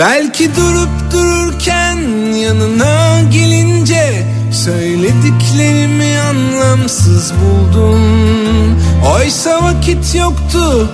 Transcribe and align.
Belki 0.00 0.56
durup 0.56 1.12
dururken 1.12 1.96
yanına 2.32 3.20
gelince 3.32 4.26
Söylediklerimi 4.52 6.18
anlamsız 6.18 7.32
buldum. 7.34 8.00
Oysa 9.14 9.62
vakit 9.62 10.14
yoktu 10.14 10.90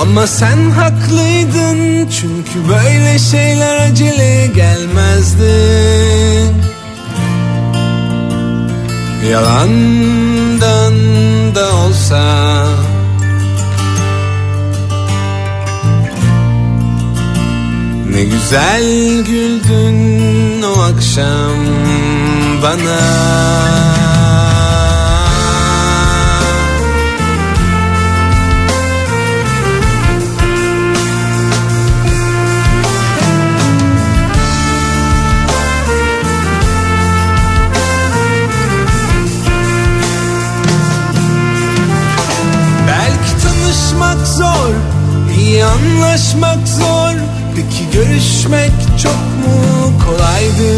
ama 0.00 0.26
sen 0.26 0.70
haklıydın. 0.70 2.08
Çünkü 2.08 2.68
böyle 2.68 3.18
şeyler 3.18 3.90
acele 3.90 4.46
gelmezdi. 4.46 5.54
Yalandan 9.30 10.94
da 11.54 11.76
olsa 11.76 12.66
Ne 18.20 18.26
güzel 18.26 19.24
güldün 19.24 20.62
o 20.62 20.80
akşam 20.80 21.66
bana. 22.62 23.00
Belki 42.88 43.42
tanışmak 43.42 44.26
zor, 44.26 44.74
iyi 45.38 45.64
anlaşmak 45.64 46.68
zor 46.68 47.29
Peki 47.56 47.90
görüşmek 47.92 48.72
çok 49.02 49.12
mu 49.12 49.92
kolaydı? 50.06 50.72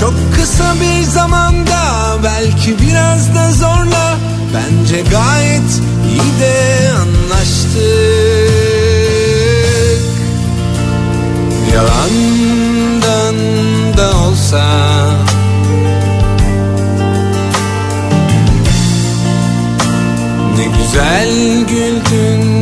Çok 0.00 0.14
kısa 0.34 0.74
bir 0.74 1.02
zamanda 1.02 1.78
belki 2.24 2.76
biraz 2.78 3.34
da 3.34 3.52
zorla 3.52 4.18
Bence 4.54 5.00
gayet 5.10 5.80
iyi 6.10 6.40
de 6.40 6.90
anlaştık. 6.92 7.82
Yalandan 11.74 13.36
da 13.96 14.16
olsa. 14.18 14.64
Ne 20.56 20.64
güzel 20.64 21.60
güldün 21.64 22.57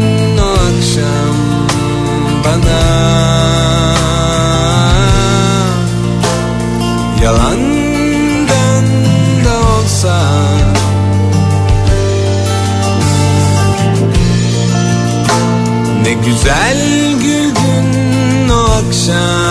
bana. 2.46 2.80
Yalandan 7.22 8.86
da 9.44 9.54
olsa. 9.78 10.18
Ne 16.02 16.12
güzel 16.12 16.78
güldün 17.22 18.48
o 18.48 18.62
akşam 18.62 19.45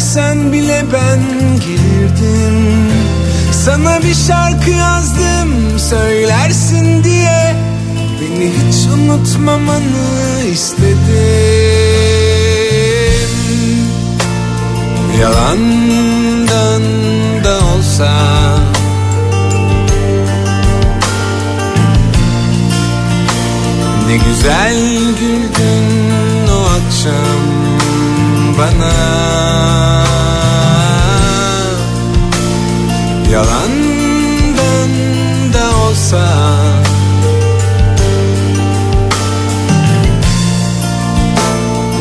gelmesen 0.00 0.52
bile 0.52 0.84
ben 0.92 1.20
gelirdim 1.60 2.90
Sana 3.52 4.02
bir 4.02 4.14
şarkı 4.14 4.70
yazdım 4.70 5.78
söylersin 5.78 7.04
diye. 7.04 7.54
Beni 8.20 8.50
hiç 8.50 8.86
unutmamanı 8.94 10.44
istedim. 10.52 11.00
Yalandan 15.20 16.82
da 17.44 17.58
olsa. 17.76 18.10
Ne 24.06 24.16
güzel 24.16 24.76
güldün 25.20 26.48
o 26.48 26.60
akşam 26.62 27.70
bana 28.58 29.89
Yalandan 33.32 34.90
da 35.54 35.76
olsa. 35.76 36.26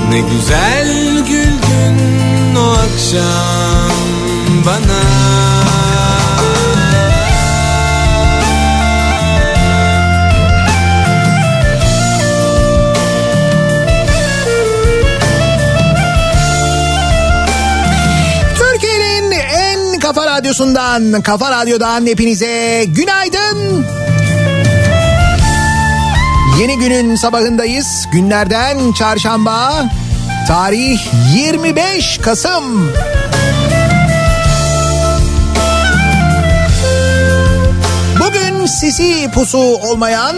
Ne 0.09 0.19
güzel 0.19 0.87
güldün 1.27 2.55
o 2.55 2.71
akşam 2.71 3.91
bana 4.65 5.18
radyosundan, 20.59 21.21
kafa 21.21 21.51
radyodan 21.51 22.05
hepinize 22.05 22.85
günaydın. 22.87 23.85
Yeni 26.59 26.77
günün 26.77 27.15
sabahındayız. 27.15 28.07
Günlerden 28.11 28.91
çarşamba. 28.91 29.85
Tarih 30.47 30.99
25 31.35 32.17
Kasım. 32.17 32.91
Bugün 38.19 38.65
sisi 38.65 39.31
pusu 39.33 39.57
olmayan 39.57 40.35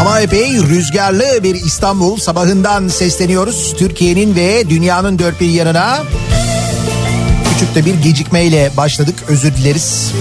ama 0.00 0.20
epey 0.20 0.52
rüzgarlı 0.52 1.42
bir 1.42 1.54
İstanbul 1.54 2.16
sabahından 2.16 2.88
sesleniyoruz. 2.88 3.74
Türkiye'nin 3.78 4.36
ve 4.36 4.70
dünyanın 4.70 5.18
dört 5.18 5.40
bir 5.40 5.50
yanına. 5.50 5.98
Küçük 7.60 7.74
de 7.74 7.84
bir 7.84 7.94
gecikmeyle 7.94 8.70
başladık 8.76 9.24
özür 9.28 9.56
dileriz. 9.56 10.12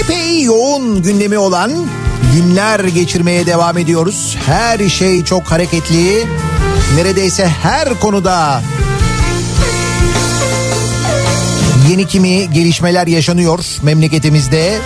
Epey 0.00 0.42
yoğun 0.42 1.02
gündemi 1.02 1.38
olan 1.38 1.72
günler 2.34 2.80
geçirmeye 2.80 3.46
devam 3.46 3.78
ediyoruz. 3.78 4.36
Her 4.46 4.88
şey 4.88 5.24
çok 5.24 5.50
hareketli. 5.50 6.24
Neredeyse 6.96 7.48
her 7.48 8.00
konuda 8.00 8.62
yeni 11.88 12.06
kimi 12.06 12.52
gelişmeler 12.52 13.06
yaşanıyor 13.06 13.64
memleketimizde. 13.82 14.78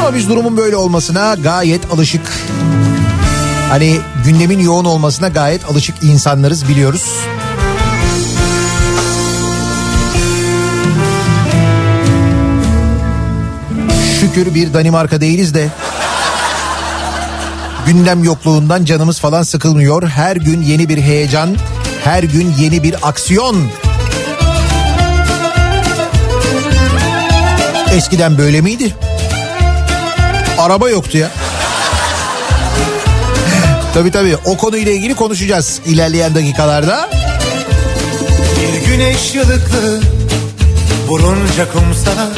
Ama 0.00 0.14
biz 0.14 0.28
durumun 0.28 0.56
böyle 0.56 0.76
olmasına 0.76 1.34
gayet 1.34 1.92
alışık. 1.92 2.32
Hani 3.68 4.00
gündemin 4.24 4.58
yoğun 4.58 4.84
olmasına 4.84 5.28
gayet 5.28 5.64
alışık 5.64 6.02
insanlarız 6.02 6.68
biliyoruz. 6.68 7.12
Şükür 14.20 14.54
bir 14.54 14.74
Danimarka 14.74 15.20
değiliz 15.20 15.54
de 15.54 15.68
gündem 17.86 18.24
yokluğundan 18.24 18.84
canımız 18.84 19.18
falan 19.18 19.42
sıkılmıyor. 19.42 20.08
Her 20.08 20.36
gün 20.36 20.60
yeni 20.62 20.88
bir 20.88 20.98
heyecan, 20.98 21.56
her 22.04 22.22
gün 22.22 22.54
yeni 22.58 22.82
bir 22.82 23.08
aksiyon. 23.08 23.70
Eskiden 27.92 28.38
böyle 28.38 28.60
miydi? 28.60 28.94
Araba 30.58 30.90
yoktu 30.90 31.18
ya. 31.18 31.30
tabii 33.94 34.10
tabii 34.10 34.36
o 34.44 34.56
konuyla 34.56 34.92
ilgili 34.92 35.14
konuşacağız 35.14 35.80
ilerleyen 35.86 36.34
dakikalarda. 36.34 37.10
Bir 38.60 38.86
güneş 38.86 39.34
yılıklı 39.34 40.00
vurunca 41.08 41.72
kumsala 41.72 42.28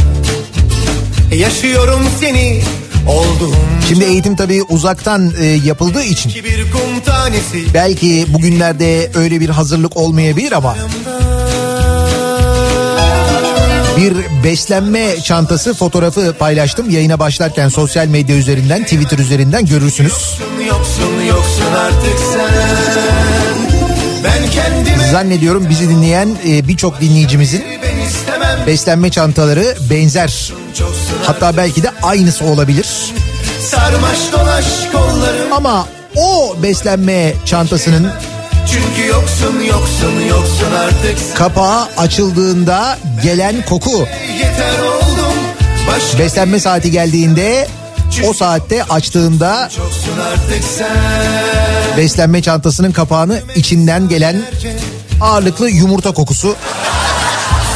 Yaşıyorum 1.35 2.09
seni 2.21 2.63
Şimdi 3.89 4.05
eğitim 4.05 4.37
tabii 4.37 4.63
uzaktan 4.63 5.33
e, 5.41 5.45
yapıldığı 5.45 6.03
için. 6.03 6.33
Belki 7.75 8.27
bugünlerde 8.29 9.11
öyle 9.15 9.41
bir 9.41 9.49
hazırlık 9.49 9.97
olmayabilir 9.97 10.53
ama. 10.53 10.77
Bir 13.97 14.15
beslenme 14.45 15.21
çantası 15.21 15.75
fotoğrafı 15.75 16.35
paylaştım. 16.39 16.91
Yayına 16.91 17.19
başlarken 17.19 17.69
sosyal 17.69 18.07
medya 18.07 18.37
üzerinden 18.37 18.83
Twitter 18.83 19.19
üzerinden 19.19 19.67
görürsünüz. 19.67 20.39
Yoksun 20.69 21.21
yoksun 21.29 21.73
artık 21.77 22.19
sen. 22.33 22.55
Ben 24.25 24.51
kendime 24.51 25.11
Zannediyorum 25.11 25.67
bizi 25.71 25.89
dinleyen 25.89 26.37
e, 26.49 26.69
birçok 26.69 27.01
dinleyicimizin 27.01 27.65
beslenme 28.67 29.11
çantaları 29.11 29.77
benzer 29.91 30.53
hatta 31.27 31.57
belki 31.57 31.83
de 31.83 31.91
aynısı 32.03 32.45
olabilir. 32.45 32.87
sarmaş 33.71 34.19
dolaş 34.33 34.65
kollarım. 34.93 35.53
Ama 35.53 35.87
o 36.17 36.57
beslenme 36.63 37.35
çantasının 37.45 38.11
Çünkü 38.73 39.09
yoksun 39.09 39.61
yoksun 39.61 40.21
yoksun 40.29 40.73
artık. 40.79 41.37
kapağı 41.37 41.89
açıldığında 41.97 42.99
gelen 43.23 43.65
koku. 43.69 44.07
Yeter 44.39 44.79
oldum 44.83 45.35
başka 45.89 46.19
beslenme 46.19 46.61
saati 46.61 46.91
geldiğinde 46.91 47.69
o 48.29 48.33
saatte 48.33 48.85
açtığında 48.85 49.71
beslenme 51.97 52.43
çantasının 52.43 52.93
kapağını 52.93 53.41
içinden 53.57 54.09
gelen 54.09 54.43
ağırlıklı 55.21 55.71
yumurta 55.71 56.13
kokusu 56.13 56.57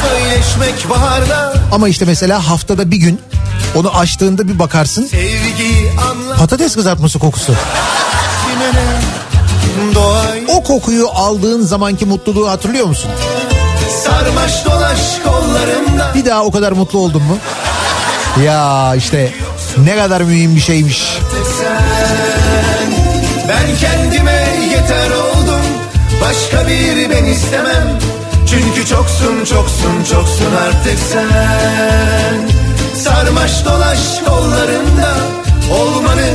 Söyleşmek 0.09 0.89
baharda 0.89 1.53
ama 1.71 1.87
işte 1.87 2.05
mesela 2.05 2.49
haftada 2.49 2.91
bir 2.91 2.97
gün 2.97 3.21
onu 3.75 3.97
açtığında 3.97 4.47
bir 4.47 4.59
bakarsın 4.59 5.09
patates 6.37 6.75
kızartması 6.75 7.19
kokusu. 7.19 7.53
O 10.47 10.63
kokuyu 10.63 11.07
aldığın 11.09 11.61
zamanki 11.61 12.05
mutluluğu 12.05 12.49
hatırlıyor 12.49 12.85
musun? 12.85 13.11
sarmaş 14.03 14.65
dolaş 14.65 14.99
kollarımda 15.23 16.11
Bir 16.15 16.25
daha 16.25 16.43
o 16.43 16.51
kadar 16.51 16.71
mutlu 16.71 16.99
oldun 16.99 17.23
mu? 17.23 17.37
Ya 18.45 18.93
işte 18.95 19.33
ne 19.77 19.95
kadar 19.95 20.21
mühim 20.21 20.55
bir 20.55 20.61
şeymiş. 20.61 21.17
Ben 23.49 23.77
kendime 23.79 24.47
yeter 24.71 25.11
oldum 25.11 25.61
Başka 26.21 26.67
bir 26.67 27.09
ben 27.09 27.25
istemem 27.25 27.99
Çünkü 28.51 28.85
çoksun 28.85 29.45
çoksun 29.45 30.03
çoksun 30.11 30.55
artık 30.67 30.99
sen. 30.99 32.49
Sarmaş 32.95 33.65
dolaş 33.65 34.19
kollarında 34.25 35.15
Olmanı 35.71 36.29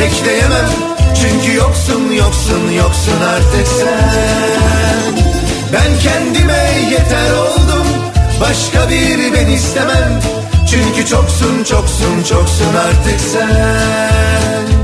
bekleyemem. 0.00 0.68
Çünkü 1.20 1.56
yoksun 1.56 2.12
yoksun 2.12 2.70
yoksun 2.70 3.20
artık 3.28 3.68
sen. 3.68 5.14
Ben 5.72 5.98
kendime 5.98 6.70
yeter 6.90 7.32
oldum 7.32 7.86
Başka 8.40 8.90
bir 8.90 9.32
ben 9.34 9.46
istemem. 9.46 10.20
Çünkü 10.70 11.08
çoksun 11.08 11.64
çoksun 11.64 12.22
çoksun 12.22 12.74
artık 12.74 13.20
sen 13.20 14.75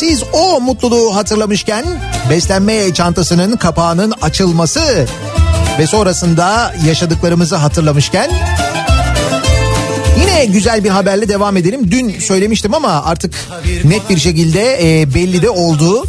siz 0.00 0.22
o 0.32 0.60
mutluluğu 0.60 1.16
hatırlamışken 1.16 1.84
beslenme 2.30 2.94
çantasının 2.94 3.56
kapağının 3.56 4.12
açılması 4.22 5.06
ve 5.78 5.86
sonrasında 5.86 6.74
yaşadıklarımızı 6.86 7.56
hatırlamışken 7.56 8.30
yine 10.20 10.44
güzel 10.44 10.84
bir 10.84 10.88
haberle 10.88 11.28
devam 11.28 11.56
edelim. 11.56 11.90
Dün 11.90 12.20
söylemiştim 12.20 12.74
ama 12.74 13.04
artık 13.04 13.34
net 13.84 14.10
bir 14.10 14.18
şekilde 14.18 15.00
e, 15.00 15.14
belli 15.14 15.42
de 15.42 15.50
oldu. 15.50 16.04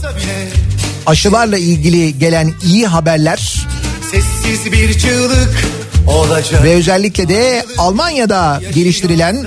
Aşılarla 1.06 1.58
ilgili 1.58 2.20
gelen 2.20 2.54
iyi 2.64 2.88
haberler 2.88 3.68
Sessiz 4.12 4.72
bir 4.72 5.00
çığlık 5.00 5.68
olacak 6.08 6.64
ve 6.64 6.74
özellikle 6.74 7.30
de 7.30 7.66
Almanya'da 7.78 8.62
geliştirilen 8.76 9.46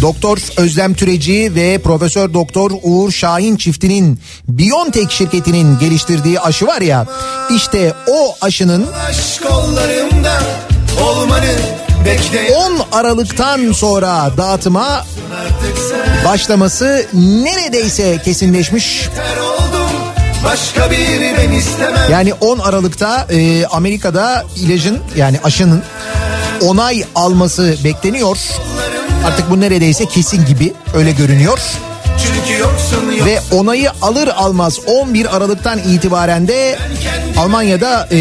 Doktor 0.00 0.38
Özlem 0.56 0.94
Türeci 0.94 1.54
ve 1.54 1.78
Profesör 1.78 2.34
Doktor 2.34 2.70
Uğur 2.82 3.12
Şahin 3.12 3.56
çiftinin 3.56 4.20
Biontech 4.48 5.10
şirketinin 5.10 5.78
geliştirdiği 5.78 6.40
aşı 6.40 6.66
var 6.66 6.80
ya 6.80 7.06
işte 7.50 7.94
o 8.08 8.34
aşının 8.40 8.86
Aşk 9.08 9.42
kollarımda 9.48 10.42
olmanı 11.04 11.54
bekle 12.04 12.54
10 12.54 12.98
Aralık'tan 12.98 13.72
sonra 13.72 14.30
dağıtıma 14.36 15.04
başlaması 16.24 17.06
neredeyse 17.12 18.18
kesinleşmiş. 18.24 19.08
Başka 20.44 20.90
bir 20.90 20.96
ben 21.38 21.52
istemem 21.52 22.10
Yani 22.10 22.34
10 22.34 22.58
Aralık'ta 22.58 23.26
e, 23.30 23.66
Amerika'da 23.66 24.44
ilacın 24.56 24.98
yani 25.16 25.40
aşının 25.44 25.82
onay 26.60 27.04
alması 27.14 27.76
bekleniyor. 27.84 28.38
Artık 29.26 29.50
bu 29.50 29.60
neredeyse 29.60 30.06
kesin 30.06 30.46
gibi 30.46 30.72
öyle 30.94 31.12
görünüyor. 31.12 31.58
Yoksun 32.60 33.26
Ve 33.26 33.40
onayı 33.50 33.90
alır 34.02 34.28
almaz 34.28 34.78
11 34.86 35.36
Aralık'tan 35.36 35.78
itibaren 35.78 36.48
de 36.48 36.78
Almanya'da 37.36 38.08
e, 38.12 38.18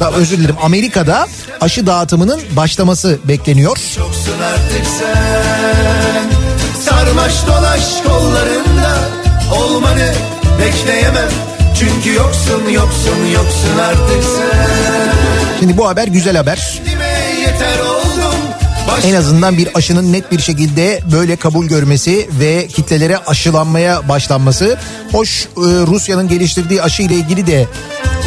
da 0.00 0.12
özür 0.12 0.38
dilerim 0.38 0.56
Amerika'da 0.62 1.26
aşı 1.60 1.86
dağıtımının 1.86 2.40
başlaması 2.56 3.18
bekleniyor. 3.24 3.76
Sarmaş 6.84 7.32
dolaş 7.46 8.02
kollarında 8.06 8.98
Olmanı 9.54 10.12
bekleyemem 10.60 11.28
Çünkü 11.78 12.16
yoksun 12.16 12.68
yoksun 12.70 13.26
yoksun 13.34 13.78
artık 13.78 14.24
sen 14.24 15.12
Şimdi 15.60 15.76
bu 15.76 15.88
haber 15.88 16.08
güzel 16.08 16.36
haber. 16.36 16.82
En 19.04 19.14
azından 19.14 19.58
bir 19.58 19.68
aşının 19.74 20.12
net 20.12 20.32
bir 20.32 20.40
şekilde 20.40 21.00
böyle 21.12 21.36
kabul 21.36 21.66
görmesi 21.66 22.28
ve 22.40 22.66
kitlelere 22.66 23.18
aşılanmaya 23.18 24.08
başlanması. 24.08 24.78
Hoş 25.12 25.44
e, 25.44 25.60
Rusya'nın 25.60 26.28
geliştirdiği 26.28 26.82
aşı 26.82 27.02
ile 27.02 27.14
ilgili 27.14 27.46
de 27.46 27.68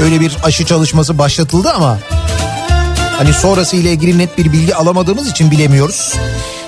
öyle 0.04 0.20
bir 0.20 0.38
aşı 0.44 0.66
çalışması 0.66 1.18
başlatıldı 1.18 1.72
ama 1.72 2.00
hani 3.18 3.34
sonrası 3.34 3.76
ile 3.76 3.92
ilgili 3.92 4.18
net 4.18 4.38
bir 4.38 4.52
bilgi 4.52 4.76
alamadığımız 4.76 5.30
için 5.30 5.52
bilemiyoruz. 5.52 6.14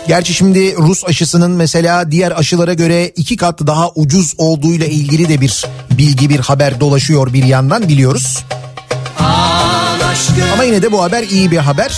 Gerçi 0.07 0.33
şimdi 0.33 0.75
Rus 0.77 1.05
aşısının 1.05 1.51
mesela 1.51 2.12
diğer 2.12 2.31
aşılara 2.31 2.74
göre 2.74 3.07
iki 3.07 3.38
kat 3.38 3.59
daha 3.67 3.89
ucuz 3.95 4.33
olduğuyla 4.38 4.86
ilgili 4.86 5.29
de 5.29 5.41
bir 5.41 5.65
bilgi 5.91 6.29
bir 6.29 6.39
haber 6.39 6.79
dolaşıyor 6.79 7.33
bir 7.33 7.43
yandan 7.43 7.89
biliyoruz. 7.89 8.43
Ama 10.53 10.63
yine 10.63 10.81
de 10.81 10.91
bu 10.91 11.03
haber 11.03 11.24
iyi 11.24 11.51
bir 11.51 11.57
haber. 11.57 11.91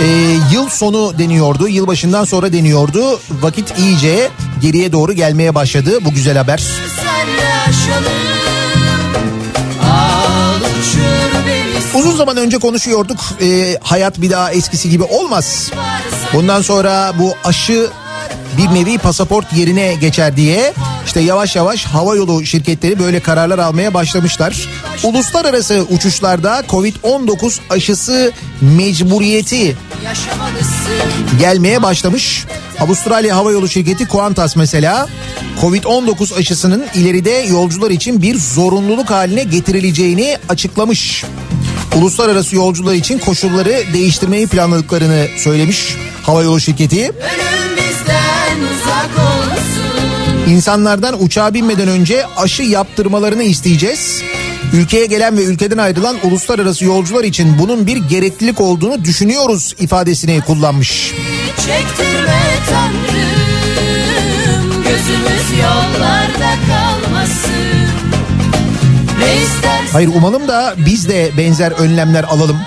Ee, 0.00 0.04
yıl 0.52 0.68
sonu 0.68 1.18
deniyordu, 1.18 1.68
yılbaşından 1.68 2.24
sonra 2.24 2.52
deniyordu. 2.52 3.20
Vakit 3.30 3.78
iyice 3.78 4.30
geriye 4.60 4.92
doğru 4.92 5.12
gelmeye 5.12 5.54
başladı. 5.54 5.98
Bu 6.04 6.10
güzel 6.10 6.36
haber. 6.36 6.62
Uzun 11.94 12.16
zaman 12.16 12.36
önce 12.36 12.58
konuşuyorduk. 12.58 13.18
Ee, 13.40 13.78
hayat 13.82 14.20
bir 14.20 14.30
daha 14.30 14.52
eskisi 14.52 14.90
gibi 14.90 15.02
olmaz. 15.02 15.70
Bundan 16.34 16.62
sonra 16.62 17.12
bu 17.18 17.34
aşı 17.44 17.90
bir 18.58 18.74
nevi 18.74 18.98
pasaport 18.98 19.52
yerine 19.52 19.94
geçer 19.94 20.36
diye 20.36 20.72
işte 21.06 21.20
yavaş 21.20 21.56
yavaş 21.56 21.84
hava 21.84 22.16
yolu 22.16 22.46
şirketleri 22.46 22.98
böyle 22.98 23.20
kararlar 23.20 23.58
almaya 23.58 23.94
başlamışlar. 23.94 24.68
Uluslararası 25.02 25.86
uçuşlarda 25.90 26.62
Covid-19 26.68 27.58
aşısı 27.70 28.32
mecburiyeti 28.60 29.76
gelmeye 31.38 31.82
başlamış. 31.82 32.44
Avustralya 32.80 33.36
Hava 33.36 33.52
Yolu 33.52 33.68
şirketi 33.68 34.08
Qantas 34.08 34.56
mesela 34.56 35.08
Covid-19 35.60 36.38
aşısının 36.38 36.84
ileride 36.94 37.30
yolcular 37.30 37.90
için 37.90 38.22
bir 38.22 38.38
zorunluluk 38.38 39.10
haline 39.10 39.44
getirileceğini 39.44 40.38
açıklamış. 40.48 41.24
Uluslararası 41.96 42.56
yolcular 42.56 42.94
için 42.94 43.18
koşulları 43.18 43.82
değiştirmeyi 43.92 44.46
planladıklarını 44.46 45.26
söylemiş 45.36 45.96
hava 46.22 46.42
yolu 46.42 46.60
şirketi. 46.60 47.04
Ölüm 47.04 47.71
İnsanlardan 50.48 51.22
uçağa 51.22 51.54
binmeden 51.54 51.88
önce 51.88 52.26
aşı 52.36 52.62
yaptırmalarını 52.62 53.42
isteyeceğiz. 53.42 54.22
Ülkeye 54.72 55.06
gelen 55.06 55.38
ve 55.38 55.44
ülkeden 55.44 55.78
ayrılan 55.78 56.16
uluslararası 56.24 56.84
yolcular 56.84 57.24
için 57.24 57.58
bunun 57.58 57.86
bir 57.86 57.96
gereklilik 57.96 58.60
olduğunu 58.60 59.04
düşünüyoruz 59.04 59.74
ifadesini 59.78 60.40
kullanmış. 60.40 61.12
Çektirme 61.56 62.42
tanrım 62.70 64.82
Gözümüz 64.82 65.62
yollarda 65.62 66.54
kalmasın 66.68 67.62
Hayır 69.92 70.08
umalım 70.08 70.48
da 70.48 70.74
biz 70.86 71.08
de 71.08 71.30
benzer 71.38 71.72
önlemler 71.72 72.24
alalım. 72.24 72.58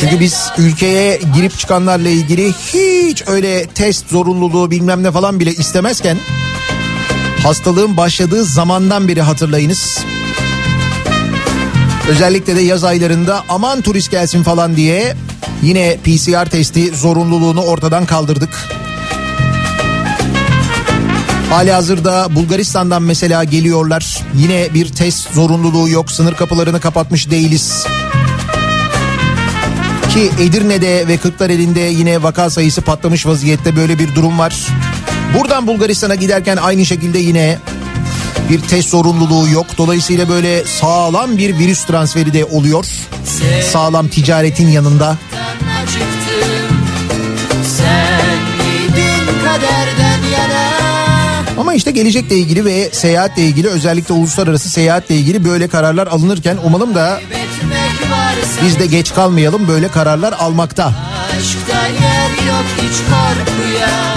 Çünkü 0.00 0.20
biz 0.20 0.50
ülkeye 0.58 1.20
girip 1.34 1.58
çıkanlarla 1.58 2.08
ilgili 2.08 2.52
hiç 2.52 3.22
öyle 3.26 3.66
test 3.66 4.10
zorunluluğu 4.10 4.70
bilmem 4.70 5.02
ne 5.02 5.12
falan 5.12 5.40
bile 5.40 5.50
istemezken 5.50 6.18
hastalığın 7.42 7.96
başladığı 7.96 8.44
zamandan 8.44 9.08
beri 9.08 9.22
hatırlayınız. 9.22 9.98
Özellikle 12.08 12.56
de 12.56 12.60
yaz 12.60 12.84
aylarında 12.84 13.44
aman 13.48 13.80
turist 13.80 14.10
gelsin 14.10 14.42
falan 14.42 14.76
diye 14.76 15.16
yine 15.62 15.96
PCR 15.96 16.50
testi 16.50 16.96
zorunluluğunu 16.96 17.62
ortadan 17.62 18.06
kaldırdık. 18.06 18.68
Hali 21.50 21.72
hazırda 21.72 22.34
Bulgaristan'dan 22.34 23.02
mesela 23.02 23.44
geliyorlar. 23.44 24.24
Yine 24.34 24.74
bir 24.74 24.88
test 24.88 25.34
zorunluluğu 25.34 25.88
yok. 25.88 26.10
Sınır 26.10 26.34
kapılarını 26.34 26.80
kapatmış 26.80 27.30
değiliz. 27.30 27.86
Ki 30.16 30.30
Edirne'de 30.40 31.08
ve 31.08 31.16
Kırklareli'nde 31.16 31.80
yine 31.80 32.22
vaka 32.22 32.50
sayısı 32.50 32.82
patlamış 32.82 33.26
vaziyette 33.26 33.76
böyle 33.76 33.98
bir 33.98 34.14
durum 34.14 34.38
var. 34.38 34.54
Buradan 35.38 35.66
Bulgaristan'a 35.66 36.14
giderken 36.14 36.56
aynı 36.56 36.86
şekilde 36.86 37.18
yine 37.18 37.58
bir 38.50 38.60
test 38.60 38.88
zorunluluğu 38.88 39.48
yok. 39.48 39.66
Dolayısıyla 39.78 40.28
böyle 40.28 40.64
sağlam 40.64 41.36
bir 41.36 41.58
virüs 41.58 41.84
transferi 41.84 42.32
de 42.32 42.44
oluyor. 42.44 42.86
Sağlam 43.72 44.08
ticaretin 44.08 44.68
yanında. 44.68 45.16
Ama 51.58 51.74
işte 51.74 51.90
gelecekle 51.90 52.38
ilgili 52.38 52.64
ve 52.64 52.90
seyahatle 52.92 53.42
ilgili 53.42 53.68
özellikle 53.68 54.14
uluslararası 54.14 54.70
seyahatle 54.70 55.16
ilgili 55.16 55.44
böyle 55.44 55.68
kararlar 55.68 56.06
alınırken 56.06 56.58
umalım 56.64 56.94
da 56.94 57.20
biz 58.62 58.78
de 58.78 58.86
geç 58.86 59.14
kalmayalım 59.14 59.68
böyle 59.68 59.88
kararlar 59.88 60.32
almakta. 60.32 60.84
Aşkta 60.86 61.86
yer 61.86 62.30
yok 62.48 62.64
hiç 62.76 62.96
korkuya. 62.98 64.16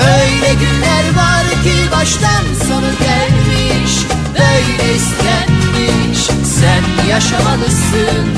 Öyle 0.00 0.54
günler 0.54 1.16
var 1.16 1.62
ki 1.64 1.72
baştan 1.92 2.44
sonu 2.68 2.90
gelmiş 3.00 3.92
Böyle 4.34 4.94
istenmiş. 4.94 6.18
Sen 6.60 7.06
yaşamalısın 7.08 8.28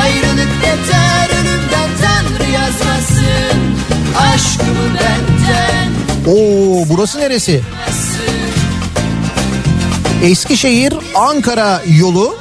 Ayrılık 0.00 0.48
yeter 0.62 1.28
ölümden 1.40 1.90
Tanrı 2.02 2.50
yazmasın. 2.50 3.58
Aşkımı 4.34 4.94
benden 4.94 5.88
Oo 6.26 6.84
burası 6.88 7.18
neresi? 7.20 7.62
Eskişehir 10.22 10.94
Ankara 11.14 11.82
yolu 11.86 12.36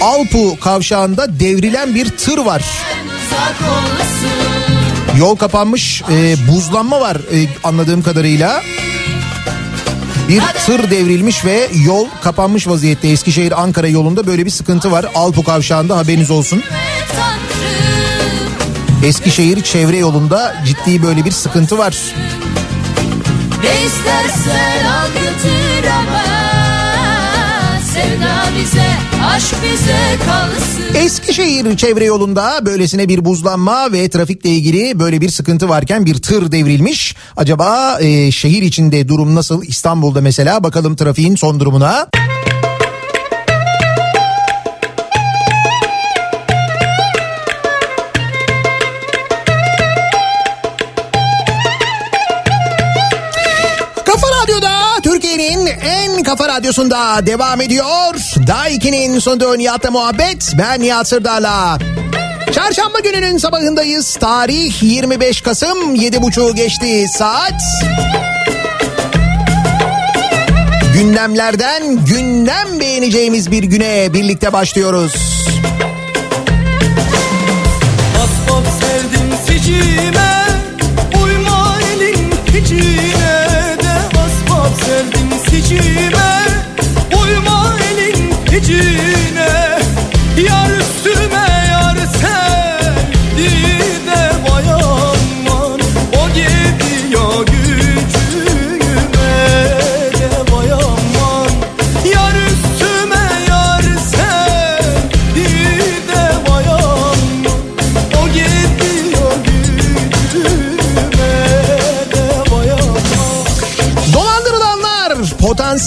Alpu 0.00 0.60
kavşağında 0.60 1.40
devrilen 1.40 1.94
bir 1.94 2.08
tır 2.08 2.38
var. 2.38 2.64
Yol 5.18 5.36
kapanmış 5.36 6.02
e, 6.10 6.34
buzlanma 6.48 7.00
var 7.00 7.16
e, 7.16 7.46
anladığım 7.64 8.02
kadarıyla. 8.02 8.62
Bir 10.28 10.42
tır 10.66 10.90
devrilmiş 10.90 11.44
ve 11.44 11.68
yol 11.84 12.06
kapanmış 12.22 12.68
vaziyette 12.68 13.08
Eskişehir 13.08 13.62
Ankara 13.62 13.88
yolunda 13.88 14.26
böyle 14.26 14.46
bir 14.46 14.50
sıkıntı 14.50 14.90
var. 14.90 15.06
Alpu 15.14 15.44
kavşağında 15.44 15.96
haberiniz 15.96 16.30
olsun. 16.30 16.62
Eskişehir 19.04 19.62
çevre 19.62 19.96
yolunda 19.96 20.56
ciddi 20.66 21.02
böyle 21.02 21.24
bir 21.24 21.30
sıkıntı 21.30 21.78
var. 21.78 21.96
Ne 23.62 23.86
istersen 23.86 24.84
al 24.84 25.08
götür 25.08 25.88
ama 25.90 26.27
Eskişehir 30.94 31.76
çevre 31.76 32.04
yolunda 32.04 32.66
böylesine 32.66 33.08
bir 33.08 33.24
buzlanma 33.24 33.92
ve 33.92 34.08
trafikle 34.08 34.50
ilgili 34.50 34.98
böyle 34.98 35.20
bir 35.20 35.28
sıkıntı 35.28 35.68
varken 35.68 36.06
bir 36.06 36.14
tır 36.14 36.52
devrilmiş. 36.52 37.16
Acaba 37.36 37.98
e, 38.00 38.30
şehir 38.30 38.62
içinde 38.62 39.08
durum 39.08 39.34
nasıl? 39.34 39.62
İstanbul'da 39.62 40.20
mesela 40.20 40.64
bakalım 40.64 40.96
trafiğin 40.96 41.34
son 41.34 41.60
durumuna. 41.60 42.08
Türkiye'nin 55.48 55.80
en 55.80 56.22
kafa 56.22 56.48
radyosunda 56.48 57.26
devam 57.26 57.60
ediyor. 57.60 58.14
Daha 58.46 58.70
2'nin 58.70 59.18
sonunda 59.18 59.56
Nihat'la 59.56 59.90
muhabbet. 59.90 60.52
Ben 60.58 60.80
Nihat 60.80 61.08
Sırdar'la. 61.08 61.78
Çarşamba 62.52 63.00
gününün 63.00 63.38
sabahındayız. 63.38 64.16
Tarih 64.16 64.82
25 64.82 65.40
Kasım 65.40 65.94
7.30 65.94 66.54
geçti 66.54 67.06
saat. 67.18 67.62
Gündemlerden 70.94 72.04
gündem 72.04 72.80
beğeneceğimiz 72.80 73.50
bir 73.50 73.62
güne 73.62 74.12
birlikte 74.12 74.52
başlıyoruz. 74.52 75.12
Asbab 78.16 78.64
sevdim 78.80 79.32
sicime 79.46 80.07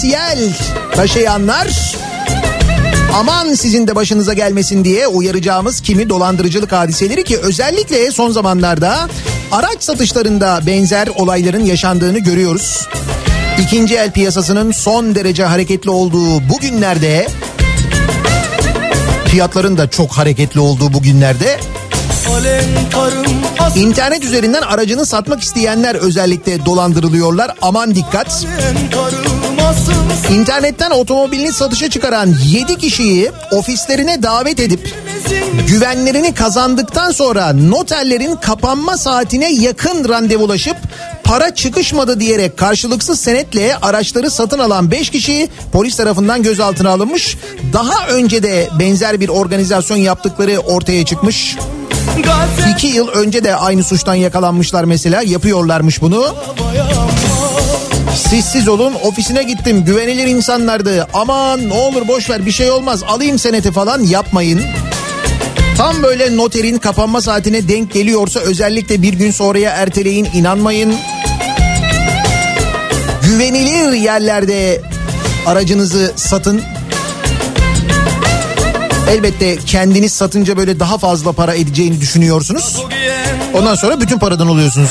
potansiyel 0.02 0.52
taşıyanlar 0.94 1.96
aman 3.14 3.54
sizin 3.54 3.88
de 3.88 3.94
başınıza 3.94 4.32
gelmesin 4.32 4.84
diye 4.84 5.06
uyaracağımız 5.06 5.80
kimi 5.80 6.08
dolandırıcılık 6.08 6.72
hadiseleri 6.72 7.24
ki 7.24 7.38
özellikle 7.38 8.10
son 8.10 8.30
zamanlarda 8.30 9.08
araç 9.52 9.82
satışlarında 9.82 10.60
benzer 10.66 11.08
olayların 11.08 11.64
yaşandığını 11.64 12.18
görüyoruz. 12.18 12.88
İkinci 13.60 13.96
el 13.96 14.12
piyasasının 14.12 14.72
son 14.72 15.14
derece 15.14 15.44
hareketli 15.44 15.90
olduğu 15.90 16.48
bu 16.48 16.58
günlerde 16.60 17.28
fiyatların 19.26 19.78
da 19.78 19.90
çok 19.90 20.12
hareketli 20.12 20.60
olduğu 20.60 20.92
bu 20.92 21.02
günlerde 21.02 21.60
Alem 22.32 22.64
internet 23.76 24.24
üzerinden 24.24 24.62
aracını 24.62 25.06
satmak 25.06 25.42
isteyenler 25.42 25.94
özellikle 25.94 26.66
dolandırılıyorlar. 26.66 27.54
Aman 27.62 27.94
dikkat. 27.94 28.26
asıl 28.26 29.51
İnternetten 30.30 30.90
otomobilini 30.90 31.52
satışa 31.52 31.90
çıkaran 31.90 32.34
7 32.46 32.78
kişiyi 32.78 33.30
ofislerine 33.50 34.22
davet 34.22 34.60
edip 34.60 34.94
güvenlerini 35.68 36.34
kazandıktan 36.34 37.10
sonra 37.10 37.52
noterlerin 37.52 38.36
kapanma 38.36 38.96
saatine 38.96 39.52
yakın 39.52 40.08
randevulaşıp 40.08 40.76
para 41.24 41.54
çıkışmadı 41.54 42.20
diyerek 42.20 42.56
karşılıksız 42.56 43.20
senetle 43.20 43.76
araçları 43.76 44.30
satın 44.30 44.58
alan 44.58 44.90
5 44.90 45.10
kişi 45.10 45.48
polis 45.72 45.96
tarafından 45.96 46.42
gözaltına 46.42 46.90
alınmış. 46.90 47.36
Daha 47.72 48.06
önce 48.06 48.42
de 48.42 48.68
benzer 48.78 49.20
bir 49.20 49.28
organizasyon 49.28 49.96
yaptıkları 49.96 50.58
ortaya 50.58 51.04
çıkmış. 51.04 51.56
2 52.76 52.86
yıl 52.86 53.08
önce 53.08 53.44
de 53.44 53.56
aynı 53.56 53.84
suçtan 53.84 54.14
yakalanmışlar 54.14 54.84
mesela 54.84 55.22
yapıyorlarmış 55.22 56.02
bunu. 56.02 56.34
Siz 58.16 58.68
olun 58.68 58.94
ofisine 59.02 59.42
gittim 59.42 59.84
güvenilir 59.84 60.26
insanlardı 60.26 61.08
aman 61.14 61.68
ne 61.68 61.72
olur 61.72 62.08
boş 62.08 62.30
ver 62.30 62.46
bir 62.46 62.52
şey 62.52 62.70
olmaz 62.70 63.02
alayım 63.02 63.38
seneti 63.38 63.72
falan 63.72 64.02
yapmayın. 64.02 64.62
Tam 65.76 66.02
böyle 66.02 66.36
noterin 66.36 66.78
kapanma 66.78 67.20
saatine 67.20 67.68
denk 67.68 67.92
geliyorsa 67.92 68.40
özellikle 68.40 69.02
bir 69.02 69.12
gün 69.12 69.30
sonraya 69.30 69.70
erteleyin 69.70 70.28
inanmayın. 70.34 70.94
Güvenilir 73.22 73.92
yerlerde 73.92 74.82
aracınızı 75.46 76.12
satın. 76.16 76.62
Elbette 79.10 79.56
kendiniz 79.56 80.12
satınca 80.12 80.56
böyle 80.56 80.80
daha 80.80 80.98
fazla 80.98 81.32
para 81.32 81.54
edeceğini 81.54 82.00
düşünüyorsunuz. 82.00 82.82
Ondan 83.54 83.74
sonra 83.74 84.00
bütün 84.00 84.18
paradan 84.18 84.48
oluyorsunuz. 84.48 84.90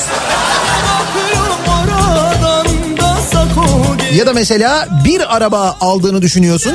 Ya 4.15 4.25
da 4.27 4.33
mesela 4.33 4.87
bir 5.05 5.35
araba 5.35 5.77
aldığını 5.81 6.21
düşünüyorsun. 6.21 6.73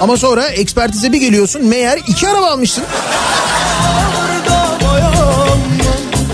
Ama 0.00 0.16
sonra 0.16 0.46
ekspertize 0.46 1.12
bir 1.12 1.20
geliyorsun 1.20 1.64
meğer 1.64 1.98
iki 2.06 2.28
araba 2.28 2.46
almışsın. 2.46 2.84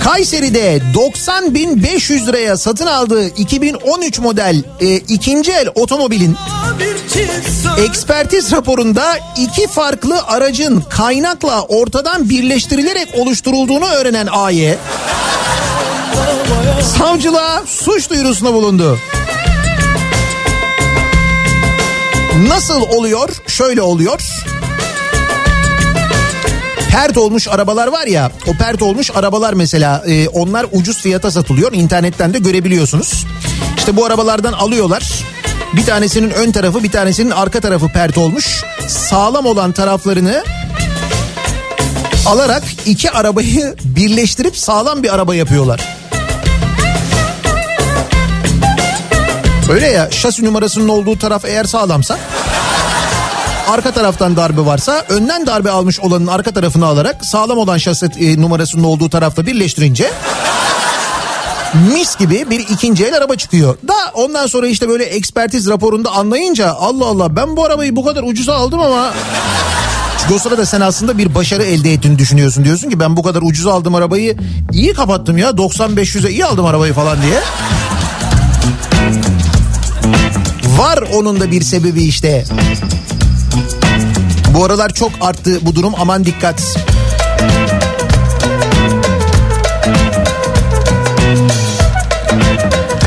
Kayseri'de 0.04 0.82
90.500 0.94 2.26
liraya 2.26 2.56
satın 2.56 2.86
aldığı 2.86 3.28
2013 3.28 4.18
model 4.18 4.62
e, 4.80 4.96
ikinci 4.96 5.52
el 5.52 5.68
otomobilin 5.74 6.36
ekspertiz 7.78 8.52
raporunda 8.52 9.18
iki 9.36 9.68
farklı 9.68 10.22
aracın 10.26 10.80
kaynakla 10.90 11.62
ortadan 11.62 12.28
birleştirilerek 12.30 13.08
oluşturulduğunu 13.14 13.86
öğrenen 13.86 14.26
AY 14.26 14.74
savcılığa 16.82 17.62
suç 17.66 18.10
duyurusunda 18.10 18.54
bulundu. 18.54 18.98
Nasıl 22.48 22.82
oluyor? 22.82 23.28
Şöyle 23.46 23.82
oluyor. 23.82 24.20
Pert 26.90 27.16
olmuş 27.16 27.48
arabalar 27.48 27.86
var 27.86 28.06
ya 28.06 28.30
o 28.46 28.52
pert 28.52 28.82
olmuş 28.82 29.10
arabalar 29.14 29.52
mesela 29.52 30.04
e, 30.06 30.28
onlar 30.28 30.66
ucuz 30.72 30.98
fiyata 31.02 31.30
satılıyor 31.30 31.72
internetten 31.72 32.34
de 32.34 32.38
görebiliyorsunuz. 32.38 33.26
İşte 33.78 33.96
bu 33.96 34.04
arabalardan 34.04 34.52
alıyorlar 34.52 35.24
bir 35.72 35.84
tanesinin 35.84 36.30
ön 36.30 36.52
tarafı 36.52 36.82
bir 36.82 36.90
tanesinin 36.90 37.30
arka 37.30 37.60
tarafı 37.60 37.88
pert 37.88 38.18
olmuş 38.18 38.64
sağlam 38.88 39.46
olan 39.46 39.72
taraflarını 39.72 40.44
alarak 42.26 42.62
iki 42.86 43.10
arabayı 43.10 43.74
birleştirip 43.84 44.56
sağlam 44.56 45.02
bir 45.02 45.14
araba 45.14 45.34
yapıyorlar. 45.34 46.01
Öyle 49.70 49.86
ya 49.86 50.10
şasi 50.10 50.44
numarasının 50.44 50.88
olduğu 50.88 51.18
taraf 51.18 51.44
eğer 51.44 51.64
sağlamsa 51.64 52.18
arka 53.68 53.92
taraftan 53.92 54.36
darbe 54.36 54.66
varsa 54.66 55.04
önden 55.08 55.46
darbe 55.46 55.70
almış 55.70 56.00
olanın 56.00 56.26
arka 56.26 56.50
tarafını 56.50 56.86
alarak 56.86 57.24
sağlam 57.24 57.58
olan 57.58 57.78
şasi 57.78 58.06
e, 58.06 58.40
numarasının 58.40 58.84
olduğu 58.84 59.10
tarafta 59.10 59.46
birleştirince 59.46 60.10
mis 61.92 62.16
gibi 62.16 62.50
bir 62.50 62.60
ikinci 62.60 63.04
el 63.04 63.16
araba 63.16 63.36
çıkıyor. 63.36 63.76
Da 63.88 63.94
ondan 64.14 64.46
sonra 64.46 64.66
işte 64.66 64.88
böyle 64.88 65.04
ekspertiz 65.04 65.68
raporunda 65.68 66.10
anlayınca 66.10 66.72
Allah 66.72 67.06
Allah 67.06 67.36
ben 67.36 67.56
bu 67.56 67.64
arabayı 67.64 67.96
bu 67.96 68.04
kadar 68.04 68.22
ucuza 68.22 68.54
aldım 68.54 68.80
ama 68.80 69.12
çünkü 70.20 70.34
o 70.34 70.38
sırada 70.38 70.66
sen 70.66 70.80
aslında 70.80 71.18
bir 71.18 71.34
başarı 71.34 71.62
elde 71.62 71.92
ettiğini 71.92 72.18
düşünüyorsun. 72.18 72.64
Diyorsun 72.64 72.90
ki 72.90 73.00
ben 73.00 73.16
bu 73.16 73.22
kadar 73.22 73.42
ucuza 73.42 73.72
aldım 73.72 73.94
arabayı 73.94 74.36
iyi 74.72 74.92
kapattım 74.92 75.38
ya 75.38 75.50
90-500'e 75.50 76.30
iyi 76.30 76.44
aldım 76.44 76.64
arabayı 76.64 76.92
falan 76.92 77.22
diye. 77.22 77.40
Var 80.78 80.98
onun 81.14 81.40
da 81.40 81.50
bir 81.50 81.62
sebebi 81.62 82.02
işte. 82.02 82.44
Bu 84.54 84.64
aralar 84.64 84.94
çok 84.94 85.10
arttı 85.20 85.58
bu 85.62 85.74
durum 85.74 85.92
aman 85.98 86.24
dikkat. 86.24 86.62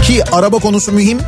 Ki 0.04 0.24
araba 0.32 0.60
konusu 0.60 0.92
mühim. 0.92 1.20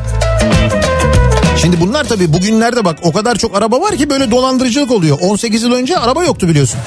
Şimdi 1.62 1.79
bunlar 1.82 2.03
tabii 2.03 2.34
bugünlerde 2.34 2.86
bak 2.86 2.98
o 3.01 3.12
kadar 3.12 3.36
çok 3.36 3.58
araba 3.58 3.82
var 3.82 3.96
ki 3.96 4.10
böyle 4.10 4.32
dolandırıcılık 4.32 4.91
oluyor. 4.91 5.17
18 5.22 5.63
yıl 5.63 5.72
önce 5.72 5.98
araba 5.98 6.24
yoktu 6.24 6.48
biliyorsun. 6.48 6.79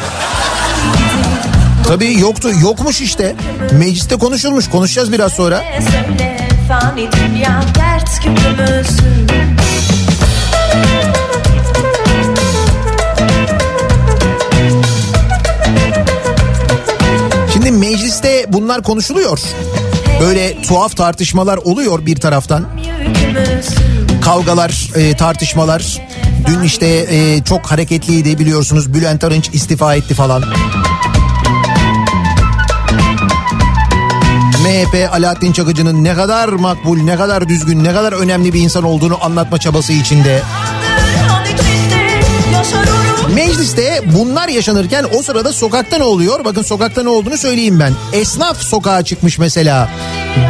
Tabii 1.87 2.19
yoktu 2.21 2.51
yokmuş 2.63 3.01
işte. 3.01 3.35
Mecliste 3.73 4.17
konuşulmuş 4.17 4.71
konuşacağız 4.71 5.13
biraz 5.13 5.33
sonra. 5.33 5.63
Söyle 5.91 6.41
fani 6.71 7.09
dünya 7.13 7.63
dert 7.75 8.23
gibi 8.23 8.41
mecliste 17.91 18.45
bunlar 18.49 18.83
konuşuluyor. 18.83 19.41
Böyle 20.21 20.63
tuhaf 20.63 20.97
tartışmalar 20.97 21.57
oluyor 21.57 22.07
bir 22.07 22.17
taraftan. 22.17 22.67
Kavgalar, 24.25 24.91
e, 24.95 25.17
tartışmalar. 25.17 25.99
Dün 26.47 26.63
işte 26.63 26.87
e, 26.87 27.45
çok 27.45 27.67
hareketliydi 27.67 28.39
biliyorsunuz. 28.39 28.95
Bülent 28.95 29.25
Arınç 29.25 29.51
istifa 29.53 29.95
etti 29.95 30.15
falan. 30.15 30.45
MHP 34.63 35.09
Alaaddin 35.13 35.53
Çakıcı'nın 35.53 36.05
ne 36.05 36.15
kadar 36.15 36.49
makbul, 36.49 36.99
ne 36.99 37.17
kadar 37.17 37.49
düzgün, 37.49 37.85
ne 37.85 37.93
kadar 37.93 38.13
önemli 38.13 38.53
bir 38.53 38.61
insan 38.61 38.85
olduğunu 38.85 39.25
anlatma 39.25 39.59
çabası 39.59 39.93
içinde 39.93 40.43
yaşarım. 42.53 43.00
Mecliste 43.35 44.01
bunlar 44.19 44.49
yaşanırken 44.49 45.07
o 45.19 45.23
sırada 45.23 45.53
sokakta 45.53 45.97
ne 45.97 46.03
oluyor? 46.05 46.45
Bakın 46.45 46.63
sokakta 46.63 47.03
ne 47.03 47.09
olduğunu 47.09 47.37
söyleyeyim 47.37 47.81
ben. 47.81 47.93
Esnaf 48.13 48.63
sokağa 48.63 49.05
çıkmış 49.05 49.39
mesela. 49.39 49.89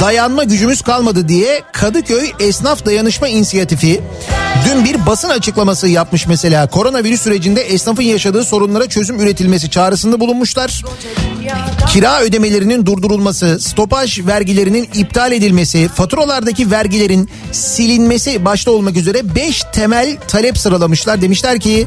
Dayanma 0.00 0.44
gücümüz 0.44 0.82
kalmadı 0.82 1.28
diye 1.28 1.62
Kadıköy 1.72 2.30
Esnaf 2.40 2.86
Dayanışma 2.86 3.28
İnisiyatifi 3.28 4.00
dün 4.68 4.84
bir 4.84 5.06
basın 5.06 5.28
açıklaması 5.28 5.88
yapmış 5.88 6.26
mesela. 6.26 6.66
Koronavirüs 6.66 7.22
sürecinde 7.22 7.60
esnafın 7.60 8.02
yaşadığı 8.02 8.44
sorunlara 8.44 8.88
çözüm 8.88 9.20
üretilmesi 9.20 9.70
çağrısında 9.70 10.20
bulunmuşlar. 10.20 10.84
Kira 11.88 12.20
ödemelerinin 12.20 12.86
durdurulması, 12.86 13.60
stopaj 13.60 14.26
vergilerinin 14.26 14.88
iptal 14.94 15.32
edilmesi, 15.32 15.88
faturalardaki 15.88 16.70
vergilerin 16.70 17.30
silinmesi 17.52 18.44
başta 18.44 18.70
olmak 18.70 18.96
üzere 18.96 19.34
5 19.34 19.62
temel 19.72 20.16
talep 20.28 20.58
sıralamışlar. 20.58 21.22
Demişler 21.22 21.60
ki 21.60 21.86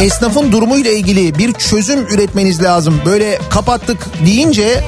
esnafın 0.00 0.52
durumuyla 0.52 0.90
ilgili 0.90 1.38
bir 1.38 1.52
çözüm 1.52 2.06
üretmeniz 2.06 2.62
lazım. 2.62 3.00
Böyle 3.06 3.38
kapattık 3.50 4.08
deyince 4.26 4.84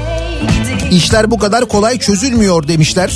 işler 0.91 1.31
bu 1.31 1.39
kadar 1.39 1.69
kolay 1.69 1.99
çözülmüyor 1.99 2.69
demişler. 2.69 3.13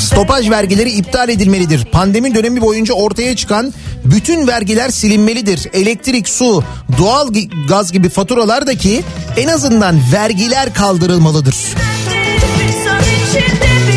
Stopaj 0.00 0.50
vergileri 0.50 0.90
iptal 0.90 1.28
edilmelidir. 1.28 1.84
Pandemi 1.84 2.34
dönemi 2.34 2.60
boyunca 2.60 2.94
ortaya 2.94 3.36
çıkan 3.36 3.74
bütün 4.04 4.46
vergiler 4.46 4.88
silinmelidir. 4.88 5.68
Elektrik, 5.72 6.28
su, 6.28 6.64
doğal 6.98 7.28
gaz 7.68 7.92
gibi 7.92 8.08
faturalardaki 8.08 9.02
en 9.36 9.48
azından 9.48 10.00
vergiler 10.12 10.74
kaldırılmalıdır. 10.74 11.56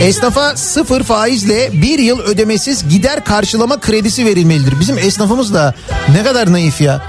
Esnafa 0.02 0.58
sıfır 0.58 1.04
faizle 1.04 1.70
bir 1.74 2.00
yıl 2.00 2.20
ödemesiz 2.20 2.90
gider 2.90 3.24
karşılama 3.24 3.80
kredisi 3.80 4.26
verilmelidir. 4.26 4.80
Bizim 4.80 4.98
esnafımız 4.98 5.54
da 5.54 5.74
ne 6.14 6.24
kadar 6.24 6.52
naif 6.52 6.82
ya. 6.82 7.02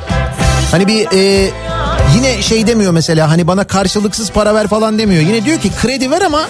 Hani 0.71 0.87
bir 0.87 1.07
e, 1.13 1.51
yine 2.17 2.43
şey 2.43 2.67
demiyor 2.67 2.93
mesela 2.93 3.31
hani 3.31 3.47
bana 3.47 3.65
karşılıksız 3.65 4.31
para 4.31 4.55
ver 4.55 4.69
falan 4.69 4.99
demiyor. 4.99 5.23
Yine 5.23 5.45
diyor 5.45 5.61
ki 5.61 5.71
kredi 5.83 6.11
ver 6.11 6.23
ama 6.23 6.49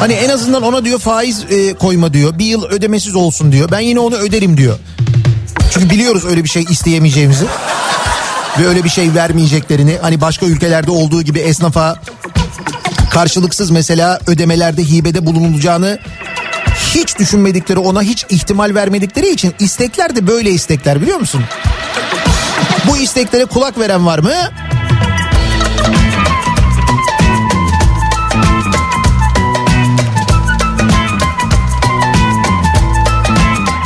hani 0.00 0.12
en 0.12 0.28
azından 0.28 0.62
ona 0.62 0.84
diyor 0.84 0.98
faiz 0.98 1.44
e, 1.50 1.74
koyma 1.74 2.12
diyor. 2.12 2.38
Bir 2.38 2.46
yıl 2.46 2.64
ödemesiz 2.64 3.14
olsun 3.14 3.52
diyor. 3.52 3.70
Ben 3.70 3.80
yine 3.80 4.00
onu 4.00 4.16
öderim 4.16 4.56
diyor. 4.56 4.78
Çünkü 5.70 5.90
biliyoruz 5.90 6.24
öyle 6.24 6.44
bir 6.44 6.48
şey 6.48 6.64
isteyemeyeceğimizi. 6.70 7.44
Ve 8.58 8.68
öyle 8.68 8.84
bir 8.84 8.88
şey 8.88 9.14
vermeyeceklerini. 9.14 9.98
Hani 10.02 10.20
başka 10.20 10.46
ülkelerde 10.46 10.90
olduğu 10.90 11.22
gibi 11.22 11.38
esnafa 11.38 11.96
karşılıksız 13.14 13.70
mesela 13.70 14.18
ödemelerde 14.26 14.82
hibede 14.82 15.26
bulunulacağını 15.26 15.98
hiç 16.94 17.18
düşünmedikleri 17.18 17.78
ona 17.78 18.02
hiç 18.02 18.26
ihtimal 18.28 18.74
vermedikleri 18.74 19.30
için 19.30 19.54
istekler 19.58 20.16
de 20.16 20.26
böyle 20.26 20.50
istekler 20.50 21.02
biliyor 21.02 21.18
musun? 21.18 21.44
Bu 22.88 22.96
isteklere 22.96 23.44
kulak 23.44 23.78
veren 23.78 24.06
var 24.06 24.18
mı? 24.18 24.32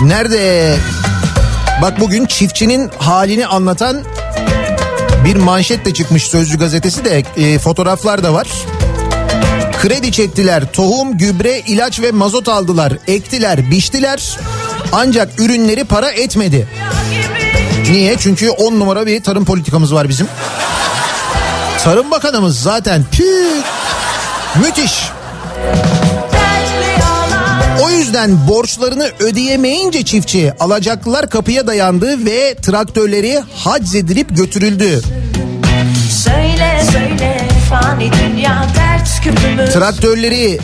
Nerede? 0.02 0.76
Bak 1.82 2.00
bugün 2.00 2.26
çiftçinin 2.26 2.90
halini 2.98 3.46
anlatan 3.46 4.02
bir 5.24 5.36
manşet 5.36 5.84
de 5.84 5.94
çıkmış 5.94 6.26
Sözcü 6.26 6.58
gazetesi 6.58 7.04
de 7.04 7.24
e, 7.36 7.58
fotoğraflar 7.58 8.22
da 8.22 8.34
var. 8.34 8.48
Kredi 9.82 10.12
çektiler, 10.12 10.72
tohum, 10.72 11.18
gübre, 11.18 11.58
ilaç 11.58 12.00
ve 12.00 12.12
mazot 12.12 12.48
aldılar, 12.48 12.92
ektiler, 13.06 13.70
biçtiler. 13.70 14.38
Ancak 14.92 15.40
ürünleri 15.40 15.84
para 15.84 16.10
etmedi. 16.10 16.68
Niye? 17.90 18.16
Çünkü 18.18 18.50
on 18.50 18.80
numara 18.80 19.06
bir 19.06 19.22
tarım 19.22 19.44
politikamız 19.44 19.94
var 19.94 20.08
bizim. 20.08 20.28
Tarım 21.84 22.10
Bakanımız 22.10 22.60
zaten 22.60 23.04
pü 23.12 23.24
müthiş. 24.60 24.92
O 27.82 27.90
yüzden 27.90 28.48
borçlarını 28.48 29.10
ödeyemeyince 29.20 30.04
çiftçi 30.04 30.52
alacaklılar 30.60 31.30
kapıya 31.30 31.66
dayandı 31.66 32.26
ve 32.26 32.54
traktörleri 32.54 33.42
haczedilip 33.54 34.36
götürüldü. 34.36 35.02
Söyle 36.24 36.82
söyle 36.92 37.48
fani 37.70 38.10
dünya 38.12 38.66
dert 38.76 38.88
ters 38.88 38.88
küpümüz 38.88 38.88
Traktörleri, 39.72 40.58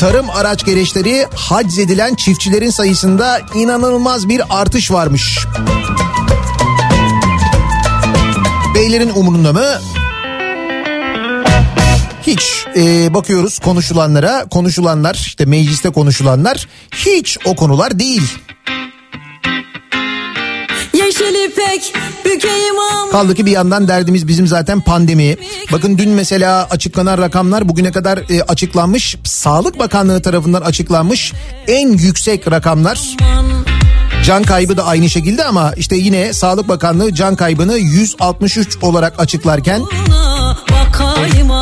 tarım 0.00 0.30
araç 0.30 0.64
gereçleri 0.64 1.26
hac 1.34 1.78
edilen 1.78 2.14
çiftçilerin 2.14 2.70
sayısında 2.70 3.40
inanılmaz 3.54 4.28
bir 4.28 4.42
artış 4.50 4.90
varmış. 4.90 5.38
Beylerin 8.74 9.10
umurunda 9.14 9.52
mı? 9.52 9.66
Hiç 12.26 12.66
e, 12.76 13.14
bakıyoruz 13.14 13.58
konuşulanlara, 13.58 14.44
konuşulanlar 14.50 15.14
işte 15.14 15.44
mecliste 15.44 15.90
konuşulanlar 15.90 16.68
hiç 16.94 17.38
o 17.44 17.56
konular 17.56 17.98
değil. 17.98 18.22
Yeşil 20.92 21.44
ipek 21.44 21.92
Kaldı 23.12 23.34
ki 23.34 23.46
bir 23.46 23.50
yandan 23.50 23.88
derdimiz 23.88 24.28
bizim 24.28 24.46
zaten 24.46 24.80
pandemi. 24.80 25.36
Bakın 25.72 25.98
dün 25.98 26.10
mesela 26.10 26.66
açıklanan 26.70 27.18
rakamlar 27.18 27.68
bugüne 27.68 27.92
kadar 27.92 28.18
e, 28.30 28.42
açıklanmış. 28.42 29.16
Sağlık 29.24 29.78
Bakanlığı 29.78 30.22
tarafından 30.22 30.62
açıklanmış 30.62 31.32
en 31.68 31.88
yüksek 31.88 32.50
rakamlar. 32.50 33.16
Can 34.24 34.42
kaybı 34.42 34.76
da 34.76 34.86
aynı 34.86 35.10
şekilde 35.10 35.44
ama 35.44 35.72
işte 35.76 35.96
yine 35.96 36.32
Sağlık 36.32 36.68
Bakanlığı 36.68 37.14
can 37.14 37.36
kaybını 37.36 37.78
163 37.78 38.78
olarak 38.82 39.20
açıklarken 39.20 39.82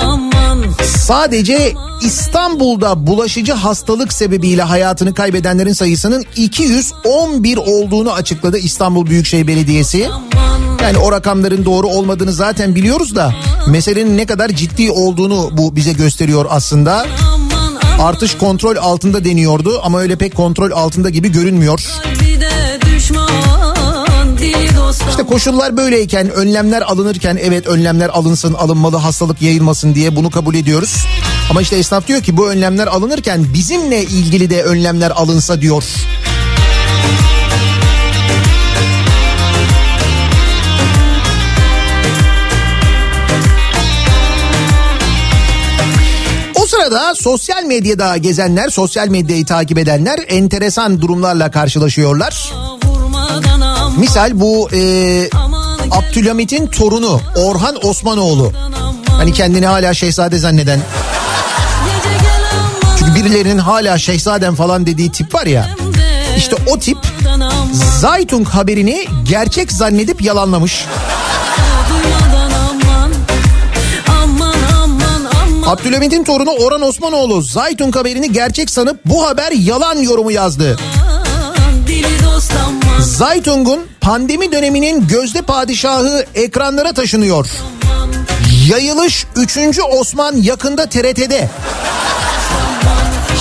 aman 0.03 0.65
sadece 0.85 1.75
İstanbul'da 2.03 3.07
bulaşıcı 3.07 3.53
hastalık 3.53 4.13
sebebiyle 4.13 4.63
hayatını 4.63 5.15
kaybedenlerin 5.15 5.73
sayısının 5.73 6.25
211 6.37 7.57
olduğunu 7.57 8.13
açıkladı 8.13 8.59
İstanbul 8.59 9.07
Büyükşehir 9.07 9.47
Belediyesi. 9.47 10.09
Yani 10.85 10.99
o 10.99 11.13
rakamların 11.13 11.65
doğru 11.65 11.87
olmadığını 11.87 12.33
zaten 12.33 12.75
biliyoruz 12.75 13.17
da 13.17 13.35
meselenin 13.69 14.17
ne 14.17 14.27
kadar 14.27 14.49
ciddi 14.49 14.91
olduğunu 14.91 15.49
bu 15.53 15.77
bize 15.77 15.93
gösteriyor 15.93 16.47
aslında. 16.49 17.07
Artış 18.01 18.35
kontrol 18.39 18.77
altında 18.77 19.25
deniyordu 19.25 19.81
ama 19.83 20.01
öyle 20.01 20.17
pek 20.17 20.35
kontrol 20.35 20.71
altında 20.71 21.11
gibi 21.11 21.33
görünmüyor. 21.33 21.81
İşte 25.11 25.23
koşullar 25.23 25.77
böyleyken 25.77 26.31
önlemler 26.31 26.83
alınırken 26.83 27.39
evet 27.43 27.67
önlemler 27.67 28.09
alınsın 28.09 28.55
alınmalı 28.55 28.97
hastalık 28.97 29.43
yayılmasın 29.43 29.95
diye 29.95 30.17
bunu 30.17 30.31
kabul 30.31 30.55
ediyoruz. 30.55 30.97
Ama 31.51 31.63
işte 31.63 31.77
esnaf 31.77 32.07
diyor 32.07 32.23
ki 32.23 32.37
bu 32.37 32.49
önlemler 32.49 32.87
alınırken 32.87 33.55
bizimle 33.55 34.03
ilgili 34.03 34.51
de 34.51 34.63
önlemler 34.63 35.11
alınsa 35.11 35.61
diyor. 35.61 35.85
Sırada 46.95 47.15
sosyal 47.15 47.63
medyada 47.65 48.17
gezenler, 48.17 48.69
sosyal 48.69 49.09
medyayı 49.09 49.47
takip 49.47 49.79
edenler 49.79 50.19
enteresan 50.29 51.01
durumlarla 51.01 51.51
karşılaşıyorlar. 51.51 52.53
Misal 53.97 54.31
bu 54.35 54.69
e, 54.73 54.81
Abdülhamit'in 55.91 56.67
torunu 56.67 57.21
Orhan 57.37 57.87
Osmanoğlu. 57.87 58.53
Hani 59.09 59.33
kendini 59.33 59.67
hala 59.67 59.95
şehzade 59.95 60.39
zanneden. 60.39 60.81
Çünkü 62.99 63.15
birilerinin 63.15 63.59
hala 63.59 63.99
şehzadem 63.99 64.55
falan 64.55 64.87
dediği 64.87 65.13
tip 65.13 65.35
var 65.35 65.47
ya. 65.47 65.71
İşte 66.37 66.57
o 66.67 66.79
tip 66.79 66.99
Zaytung 68.01 68.49
haberini 68.49 69.07
gerçek 69.29 69.73
zannedip 69.73 70.23
yalanlamış. 70.23 70.85
Abdülhamit'in 75.75 76.25
torunu 76.25 76.51
Orhan 76.51 76.83
Osmanoğlu 76.83 77.43
Zaytung 77.43 77.97
haberini 77.97 78.33
gerçek 78.33 78.71
sanıp 78.71 79.01
bu 79.05 79.27
haber 79.27 79.53
yalan 79.53 79.99
yorumu 79.99 80.31
yazdı. 80.31 80.79
Zaytung'un 83.01 83.81
pandemi 84.01 84.53
döneminin 84.53 85.07
gözde 85.07 85.43
padişahı 85.43 86.27
ekranlara 86.35 86.93
taşınıyor. 86.93 87.47
Yayılış 88.69 89.27
3. 89.37 89.59
Osman 89.91 90.37
yakında 90.37 90.89
TRT'de. 90.89 91.51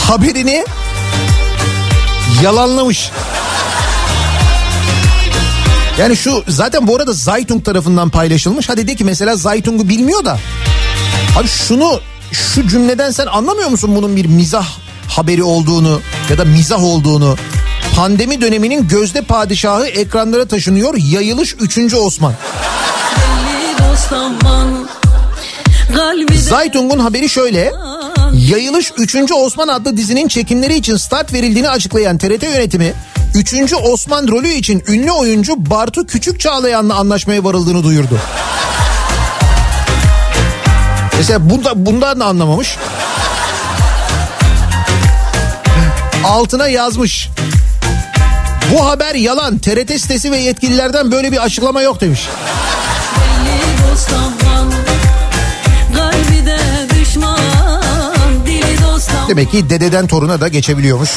Haberini 0.08 0.66
yalanlamış. 2.44 3.12
Yani 6.00 6.18
şu 6.18 6.44
zaten 6.48 6.88
bu 6.88 6.96
arada 6.96 7.14
Zaytung 7.14 7.66
tarafından 7.66 8.10
paylaşılmış. 8.10 8.70
Hadi 8.70 8.88
de 8.88 8.96
ki 8.96 9.04
mesela 9.04 9.36
Zaytung'u 9.36 9.90
bilmiyor 9.90 10.26
da. 10.26 10.40
Abi 11.38 11.48
şunu 11.48 12.00
şu 12.34 12.68
cümleden 12.68 13.12
sen 13.12 13.26
anlamıyor 13.26 13.70
musun 13.70 13.96
bunun 13.96 14.16
bir 14.16 14.26
mizah 14.26 14.68
haberi 15.08 15.44
olduğunu 15.44 16.02
ya 16.30 16.38
da 16.38 16.46
mizah 16.46 16.84
olduğunu? 16.84 17.36
Pandemi 17.96 18.42
döneminin 18.42 18.88
gözde 18.88 19.22
padişahı 19.22 19.88
ekranlara 19.88 20.46
taşınıyor. 20.46 20.94
Yayılış 20.98 21.56
3. 21.60 21.94
Osman. 21.94 22.34
Zaytung'un 26.38 27.00
haberi 27.00 27.30
şöyle. 27.30 27.72
Yayılış 28.34 28.92
3. 28.98 29.16
Osman 29.32 29.68
adlı 29.68 29.98
dizinin 29.98 30.28
çekimleri 30.28 30.76
için 30.76 30.98
start 30.98 31.34
verildiğini 31.34 31.70
açıklayan 31.70 32.18
TRT 32.18 32.44
yönetimi 32.44 32.94
3. 33.36 33.74
Osman 33.74 34.28
rolü 34.28 34.48
için 34.48 34.84
ünlü 34.88 35.12
oyuncu 35.12 35.54
Bartu 35.58 36.06
Küçük 36.08 36.40
Çağlayan'la 36.40 36.96
anlaşmaya 36.96 37.44
varıldığını 37.44 37.84
duyurdu. 37.84 38.20
Mesela 41.18 41.50
bunda, 41.50 41.86
bundan 41.86 42.20
da 42.20 42.26
anlamamış. 42.26 42.78
Altına 46.24 46.68
yazmış. 46.68 47.30
Bu 48.74 48.90
haber 48.90 49.16
yalan. 49.16 49.58
TRT 49.58 50.02
sitesi 50.02 50.32
ve 50.32 50.38
yetkililerden 50.38 51.12
böyle 51.12 51.32
bir 51.32 51.44
açıklama 51.44 51.82
yok 51.82 52.02
demiş. 52.02 52.28
Demek 59.28 59.52
ki 59.52 59.70
dededen 59.70 60.08
toruna 60.08 60.42
da 60.42 60.48
geçebiliyormuş. 60.48 61.10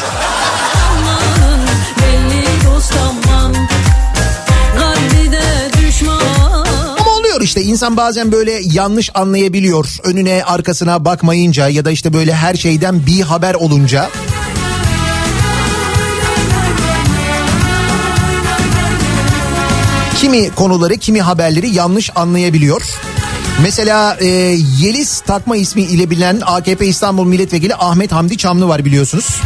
İşte 7.46 7.62
insan 7.62 7.96
bazen 7.96 8.32
böyle 8.32 8.60
yanlış 8.72 9.10
anlayabiliyor. 9.14 9.86
Önüne 10.04 10.44
arkasına 10.44 11.04
bakmayınca 11.04 11.68
ya 11.68 11.84
da 11.84 11.90
işte 11.90 12.12
böyle 12.12 12.34
her 12.34 12.54
şeyden 12.54 13.06
bir 13.06 13.20
haber 13.20 13.54
olunca. 13.54 14.10
Kimi 20.16 20.50
konuları, 20.50 20.96
kimi 20.96 21.20
haberleri 21.22 21.74
yanlış 21.74 22.10
anlayabiliyor. 22.14 22.82
Mesela 23.62 24.16
e, 24.20 24.26
Yeliz 24.80 25.20
takma 25.20 25.56
ismi 25.56 25.82
ile 25.82 26.10
bilinen 26.10 26.40
AKP 26.44 26.86
İstanbul 26.86 27.26
Milletvekili 27.26 27.74
Ahmet 27.74 28.12
Hamdi 28.12 28.36
Çamlı 28.36 28.68
var 28.68 28.84
biliyorsunuz. 28.84 29.40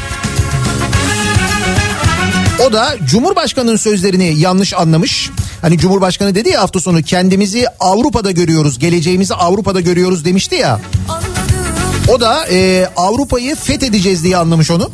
Da 2.72 2.96
Cumhurbaşkanı'nın 3.04 3.76
sözlerini 3.76 4.38
yanlış 4.38 4.74
anlamış. 4.74 5.30
Hani 5.62 5.78
Cumhurbaşkanı 5.78 6.34
dedi 6.34 6.48
ya 6.48 6.62
hafta 6.62 6.80
sonu 6.80 7.02
kendimizi 7.02 7.66
Avrupa'da 7.80 8.30
görüyoruz, 8.30 8.78
geleceğimizi 8.78 9.34
Avrupa'da 9.34 9.80
görüyoruz 9.80 10.24
demişti 10.24 10.54
ya. 10.54 10.80
O 12.08 12.20
da 12.20 12.46
e, 12.50 12.88
Avrupa'yı 12.96 13.56
fethedeceğiz 13.56 14.24
diye 14.24 14.36
anlamış 14.36 14.70
onu. 14.70 14.90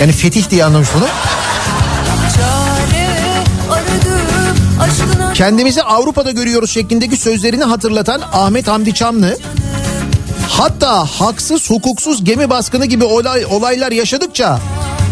Yani 0.00 0.12
fetih 0.12 0.50
diye 0.50 0.64
anlamış 0.64 0.88
aşkına 4.80 5.32
Kendimizi 5.32 5.82
Avrupa'da 5.82 6.30
görüyoruz 6.30 6.70
şeklindeki 6.70 7.16
sözlerini 7.16 7.64
hatırlatan 7.64 8.20
Ahmet 8.32 8.68
Hamdi 8.68 8.94
Çamlı. 8.94 9.38
Hatta 10.48 11.04
haksız 11.04 11.70
hukuksuz 11.70 12.24
gemi 12.24 12.50
baskını 12.50 12.86
gibi 12.86 13.04
olay, 13.04 13.44
olaylar 13.50 13.92
yaşadıkça 13.92 14.60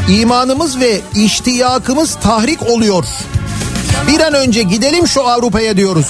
imanımız 0.09 0.81
ve 0.81 1.01
iştiyakımız 1.15 2.15
tahrik 2.15 2.63
oluyor. 2.63 3.05
Bir 4.09 4.21
an 4.21 4.35
önce 4.35 4.63
gidelim 4.63 5.09
şu 5.09 5.29
Avrupa'ya 5.29 5.77
diyoruz. 5.77 6.07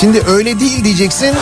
Şimdi 0.00 0.22
öyle 0.28 0.60
değil 0.60 0.84
diyeceksin. 0.84 1.34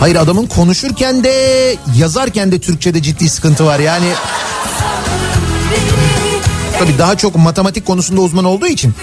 Hayır 0.00 0.16
adamın 0.16 0.46
konuşurken 0.46 1.24
de 1.24 1.76
yazarken 1.96 2.52
de 2.52 2.58
Türkçe'de 2.58 3.02
ciddi 3.02 3.28
sıkıntı 3.28 3.66
var. 3.66 3.78
Yani 3.78 4.06
tabii 6.78 6.98
daha 6.98 7.16
çok 7.16 7.36
matematik 7.36 7.86
konusunda 7.86 8.20
uzman 8.20 8.44
olduğu 8.44 8.66
için. 8.66 8.94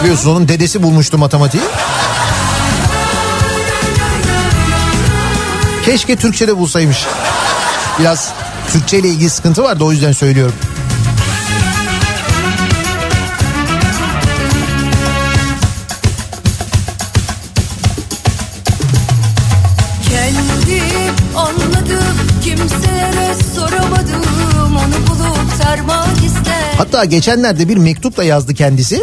Biliyorsunuz 0.00 0.36
onun 0.36 0.48
dedesi 0.48 0.82
bulmuştu 0.82 1.18
matematiği. 1.18 1.62
Keşke 5.86 6.16
Türkçe'de 6.16 6.56
bulsaymış. 6.56 7.06
Biraz 7.98 8.32
Türkçe 8.72 8.98
ile 8.98 9.08
ilgili 9.08 9.30
sıkıntı 9.30 9.62
vardı 9.62 9.84
o 9.84 9.92
yüzden 9.92 10.12
söylüyorum. 10.12 10.54
Hatta 26.78 27.04
geçenlerde 27.04 27.68
bir 27.68 27.76
mektup 27.76 28.16
da 28.16 28.24
yazdı 28.24 28.54
kendisi. 28.54 29.02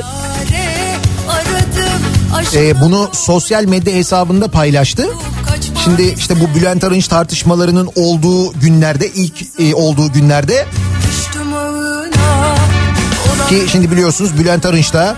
Ee, 2.56 2.82
bunu 2.82 3.10
sosyal 3.14 3.66
medya 3.66 3.94
hesabında 3.94 4.48
paylaştı. 4.48 5.08
Şimdi 5.84 6.16
işte 6.18 6.40
bu 6.40 6.56
Bülent 6.56 6.84
Arınç 6.84 7.08
tartışmalarının 7.08 7.90
olduğu 7.96 8.54
günlerde 8.54 9.08
ilk 9.08 9.60
e, 9.60 9.76
olduğu 9.76 10.12
günlerde 10.12 10.66
ki 13.50 13.64
şimdi 13.72 13.92
biliyorsunuz 13.92 14.40
Bülent 14.40 14.66
Arınç 14.66 14.94
da 14.94 15.16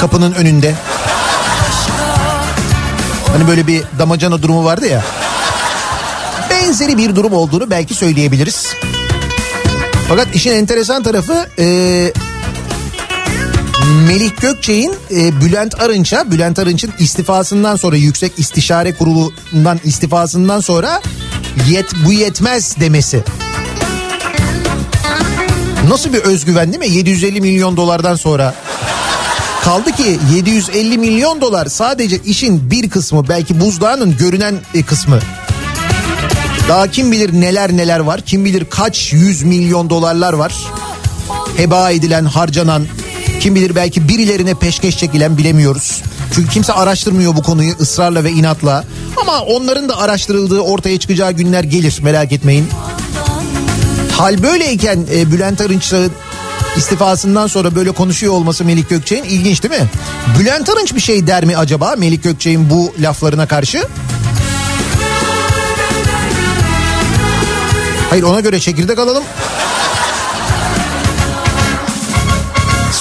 kapının 0.00 0.32
önünde. 0.32 0.74
Hani 3.32 3.48
böyle 3.48 3.66
bir 3.66 3.82
damacana 3.98 4.42
durumu 4.42 4.64
vardı 4.64 4.86
ya. 4.86 5.04
Benzeri 6.50 6.98
bir 6.98 7.16
durum 7.16 7.32
olduğunu 7.32 7.70
belki 7.70 7.94
söyleyebiliriz. 7.94 8.66
Fakat 10.08 10.34
işin 10.34 10.52
enteresan 10.52 11.02
tarafı 11.02 11.46
e, 11.58 11.64
Melih 13.86 14.30
Gökçe'nin 14.40 14.94
e, 15.10 15.40
Bülent 15.40 15.80
Arınç'a, 15.80 16.30
Bülent 16.30 16.58
Arınç'ın 16.58 16.92
istifasından 16.98 17.76
sonra 17.76 17.96
Yüksek 17.96 18.32
İstişare 18.38 18.94
Kurulu'ndan 18.94 19.80
istifasından 19.84 20.60
sonra 20.60 21.02
yet 21.68 21.86
bu 22.06 22.12
yetmez 22.12 22.80
demesi. 22.80 23.24
Nasıl 25.88 26.12
bir 26.12 26.18
özgüven 26.18 26.72
değil 26.72 26.92
mi? 26.92 26.96
750 26.96 27.40
milyon 27.40 27.76
dolardan 27.76 28.14
sonra. 28.14 28.54
Kaldı 29.64 29.92
ki 29.92 30.18
750 30.34 30.98
milyon 30.98 31.40
dolar 31.40 31.66
sadece 31.66 32.18
işin 32.24 32.70
bir 32.70 32.90
kısmı 32.90 33.28
belki 33.28 33.60
buzdağının 33.60 34.16
görünen 34.16 34.54
e, 34.74 34.82
kısmı. 34.82 35.18
Daha 36.68 36.90
kim 36.90 37.12
bilir 37.12 37.32
neler 37.32 37.76
neler 37.76 38.00
var. 38.00 38.20
Kim 38.20 38.44
bilir 38.44 38.64
kaç 38.70 39.12
yüz 39.12 39.42
milyon 39.42 39.90
dolarlar 39.90 40.32
var. 40.32 40.54
Heba 41.56 41.90
edilen, 41.90 42.24
harcanan, 42.24 42.86
kim 43.46 43.54
bilir 43.54 43.74
belki 43.74 44.08
birilerine 44.08 44.54
peşkeş 44.54 44.98
çekilen 44.98 45.38
bilemiyoruz. 45.38 46.02
Çünkü 46.34 46.48
kimse 46.50 46.72
araştırmıyor 46.72 47.36
bu 47.36 47.42
konuyu 47.42 47.74
ısrarla 47.80 48.24
ve 48.24 48.30
inatla. 48.30 48.84
Ama 49.20 49.40
onların 49.40 49.88
da 49.88 49.98
araştırıldığı 49.98 50.60
ortaya 50.60 50.98
çıkacağı 50.98 51.32
günler 51.32 51.64
gelir 51.64 51.98
merak 52.02 52.32
etmeyin. 52.32 52.68
Hal 54.12 54.42
böyleyken 54.42 55.06
e, 55.14 55.32
Bülent 55.32 55.60
Arınç'ın 55.60 56.12
istifasından 56.76 57.46
sonra 57.46 57.74
böyle 57.74 57.90
konuşuyor 57.90 58.32
olması 58.32 58.64
Melik 58.64 58.88
Gökçe'nin 58.88 59.24
ilginç 59.24 59.62
değil 59.62 59.82
mi? 59.82 59.88
Bülent 60.38 60.68
Arınç 60.68 60.94
bir 60.94 61.00
şey 61.00 61.26
der 61.26 61.44
mi 61.44 61.56
acaba 61.56 61.94
Melik 61.98 62.22
Gökçe'nin 62.22 62.70
bu 62.70 62.94
laflarına 63.00 63.46
karşı? 63.46 63.82
Hayır 68.10 68.22
ona 68.22 68.40
göre 68.40 68.60
çekirdek 68.60 68.98
alalım. 68.98 69.24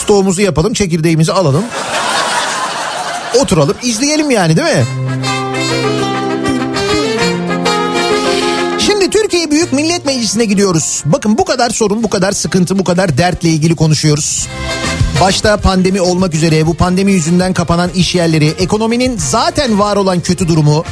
Stoğumuzu 0.05 0.41
yapalım, 0.41 0.73
çekirdeğimizi 0.73 1.33
alalım. 1.33 1.63
Oturalım, 3.41 3.75
izleyelim 3.83 4.31
yani 4.31 4.57
değil 4.57 4.77
mi? 4.77 4.85
Şimdi 8.79 9.09
Türkiye 9.09 9.51
Büyük 9.51 9.73
Millet 9.73 10.05
Meclisi'ne 10.05 10.45
gidiyoruz. 10.45 11.03
Bakın 11.05 11.37
bu 11.37 11.45
kadar 11.45 11.69
sorun, 11.69 12.03
bu 12.03 12.09
kadar 12.09 12.31
sıkıntı, 12.31 12.79
bu 12.79 12.83
kadar 12.83 13.17
dertle 13.17 13.49
ilgili 13.49 13.75
konuşuyoruz. 13.75 14.47
Başta 15.21 15.57
pandemi 15.57 16.01
olmak 16.01 16.33
üzere 16.33 16.65
bu 16.65 16.73
pandemi 16.73 17.11
yüzünden 17.11 17.53
kapanan 17.53 17.89
iş 17.89 18.15
yerleri, 18.15 18.47
ekonominin 18.59 19.17
zaten 19.17 19.79
var 19.79 19.95
olan 19.95 20.19
kötü 20.19 20.47
durumu. 20.47 20.85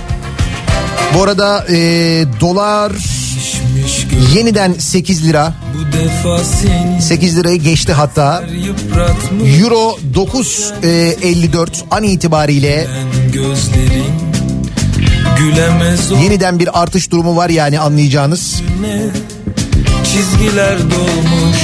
Bu 1.16 1.24
arada 1.24 1.66
e, 1.70 1.76
dolar 2.40 2.92
yeniden 4.36 4.74
8 4.74 5.26
lira. 5.26 5.54
Bu 5.78 5.98
defa 5.98 6.44
seni 6.44 7.02
8 7.02 7.38
lirayı 7.38 7.60
geçti 7.60 7.94
hatta. 7.94 8.44
Euro 9.62 9.98
9.54 10.14 11.68
an 11.92 12.04
itibariyle 12.04 12.88
yeniden 16.24 16.60
bir 16.60 16.82
artış 16.82 17.12
durumu 17.12 17.36
var 17.36 17.50
yani 17.50 17.80
anlayacağınız. 17.80 18.62
Çizgiler 20.04 20.78
dolmuş 20.80 21.58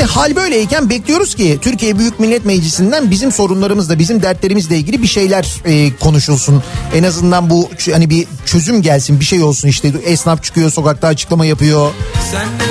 Şimdi 0.00 0.12
hal 0.12 0.36
böyleyken 0.36 0.90
bekliyoruz 0.90 1.34
ki 1.34 1.58
Türkiye 1.62 1.98
Büyük 1.98 2.20
Millet 2.20 2.44
Meclisi'nden 2.44 3.10
bizim 3.10 3.32
sorunlarımızla 3.32 3.98
bizim 3.98 4.22
dertlerimizle 4.22 4.76
ilgili 4.76 5.02
bir 5.02 5.06
şeyler 5.06 5.62
e, 5.64 5.96
konuşulsun. 5.96 6.62
En 6.94 7.02
azından 7.02 7.50
bu 7.50 7.70
hani 7.92 8.10
bir 8.10 8.26
çözüm 8.46 8.82
gelsin 8.82 9.20
bir 9.20 9.24
şey 9.24 9.42
olsun 9.42 9.68
işte 9.68 9.92
esnaf 10.04 10.42
çıkıyor 10.42 10.70
sokakta 10.70 11.08
açıklama 11.08 11.46
yapıyor. 11.46 11.92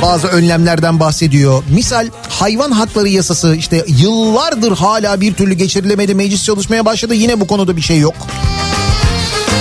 Bazı 0.01 0.27
önlemlerden 0.27 0.99
bahsediyor. 0.99 1.63
Misal 1.69 2.07
hayvan 2.29 2.71
hakları 2.71 3.09
yasası 3.09 3.55
işte 3.55 3.85
yıllardır 3.87 4.71
hala 4.71 5.21
bir 5.21 5.33
türlü 5.33 5.53
geçirilemedi 5.53 6.15
meclis 6.15 6.43
çalışmaya 6.43 6.85
başladı 6.85 7.13
yine 7.13 7.41
bu 7.41 7.47
konuda 7.47 7.75
bir 7.77 7.81
şey 7.81 7.99
yok. 7.99 8.15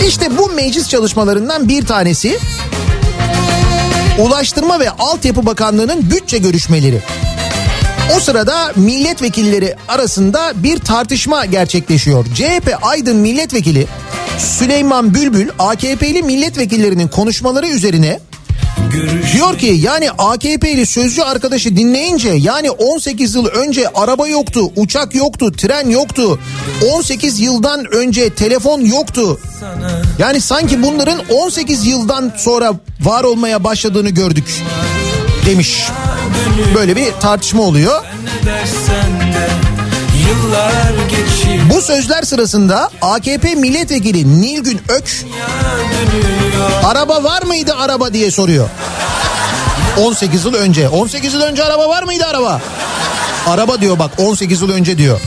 İşte 0.06 0.38
bu 0.38 0.48
meclis 0.48 0.88
çalışmalarından 0.88 1.68
bir 1.68 1.86
tanesi 1.86 2.38
Ulaştırma 4.18 4.80
ve 4.80 4.90
Altyapı 4.90 5.46
Bakanlığı'nın 5.46 6.10
bütçe 6.10 6.38
görüşmeleri. 6.38 7.02
O 8.16 8.20
sırada 8.20 8.72
milletvekilleri 8.76 9.74
arasında 9.88 10.52
bir 10.56 10.78
tartışma 10.78 11.44
gerçekleşiyor. 11.44 12.26
CHP 12.34 12.78
Aydın 12.82 13.16
milletvekili 13.16 13.86
Süleyman 14.38 15.14
Bülbül 15.14 15.48
AKP'li 15.58 16.22
milletvekillerinin 16.22 17.08
konuşmaları 17.08 17.66
üzerine 17.66 18.20
Diyor 19.32 19.58
ki 19.58 19.66
yani 19.66 20.10
AKP'li 20.10 20.86
sözcü 20.86 21.22
arkadaşı 21.22 21.76
dinleyince 21.76 22.28
yani 22.28 22.70
18 22.70 23.34
yıl 23.34 23.46
önce 23.46 23.88
araba 23.88 24.28
yoktu, 24.28 24.60
uçak 24.76 25.14
yoktu, 25.14 25.52
tren 25.52 25.90
yoktu. 25.90 26.40
18 26.92 27.40
yıldan 27.40 27.84
önce 27.94 28.30
telefon 28.30 28.80
yoktu. 28.80 29.40
Yani 30.18 30.40
sanki 30.40 30.82
bunların 30.82 31.20
18 31.30 31.86
yıldan 31.86 32.32
sonra 32.36 32.72
var 33.00 33.24
olmaya 33.24 33.64
başladığını 33.64 34.10
gördük 34.10 34.54
demiş. 35.46 35.84
Böyle 36.74 36.96
bir 36.96 37.12
tartışma 37.20 37.62
oluyor. 37.62 38.04
Bu 41.74 41.82
sözler 41.82 42.22
sırasında 42.22 42.90
AKP 43.02 43.54
milletvekili 43.54 44.40
Nilgün 44.40 44.80
Ök 44.88 45.24
araba 46.84 47.24
var 47.24 47.42
mıydı 47.42 47.74
araba 47.74 48.12
diye 48.12 48.30
soruyor. 48.30 48.68
18 49.98 50.44
yıl 50.44 50.54
önce. 50.54 50.88
18 50.88 51.34
yıl 51.34 51.40
önce 51.40 51.64
araba 51.64 51.88
var 51.88 52.02
mıydı 52.02 52.24
araba? 52.26 52.60
Araba 53.46 53.80
diyor 53.80 53.98
bak 53.98 54.10
18 54.18 54.62
yıl 54.62 54.70
önce 54.70 54.98
diyor. 54.98 55.20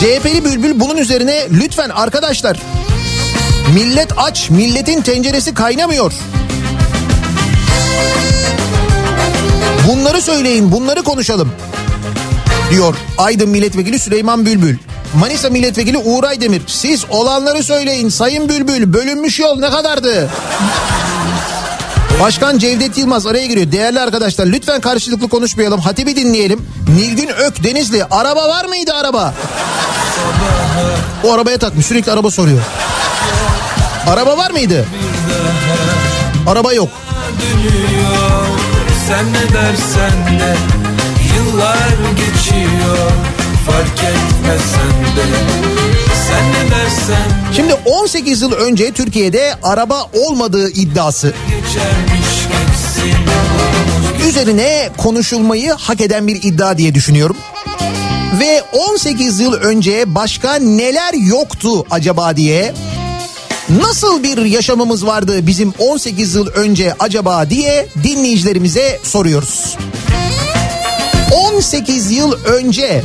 CHP'li 0.00 0.44
Bülbül 0.44 0.80
bunun 0.80 0.96
üzerine 0.96 1.46
lütfen 1.50 1.88
arkadaşlar 1.88 2.56
millet 3.74 4.12
aç 4.16 4.50
milletin 4.50 5.02
tenceresi 5.02 5.54
kaynamıyor. 5.54 6.12
Bunları 9.88 10.22
söyleyin 10.22 10.72
bunları 10.72 11.02
konuşalım 11.02 11.52
diyor 12.70 12.94
Aydın 13.18 13.48
Milletvekili 13.48 13.98
Süleyman 13.98 14.46
Bülbül. 14.46 14.76
Manisa 15.14 15.50
Milletvekili 15.50 15.98
Uğur 15.98 16.24
Aydemir 16.24 16.62
siz 16.66 17.04
olanları 17.10 17.62
söyleyin 17.62 18.08
Sayın 18.08 18.48
Bülbül 18.48 18.92
bölünmüş 18.92 19.40
yol 19.40 19.58
ne 19.58 19.70
kadardı? 19.70 20.30
Başkan 22.20 22.58
Cevdet 22.58 22.98
Yılmaz 22.98 23.26
araya 23.26 23.46
giriyor. 23.46 23.72
Değerli 23.72 24.00
arkadaşlar 24.00 24.46
lütfen 24.46 24.80
karşılıklı 24.80 25.28
konuşmayalım. 25.28 25.80
Hatibi 25.80 26.16
dinleyelim. 26.16 26.66
Nilgün 26.96 27.28
Ök 27.28 27.64
Denizli 27.64 28.04
araba 28.04 28.48
var 28.48 28.64
mıydı 28.64 28.92
araba? 28.94 29.34
O 31.24 31.32
arabaya 31.32 31.58
takmış 31.58 31.86
sürekli 31.86 32.12
araba 32.12 32.30
soruyor. 32.30 32.60
Araba 34.06 34.36
var 34.36 34.50
mıydı? 34.50 34.86
Araba 36.46 36.72
yok. 36.72 36.88
Sen 39.08 39.32
ne 39.32 39.54
dersen 39.54 40.40
de 40.40 40.56
Yıllar 41.36 41.88
geçiyor 42.16 43.10
Fark 43.66 43.98
etmesen 43.98 45.16
de. 45.16 45.26
Sen 46.28 46.50
ne 46.50 46.70
dersen 46.70 47.52
Şimdi 47.56 47.74
18 47.74 48.42
yıl 48.42 48.52
önce 48.52 48.92
Türkiye'de 48.92 49.54
araba 49.62 50.10
olmadığı 50.12 50.70
iddiası. 50.70 51.34
Üzerine 54.28 54.90
konuşulmayı 54.96 55.72
hak 55.72 56.00
eden 56.00 56.26
bir 56.28 56.42
iddia 56.42 56.78
diye 56.78 56.94
düşünüyorum. 56.94 57.36
Ve 58.40 58.62
18 58.90 59.40
yıl 59.40 59.52
önce 59.52 60.14
başka 60.14 60.54
neler 60.54 61.14
yoktu 61.14 61.86
acaba 61.90 62.36
diye 62.36 62.74
nasıl 63.68 64.22
bir 64.22 64.44
yaşamımız 64.44 65.06
vardı 65.06 65.46
bizim 65.46 65.72
18 65.78 66.34
yıl 66.34 66.46
önce 66.46 66.94
acaba 66.98 67.50
diye 67.50 67.86
dinleyicilerimize 68.02 69.00
soruyoruz. 69.02 69.76
18 71.32 72.10
yıl 72.10 72.32
önce 72.44 73.02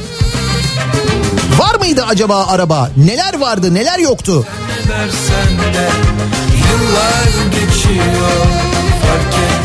var 1.57 1.75
mıydı 1.75 2.05
acaba 2.07 2.45
araba? 2.47 2.91
Neler 2.97 3.39
vardı, 3.39 3.73
neler 3.73 3.99
yoktu? 3.99 4.45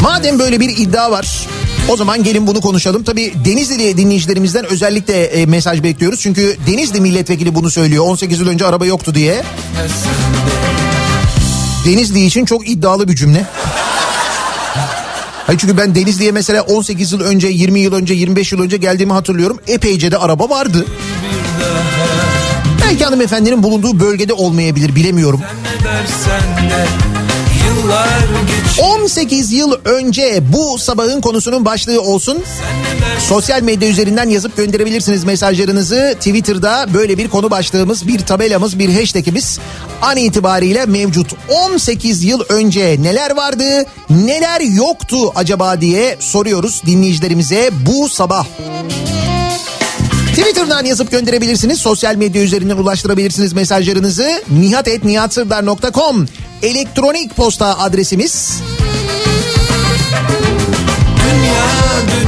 Madem 0.02 0.38
böyle 0.38 0.60
bir 0.60 0.68
iddia 0.76 1.10
var 1.10 1.46
O 1.88 1.96
zaman 1.96 2.22
gelin 2.22 2.46
bunu 2.46 2.60
konuşalım. 2.60 3.02
Tabii 3.04 3.32
Denizli 3.44 3.96
dinleyicilerimizden 3.96 4.64
özellikle 4.64 5.24
e, 5.24 5.46
mesaj 5.46 5.82
bekliyoruz. 5.82 6.20
Çünkü 6.20 6.56
Denizli 6.66 7.00
milletvekili 7.00 7.54
bunu 7.54 7.70
söylüyor. 7.70 8.04
18 8.06 8.40
yıl 8.40 8.48
önce 8.48 8.66
araba 8.66 8.86
yoktu 8.86 9.14
diye. 9.14 9.42
Denizli 11.84 12.24
için 12.24 12.44
çok 12.44 12.68
iddialı 12.68 13.08
bir 13.08 13.16
cümle. 13.16 13.46
Hayır 15.46 15.58
çünkü 15.58 15.76
ben 15.76 15.94
Denizli'ye 15.94 16.32
mesela 16.32 16.62
18 16.62 17.12
yıl 17.12 17.20
önce, 17.20 17.48
20 17.48 17.80
yıl 17.80 17.92
önce, 17.92 18.14
25 18.14 18.52
yıl 18.52 18.60
önce 18.60 18.76
geldiğimi 18.76 19.12
hatırlıyorum. 19.12 19.58
Epeyce 19.68 20.10
de 20.10 20.18
araba 20.18 20.50
vardı. 20.50 20.86
Belki 22.82 23.04
hanımefendinin 23.04 23.62
bulunduğu 23.62 24.00
bölgede 24.00 24.32
olmayabilir 24.32 24.96
bilemiyorum. 24.96 25.40
Ne 25.40 25.84
dersen 25.84 26.70
de 26.70 26.86
18 28.78 29.52
yıl 29.52 29.72
önce 29.84 30.42
bu 30.52 30.78
sabahın 30.78 31.20
konusunun 31.20 31.64
başlığı 31.64 32.00
olsun. 32.00 32.44
Sosyal 33.18 33.62
medya 33.62 33.88
üzerinden 33.88 34.28
yazıp 34.28 34.56
gönderebilirsiniz 34.56 35.24
mesajlarınızı. 35.24 36.14
Twitter'da 36.18 36.86
böyle 36.94 37.18
bir 37.18 37.28
konu 37.28 37.50
başlığımız, 37.50 38.08
bir 38.08 38.18
tabelamız, 38.18 38.78
bir 38.78 38.94
hashtagimiz 38.94 39.58
an 40.02 40.16
itibariyle 40.16 40.86
mevcut. 40.86 41.32
18 41.48 42.24
yıl 42.24 42.40
önce 42.48 42.96
neler 43.02 43.36
vardı, 43.36 43.64
neler 44.10 44.60
yoktu 44.60 45.32
acaba 45.34 45.80
diye 45.80 46.16
soruyoruz 46.20 46.82
dinleyicilerimize 46.86 47.70
bu 47.86 48.08
sabah. 48.08 48.46
Twitter'dan 50.36 50.84
yazıp 50.84 51.10
gönderebilirsiniz. 51.10 51.78
Sosyal 51.80 52.16
medya 52.16 52.42
üzerinden 52.42 52.76
ulaştırabilirsiniz 52.76 53.52
mesajlarınızı. 53.52 54.42
nihatetnihatsırdar.com 54.50 56.26
elektronik 56.64 57.36
posta 57.36 57.78
adresimiz. 57.78 58.60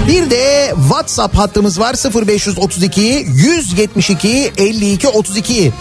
Bir 0.09 0.31
de 0.31 0.75
WhatsApp 0.89 1.37
hattımız 1.39 1.81
var 1.81 1.95
0532 2.27 3.27
172 3.29 4.53
52 4.59 5.09
32. 5.09 5.73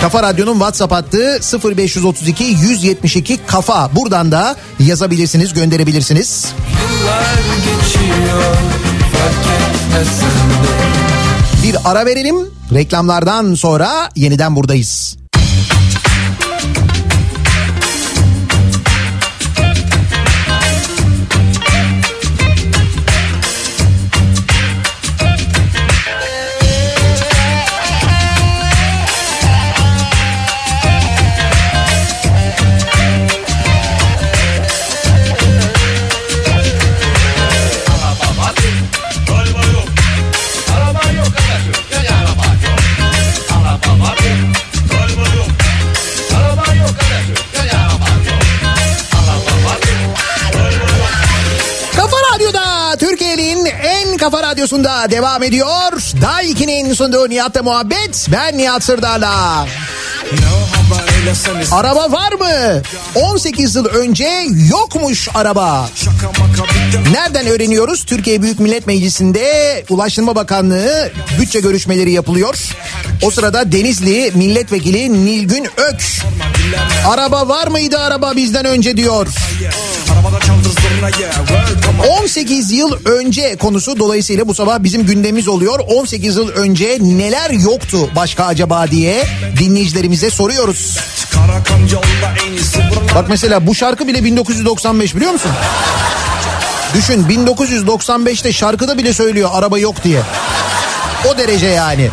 Kafa 0.00 0.22
Radyo'nun 0.22 0.52
WhatsApp 0.52 0.92
hattı 0.92 1.40
0532 1.64 2.44
172 2.44 3.38
kafa. 3.46 3.90
Buradan 3.96 4.32
da 4.32 4.56
yazabilirsiniz, 4.78 5.52
gönderebilirsiniz. 5.52 6.46
yıllar 7.00 7.34
geçiyor 7.56 8.56
Bir 11.62 11.76
ara 11.84 12.06
verelim. 12.06 12.36
Reklamlardan 12.74 13.54
sonra 13.54 14.08
yeniden 14.16 14.56
buradayız. 14.56 15.19
Kafa 54.30 54.42
radyosunda 54.42 55.10
devam 55.10 55.42
ediyor. 55.42 55.92
Daiki'nin 56.22 56.94
sunduğu 56.94 57.28
Nihat'la 57.30 57.62
muhabbet. 57.62 58.26
Ben 58.32 58.58
Nihat 58.58 58.84
Sırdar'la. 58.84 59.66
Araba 61.72 62.12
var 62.12 62.32
mı? 62.32 62.82
18 63.14 63.76
yıl 63.76 63.84
önce 63.84 64.28
yokmuş 64.70 65.28
araba. 65.34 65.90
Nereden 67.12 67.46
öğreniyoruz? 67.46 68.04
Türkiye 68.04 68.42
Büyük 68.42 68.60
Millet 68.60 68.86
Meclisi'nde 68.86 69.84
Ulaştırma 69.88 70.34
Bakanlığı 70.34 71.12
bütçe 71.40 71.60
görüşmeleri 71.60 72.12
yapılıyor. 72.12 72.54
O 73.22 73.30
sırada 73.30 73.72
Denizli 73.72 74.32
Milletvekili 74.34 75.24
Nilgün 75.26 75.64
Ök 75.76 76.02
araba 77.08 77.48
var 77.48 77.66
mıydı 77.66 77.98
araba 77.98 78.36
bizden 78.36 78.64
önce 78.64 78.96
diyor. 78.96 79.26
18 82.22 82.70
yıl 82.72 82.96
önce 83.04 83.56
konusu 83.56 83.98
dolayısıyla 83.98 84.48
bu 84.48 84.54
sabah 84.54 84.82
bizim 84.82 85.06
gündemimiz 85.06 85.48
oluyor. 85.48 85.78
18 85.78 86.36
yıl 86.36 86.48
önce 86.48 86.98
neler 87.00 87.50
yoktu 87.50 88.10
başka 88.16 88.44
acaba 88.44 88.90
diye 88.90 89.26
dinleyicilerimize 89.58 90.30
soruyoruz. 90.30 90.98
Bak 93.14 93.28
mesela 93.28 93.66
bu 93.66 93.74
şarkı 93.74 94.08
bile 94.08 94.24
1995 94.24 95.16
biliyor 95.16 95.32
musun? 95.32 95.50
Düşün 96.94 97.24
1995'te 97.24 98.52
şarkıda 98.52 98.98
bile 98.98 99.12
söylüyor 99.12 99.50
araba 99.52 99.78
yok 99.78 100.04
diye. 100.04 100.22
O 101.28 101.38
derece 101.38 101.66
yani. 101.66 102.10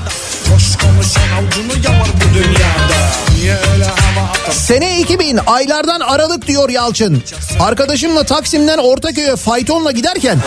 Sene 4.51 4.99
2000 4.99 5.39
aylardan 5.47 5.99
Aralık 5.99 6.47
diyor 6.47 6.69
Yalçın. 6.69 7.23
Arkadaşımla 7.59 8.23
Taksim'den 8.23 8.77
Ortaköy'e 8.77 9.35
faytonla 9.35 9.91
giderken 9.91 10.39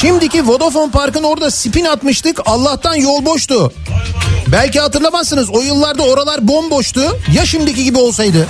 şimdiki 0.00 0.48
Vodafone 0.48 0.90
Park'ın 0.90 1.22
orada 1.22 1.50
spin 1.50 1.84
atmıştık. 1.84 2.40
Allah'tan 2.46 2.94
yol 2.94 3.24
boştu. 3.24 3.72
Belki 4.46 4.80
hatırlamazsınız 4.80 5.50
o 5.50 5.60
yıllarda 5.60 6.02
oralar 6.02 6.48
bomboştu. 6.48 7.18
Ya 7.34 7.46
şimdiki 7.46 7.84
gibi 7.84 7.98
olsaydı? 7.98 8.46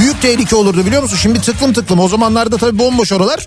Büyük 0.00 0.22
tehlike 0.22 0.56
olurdu 0.56 0.86
biliyor 0.86 1.02
musun? 1.02 1.18
Şimdi 1.22 1.40
tıklım 1.40 1.72
tıklım. 1.72 2.00
O 2.00 2.08
zamanlarda 2.08 2.56
tabii 2.56 2.78
bomboş 2.78 3.12
oralar. 3.12 3.46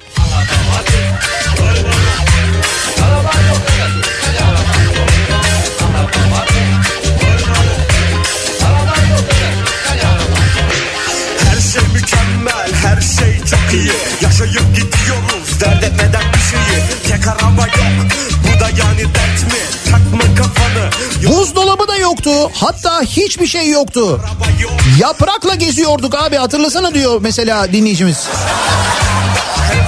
İyi 13.76 13.92
Yaşayıp 14.22 14.76
gidiyoruz, 14.76 15.60
dert 15.62 15.84
etmeden 15.84 16.22
bir 16.34 16.40
şeyi 16.40 16.82
Tek 17.08 17.28
araba 17.28 17.62
yok, 17.62 18.08
bu 18.44 18.60
da 18.60 18.66
yani 18.70 19.02
dert 19.16 19.44
mi? 19.54 19.60
Takma 19.92 20.36
kafanı, 20.36 20.90
yok 21.22 21.34
Buzdolabı 21.34 21.88
da 21.88 21.96
yoktu. 21.98 22.32
Hatta 22.54 23.02
hiçbir 23.02 23.48
şey 23.48 23.70
yoktu. 23.70 24.22
yok 24.62 24.72
Yaprakla 25.00 25.56
geziyorduk 25.56 26.16
abi 26.16 26.36
hatırlasana 26.36 26.94
diyor 26.94 27.20
mesela 27.22 27.74
dinleyicimiz. 27.74 28.18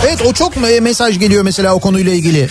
Evet 0.07 0.21
o 0.25 0.33
çok 0.33 0.55
me- 0.55 0.81
mesaj 0.81 1.19
geliyor 1.19 1.43
mesela 1.43 1.73
o 1.73 1.79
konuyla 1.79 2.13
ilgili. 2.13 2.49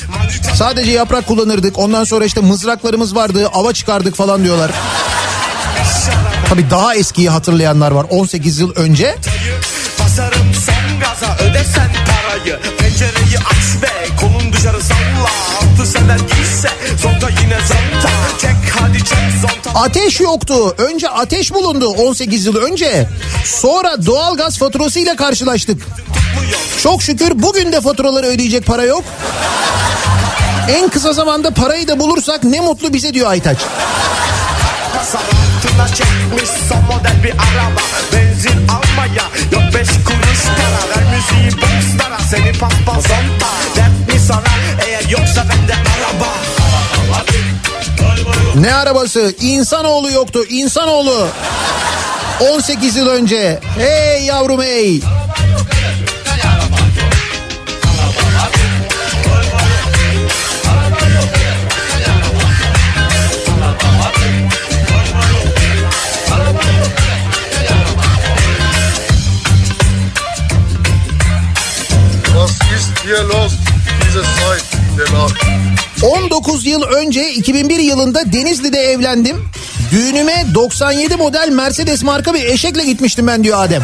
Sadece 0.55 0.91
yaprak 0.91 1.27
kullanırdık. 1.27 1.79
Ondan 1.79 2.05
sonra 2.05 2.25
işte 2.25 2.41
mızraklarımız 2.41 3.17
vardı. 3.17 3.49
Ava 3.55 3.73
çıkardık 3.73 4.15
falan 4.17 4.45
diyorlar. 4.45 4.71
Tabii 6.49 6.71
daha 6.71 6.95
eskiyi 6.95 7.31
hatırlayanlar 7.31 7.91
var 7.91 8.07
18 8.11 8.59
yıl 8.59 8.75
önce. 8.75 9.17
Gaza, 11.57 11.67
ödesen 11.67 11.91
parayı 12.07 12.59
Pencereyi 12.79 13.39
aç 13.39 13.83
ve 13.83 14.17
kolun 14.21 14.53
dışarı 14.53 14.83
salla 14.83 15.31
Altı 15.57 15.87
sener 15.91 16.19
giyse, 16.19 16.69
zonta 17.03 17.29
yine 17.29 17.59
zonta 17.59 18.11
Çek 18.41 18.81
hadi 18.81 18.99
çek 18.99 19.19
zonta 19.41 19.81
Ateş 19.81 20.21
yoktu. 20.21 20.75
Önce 20.79 21.09
ateş 21.09 21.55
bulundu 21.55 21.89
18 21.89 22.47
yıl 22.47 22.57
önce. 22.57 23.09
Sonra 23.45 24.07
doğalgaz 24.07 24.59
faturasıyla 24.59 25.17
karşılaştık. 25.17 25.83
Çok 26.83 27.03
şükür 27.03 27.33
bugün 27.35 27.73
de 27.73 27.81
faturaları 27.81 28.27
ödeyecek 28.27 28.67
para 28.67 28.83
yok. 28.83 29.05
En 30.69 30.89
kısa 30.89 31.13
zamanda 31.13 31.51
parayı 31.51 31.89
da 31.89 32.01
bulursak 32.01 32.45
ne 32.45 32.61
mutlu 32.61 32.93
bize 32.93 33.15
diyor 33.15 33.31
Aytaç. 33.31 33.59
Çekmiş 35.95 36.51
son 36.69 36.83
model 36.85 37.23
bir 37.25 37.31
araba 37.31 37.81
Benzin 38.13 38.69
almaya 38.69 39.25
yok 39.53 39.75
beş 39.75 39.89
kuruş 39.89 40.26
para 40.45 40.91
Ver 40.91 41.05
müziği 41.13 41.63
boxlara 41.63 42.19
seni 42.31 42.53
paspas 42.53 43.05
Dert 43.77 44.15
mi 44.15 44.21
sana 44.21 44.53
eğer 44.87 45.09
yoksa 45.09 45.45
bende 45.49 45.75
araba 45.75 46.33
Ne 48.55 48.75
arabası? 48.75 49.35
İnsanoğlu 49.41 50.11
yoktu. 50.11 50.45
İnsanoğlu. 50.49 51.29
18 52.41 52.97
yıl 52.97 53.07
önce. 53.07 53.61
Hey 53.79 54.25
yavrum 54.25 54.63
hey. 54.63 55.01
19 76.03 76.67
yıl 76.67 76.83
önce 76.83 77.31
2001 77.33 77.79
yılında 77.79 78.33
Denizli'de 78.33 78.79
evlendim. 78.79 79.37
Düğünüme 79.91 80.45
97 80.55 81.17
model 81.17 81.49
Mercedes 81.49 82.03
marka 82.03 82.35
bir 82.35 82.45
eşekle 82.45 82.85
gitmiştim 82.85 83.27
ben 83.27 83.45
diyor 83.45 83.65
Adem. 83.65 83.83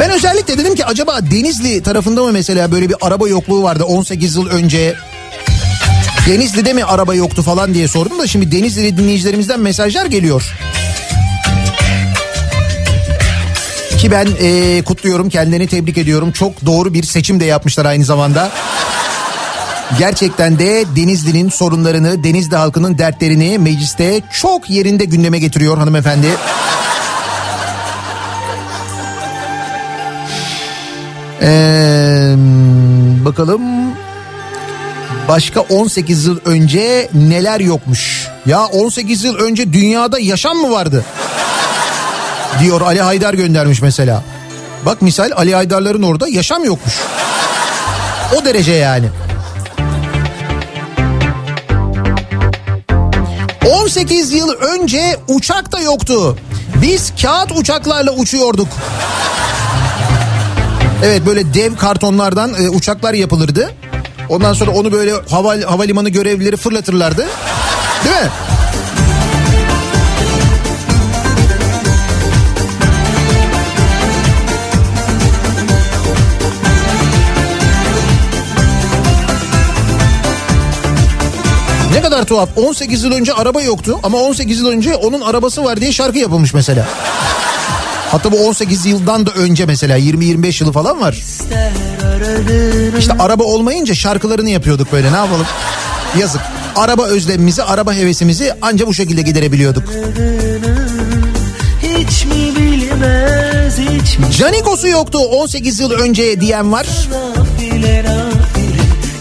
Ben 0.00 0.10
özellikle 0.10 0.58
dedim 0.58 0.74
ki 0.74 0.84
acaba 0.86 1.18
Denizli 1.30 1.82
tarafında 1.82 2.22
mı 2.22 2.32
mesela 2.32 2.72
böyle 2.72 2.88
bir 2.88 2.96
araba 3.00 3.28
yokluğu 3.28 3.62
vardı 3.62 3.84
18 3.84 4.36
yıl 4.36 4.46
önce? 4.46 4.94
Denizli'de 6.26 6.72
mi 6.72 6.84
araba 6.84 7.14
yoktu 7.14 7.42
falan 7.42 7.74
diye 7.74 7.88
sordum 7.88 8.18
da 8.18 8.26
şimdi 8.26 8.52
Denizli 8.52 8.96
dinleyicilerimizden 8.96 9.60
mesajlar 9.60 10.06
geliyor. 10.06 10.54
Ki 14.02 14.10
ben 14.10 14.28
e, 14.40 14.82
kutluyorum 14.82 15.28
kendilerini 15.28 15.66
tebrik 15.66 15.98
ediyorum. 15.98 16.32
Çok 16.32 16.66
doğru 16.66 16.94
bir 16.94 17.02
seçim 17.02 17.40
de 17.40 17.44
yapmışlar 17.44 17.84
aynı 17.84 18.04
zamanda. 18.04 18.50
Gerçekten 19.98 20.58
de 20.58 20.84
Denizli'nin 20.96 21.48
sorunlarını, 21.48 22.24
Denizli 22.24 22.56
halkının 22.56 22.98
dertlerini 22.98 23.58
mecliste 23.58 24.20
çok 24.32 24.70
yerinde 24.70 25.04
gündeme 25.04 25.38
getiriyor 25.38 25.78
hanımefendi. 25.78 26.26
Ee, 31.42 32.34
bakalım 33.24 33.62
başka 35.28 35.60
18 35.60 36.26
yıl 36.26 36.38
önce 36.44 37.08
neler 37.14 37.60
yokmuş? 37.60 38.28
Ya 38.46 38.66
18 38.66 39.24
yıl 39.24 39.36
önce 39.36 39.72
dünyada 39.72 40.18
yaşam 40.18 40.56
mı 40.56 40.70
vardı? 40.70 41.04
Diyor 42.60 42.80
Ali 42.80 43.00
Haydar 43.00 43.34
göndermiş 43.34 43.82
mesela. 43.82 44.22
Bak 44.86 45.02
misal 45.02 45.30
Ali 45.36 45.54
Haydarların 45.54 46.02
orada 46.02 46.28
yaşam 46.28 46.64
yokmuş. 46.64 46.94
O 48.36 48.44
derece 48.44 48.72
yani. 48.72 49.06
18 53.82 54.32
yıl 54.32 54.50
önce 54.50 55.16
uçak 55.28 55.72
da 55.72 55.80
yoktu. 55.80 56.36
Biz 56.82 57.12
kağıt 57.22 57.52
uçaklarla 57.52 58.10
uçuyorduk. 58.10 58.68
Evet 61.04 61.26
böyle 61.26 61.54
dev 61.54 61.76
kartonlardan 61.76 62.54
e, 62.54 62.68
uçaklar 62.68 63.14
yapılırdı. 63.14 63.70
Ondan 64.28 64.52
sonra 64.52 64.70
onu 64.70 64.92
böyle 64.92 65.12
hava, 65.30 65.56
havalimanı 65.66 66.08
görevlileri 66.08 66.56
fırlatırlardı. 66.56 67.26
Değil 68.04 68.16
mi? 68.16 68.30
Ne 81.92 82.02
kadar 82.02 82.24
tuhaf. 82.24 82.48
18 82.56 83.02
yıl 83.04 83.12
önce 83.12 83.32
araba 83.32 83.62
yoktu 83.62 84.00
ama 84.02 84.18
18 84.18 84.60
yıl 84.60 84.66
önce 84.66 84.94
onun 84.94 85.20
arabası 85.20 85.64
var 85.64 85.80
diye 85.80 85.92
şarkı 85.92 86.18
yapılmış 86.18 86.54
mesela. 86.54 86.86
Hatta 88.10 88.32
bu 88.32 88.46
18 88.46 88.86
yıldan 88.86 89.26
da 89.26 89.30
önce 89.30 89.66
mesela 89.66 89.98
20-25 89.98 90.62
yılı 90.62 90.72
falan 90.72 91.00
var. 91.00 91.12
İşte 92.98 93.12
araba 93.18 93.44
olmayınca 93.44 93.94
şarkılarını 93.94 94.50
yapıyorduk 94.50 94.92
böyle 94.92 95.12
ne 95.12 95.16
yapalım. 95.16 95.46
Yazık. 96.18 96.40
Araba 96.76 97.04
özlemimizi, 97.04 97.62
araba 97.62 97.94
hevesimizi 97.94 98.52
anca 98.62 98.86
bu 98.86 98.94
şekilde 98.94 99.22
giderebiliyorduk. 99.22 99.82
Hiç 101.82 102.24
mi 102.24 102.56
bilmez 102.56 103.78
hiç 103.78 104.18
mi 104.18 104.26
Canikos'u 104.38 104.88
yoktu 104.88 105.18
18 105.18 105.80
yıl 105.80 105.90
önce 105.90 106.40
diyen 106.40 106.72
var. 106.72 106.86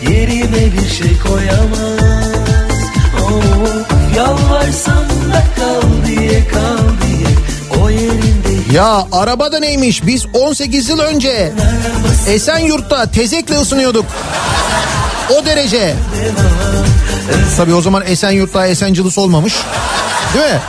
Yerime 0.09 0.73
bir 0.73 0.89
şey 0.89 1.19
koyamaz 1.27 1.97
oh, 1.97 2.00
Yalvarsam 4.17 5.05
da 5.33 5.43
kal 5.55 6.07
diye 6.07 6.47
kal 6.47 6.77
diye 7.01 7.27
O 7.83 7.89
yerinde 7.89 8.73
Ya 8.73 9.05
araba 9.11 9.51
da 9.51 9.59
neymiş 9.59 10.05
biz 10.05 10.25
18 10.33 10.89
yıl 10.89 10.99
önce 10.99 11.53
Esenyurt'ta 12.27 13.11
tezekle 13.11 13.55
ısınıyorduk. 13.57 14.05
O 15.29 15.45
derece. 15.45 15.95
Tabii 17.57 17.73
o 17.73 17.81
zaman 17.81 18.03
Esenyurt'ta 18.05 18.67
Esencilis 18.67 19.17
olmamış. 19.17 19.53
Değil 20.33 20.45
mi? 20.45 20.59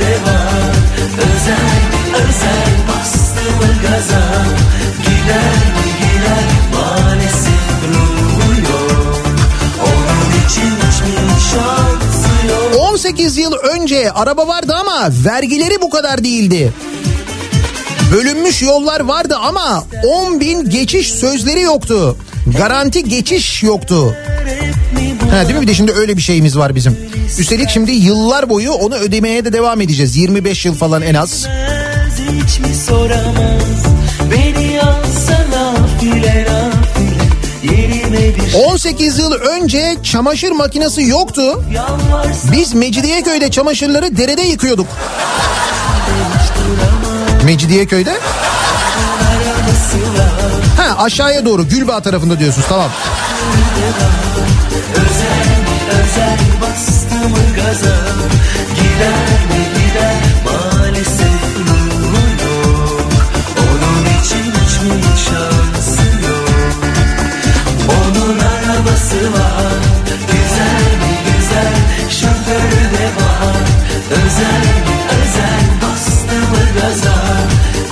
Şoförü 0.00 0.06
de 0.06 0.14
var 0.14 0.70
Özel 1.18 1.80
özel 2.14 2.88
bastı 2.88 3.50
mı 3.50 3.72
gaza 3.82 4.44
Gider 5.02 5.54
mi 5.74 5.92
gider 6.00 6.44
Maalesef 6.74 7.70
ruhu 7.88 8.60
yok 8.72 9.20
Onun 9.82 10.46
için 10.46 10.70
hiçbir 10.76 11.40
şansı 11.50 12.46
yok 12.48 12.90
18 12.90 13.38
yıl 13.38 13.52
önce 13.52 14.10
araba 14.12 14.48
vardı 14.48 14.74
ama 14.80 15.08
vergileri 15.24 15.82
bu 15.82 15.90
kadar 15.90 16.24
değildi. 16.24 16.72
Bölünmüş 18.12 18.62
yollar 18.62 19.00
vardı 19.00 19.36
ama 19.42 19.84
10 20.04 20.40
bin 20.40 20.70
geçiş 20.70 21.12
sözleri 21.12 21.60
yoktu. 21.60 22.16
Garanti 22.58 23.04
geçiş 23.04 23.62
yoktu. 23.62 24.16
Ha, 25.30 25.44
değil 25.48 25.54
mi 25.54 25.62
bir 25.62 25.66
de 25.66 25.74
şimdi 25.74 25.92
öyle 25.92 26.16
bir 26.16 26.22
şeyimiz 26.22 26.58
var 26.58 26.74
bizim. 26.74 26.98
Üstelik 27.38 27.70
şimdi 27.70 27.92
yıllar 27.92 28.50
boyu 28.50 28.72
onu 28.72 28.94
ödemeye 28.94 29.44
de 29.44 29.52
devam 29.52 29.80
edeceğiz. 29.80 30.16
25 30.16 30.64
yıl 30.66 30.74
falan 30.74 31.02
en 31.02 31.14
az. 31.14 31.46
hiç 32.18 32.58
mi 32.60 32.74
soramaz 32.86 33.84
Beni 34.30 34.80
alsana 34.80 35.74
file 36.00 36.46
nafile 36.48 37.76
Yerime 37.76 38.36
bir 38.36 38.54
18 38.66 39.18
yıl 39.18 39.32
önce 39.32 39.96
çamaşır 40.02 40.50
makinesi 40.50 41.02
yoktu. 41.02 41.64
Biz 42.52 42.74
Mecidiyeköy'de 42.74 43.50
çamaşırları 43.50 44.16
derede 44.16 44.42
yıkıyorduk. 44.42 44.86
Mecidiyeköy'de? 47.44 48.18
Ha 50.76 51.02
aşağıya 51.04 51.44
doğru 51.44 51.68
Gülbağ 51.68 52.00
tarafında 52.00 52.38
diyorsunuz 52.38 52.66
tamam. 52.68 52.90
Özel 56.20 56.38
bastı 56.60 57.14
mı 57.28 57.54
gaza. 57.56 57.96
Gider 58.74 59.40
mi 59.50 59.62
gider? 59.74 60.16
Maalesef 60.44 61.58
ruhu 61.58 62.22
yok. 62.44 63.12
Onun 63.58 64.04
için 64.04 64.44
hiçbir 64.52 65.16
şansı 65.24 66.02
yok. 66.26 66.74
Onun 67.88 68.38
arabası 68.38 69.32
var. 69.32 69.80
Güzel 70.26 70.86
mi 71.00 71.14
güzel? 71.26 71.74
Şoförü 72.10 72.84
de 72.98 73.06
var. 73.20 73.56
Özel 74.10 74.66
mi 74.86 74.96
özel? 75.22 75.64
Bastı 75.82 76.36
mı 76.50 76.80
gaza. 76.80 77.16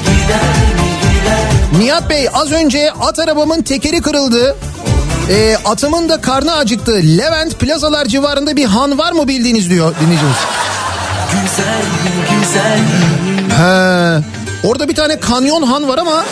Gider 0.05 0.75
mi 0.75 0.91
gider? 1.03 1.81
Nihat 1.81 2.11
Bey 2.11 2.29
az 2.35 2.53
önce 2.53 2.93
at 3.01 3.19
arabamın 3.19 3.63
tekeri 3.63 4.01
kırıldı. 4.01 4.57
Ee, 5.31 5.57
atımın 5.65 6.09
da 6.09 6.21
karnı 6.21 6.57
acıktı. 6.57 6.93
Levent 6.93 7.59
plazalar 7.59 8.05
civarında 8.05 8.57
bir 8.57 8.65
han 8.65 8.99
var 8.99 9.13
mı 9.13 9.29
bildiğiniz 9.29 9.71
diyor 9.71 9.95
dinleyicimiz. 10.01 10.37
Güzel 11.33 11.83
güzel 12.41 12.79
He, 13.59 14.23
orada 14.69 14.89
bir 14.89 14.95
tane 14.95 15.21
kanyon 15.21 15.63
han 15.63 15.89
var 15.89 15.99
ama 15.99 16.25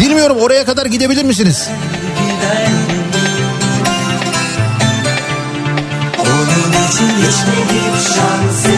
bilmiyorum 0.00 0.36
oraya 0.40 0.64
kadar 0.64 0.86
gidebilir 0.86 1.24
misiniz? 1.24 1.68
gider 2.18 2.68
Onun 6.18 6.88
için 6.88 7.08
hiçbir 7.16 8.14
şansı 8.14 8.77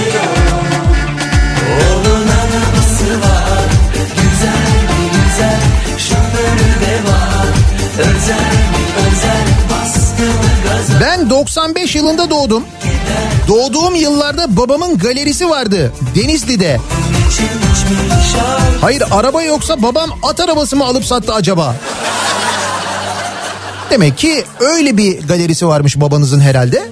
95 11.40 11.96
yılında 11.96 12.30
doğdum. 12.30 12.64
Doğduğum 13.48 13.94
yıllarda 13.94 14.56
babamın 14.56 14.98
galerisi 14.98 15.48
vardı 15.48 15.92
Denizli'de. 16.14 16.80
Hayır 18.80 19.02
araba 19.10 19.42
yoksa 19.42 19.82
babam 19.82 20.10
at 20.22 20.40
arabası 20.40 20.76
mı 20.76 20.84
alıp 20.84 21.04
sattı 21.04 21.34
acaba? 21.34 21.76
Demek 23.90 24.18
ki 24.18 24.44
öyle 24.60 24.96
bir 24.96 25.20
galerisi 25.28 25.66
varmış 25.66 26.00
babanızın 26.00 26.40
herhalde. 26.40 26.88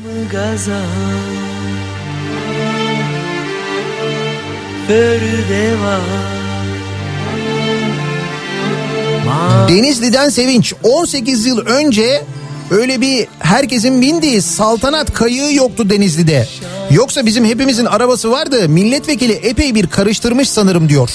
Denizli'den 9.68 10.28
Sevinç 10.28 10.74
18 10.82 11.46
yıl 11.46 11.66
önce 11.66 12.24
öyle 12.70 13.00
bir 13.00 13.26
herkesin 13.38 14.02
bindiği 14.02 14.42
saltanat 14.42 15.12
kayığı 15.12 15.54
yoktu 15.54 15.90
Denizli'de. 15.90 16.48
Yoksa 16.90 17.26
bizim 17.26 17.44
hepimizin 17.44 17.84
arabası 17.84 18.30
vardı. 18.30 18.68
Milletvekili 18.68 19.32
epey 19.32 19.74
bir 19.74 19.86
karıştırmış 19.86 20.50
sanırım 20.50 20.88
diyor. 20.88 21.10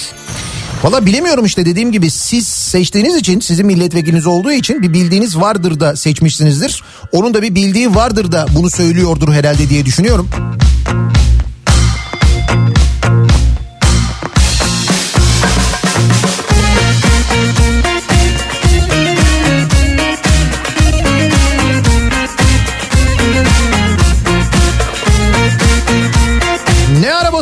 Valla 0.83 1.05
bilemiyorum 1.05 1.45
işte 1.45 1.65
dediğim 1.65 1.91
gibi 1.91 2.09
siz 2.11 2.47
seçtiğiniz 2.47 3.15
için 3.15 3.39
sizin 3.39 3.65
milletvekiliniz 3.65 4.27
olduğu 4.27 4.51
için 4.51 4.81
bir 4.81 4.93
bildiğiniz 4.93 5.37
vardır 5.37 5.79
da 5.79 5.95
seçmişsinizdir. 5.95 6.83
Onun 7.11 7.33
da 7.33 7.41
bir 7.41 7.55
bildiği 7.55 7.95
vardır 7.95 8.31
da 8.31 8.45
bunu 8.55 8.69
söylüyordur 8.69 9.33
herhalde 9.33 9.69
diye 9.69 9.85
düşünüyorum. 9.85 10.29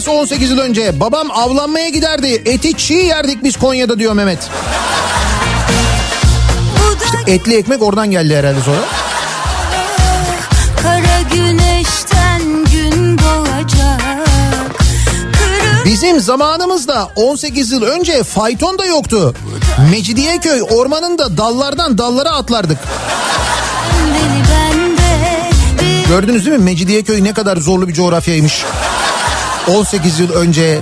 Arabası 0.01 0.21
18 0.21 0.51
yıl 0.51 0.57
önce? 0.57 0.99
Babam 0.99 1.31
avlanmaya 1.31 1.89
giderdi. 1.89 2.41
Eti 2.45 2.77
çiğ 2.77 2.93
yerdik 2.93 3.43
biz 3.43 3.57
Konya'da 3.57 3.99
diyor 3.99 4.13
Mehmet. 4.13 4.49
Etli 7.27 7.55
ekmek 7.55 7.81
oradan 7.81 8.11
geldi 8.11 8.35
herhalde 8.35 8.61
sonra. 8.61 8.77
Bizim 15.85 16.19
zamanımızda 16.19 17.07
18 17.15 17.71
yıl 17.71 17.83
önce 17.83 18.23
fayton 18.23 18.77
da 18.77 18.85
yoktu. 18.85 19.35
Mecidiyeköy 19.91 20.61
ormanında 20.61 21.37
dallardan 21.37 21.97
dallara 21.97 22.29
atlardık. 22.29 22.77
Gördünüz 26.07 26.45
değil 26.45 26.57
mi 26.57 26.63
Mecidiyeköy 26.63 27.23
ne 27.23 27.33
kadar 27.33 27.57
zorlu 27.57 27.87
bir 27.87 27.93
coğrafyaymış. 27.93 28.63
18 29.67 30.19
yıl 30.19 30.31
önce 30.31 30.81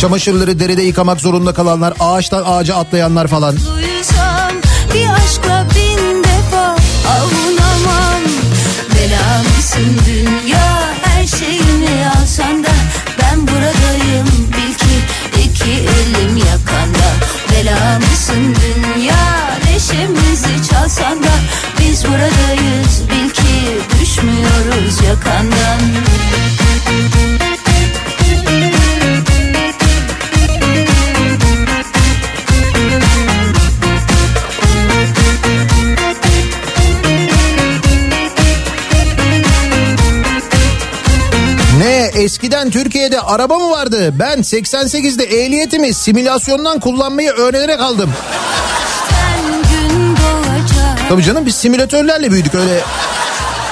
çamaşırları 0.00 0.60
derede 0.60 0.82
yıkamak 0.82 1.20
zorunda 1.20 1.54
kalanlar, 1.54 1.94
ağaçtan 2.00 2.42
ağaca 2.46 2.76
atlayanlar 2.76 3.26
falan. 3.26 3.56
Bir 4.94 5.08
aşkla 5.08 5.66
bin 5.74 6.24
defa 6.24 6.76
avunamam 7.08 8.22
Belamsın 8.94 9.98
dünya 10.06 10.94
her 11.02 11.26
şeyini 11.26 12.10
alsan 12.20 12.64
da 12.64 12.71
eskiden 42.62 42.82
Türkiye'de 42.82 43.20
araba 43.20 43.58
mı 43.58 43.70
vardı? 43.70 44.18
Ben 44.18 44.38
88'de 44.38 45.24
ehliyetimi 45.24 45.94
simülasyondan 45.94 46.80
kullanmayı 46.80 47.30
öğrenerek 47.30 47.80
aldım. 47.80 48.12
Tabii 51.08 51.22
canım 51.22 51.46
biz 51.46 51.54
simülatörlerle 51.54 52.30
büyüdük 52.30 52.54
öyle. 52.54 52.80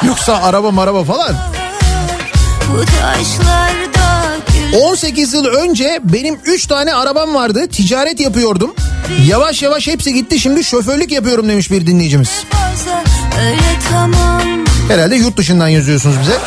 Yoksa 0.06 0.42
araba 0.42 0.70
maraba 0.70 1.04
falan. 1.04 1.34
bu 2.72 2.84
taşlarda 2.84 4.36
gül 4.72 4.80
18 4.80 5.34
yıl 5.34 5.44
önce 5.44 6.00
benim 6.04 6.38
3 6.44 6.66
tane 6.66 6.94
arabam 6.94 7.34
vardı. 7.34 7.68
Ticaret 7.68 8.20
yapıyordum. 8.20 8.74
Yavaş 9.26 9.62
yavaş 9.62 9.86
hepsi 9.86 10.14
gitti 10.14 10.38
şimdi 10.38 10.64
şoförlük 10.64 11.12
yapıyorum 11.12 11.48
demiş 11.48 11.70
bir 11.70 11.86
dinleyicimiz. 11.86 12.30
Herhalde 14.88 15.16
yurt 15.16 15.36
dışından 15.36 15.68
yazıyorsunuz 15.68 16.16
bize. 16.22 16.38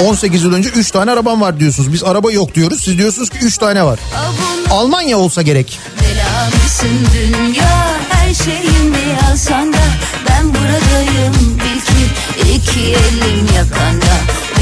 18 0.00 0.42
yıl 0.42 0.52
önce 0.54 0.68
3 0.68 0.90
tane 0.90 1.10
arabam 1.10 1.40
var 1.40 1.60
diyorsunuz. 1.60 1.92
Biz 1.92 2.04
araba 2.04 2.32
yok 2.32 2.54
diyoruz. 2.54 2.80
Siz 2.84 2.98
diyorsunuz 2.98 3.30
ki 3.30 3.38
3 3.42 3.58
tane 3.58 3.84
var. 3.84 3.98
Almanya 4.70 5.18
olsa 5.18 5.42
gerek. 5.42 5.78
belamsın 6.00 7.08
dünya 7.14 7.96
her 8.08 8.34
şeyimi 8.34 9.18
alsan 9.32 9.72
da 9.72 9.76
Ben 10.28 10.48
buradayım 10.48 11.34
bil 11.58 11.80
ki 11.80 12.10
iki 12.54 12.80
elim 12.80 13.46
yakanda 13.56 14.12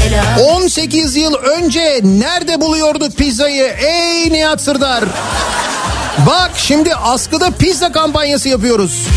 Belam 0.05 0.55
18 0.55 1.15
yıl 1.15 1.33
önce 1.33 1.99
nerede 2.03 2.61
buluyorduk 2.61 3.17
pizzayı 3.17 3.63
ey 3.65 4.33
Nihat 4.33 4.61
Sırdar? 4.61 5.03
Bak 6.27 6.51
şimdi 6.55 6.95
askıda 6.95 7.51
pizza 7.51 7.91
kampanyası 7.91 8.49
yapıyoruz. 8.49 9.07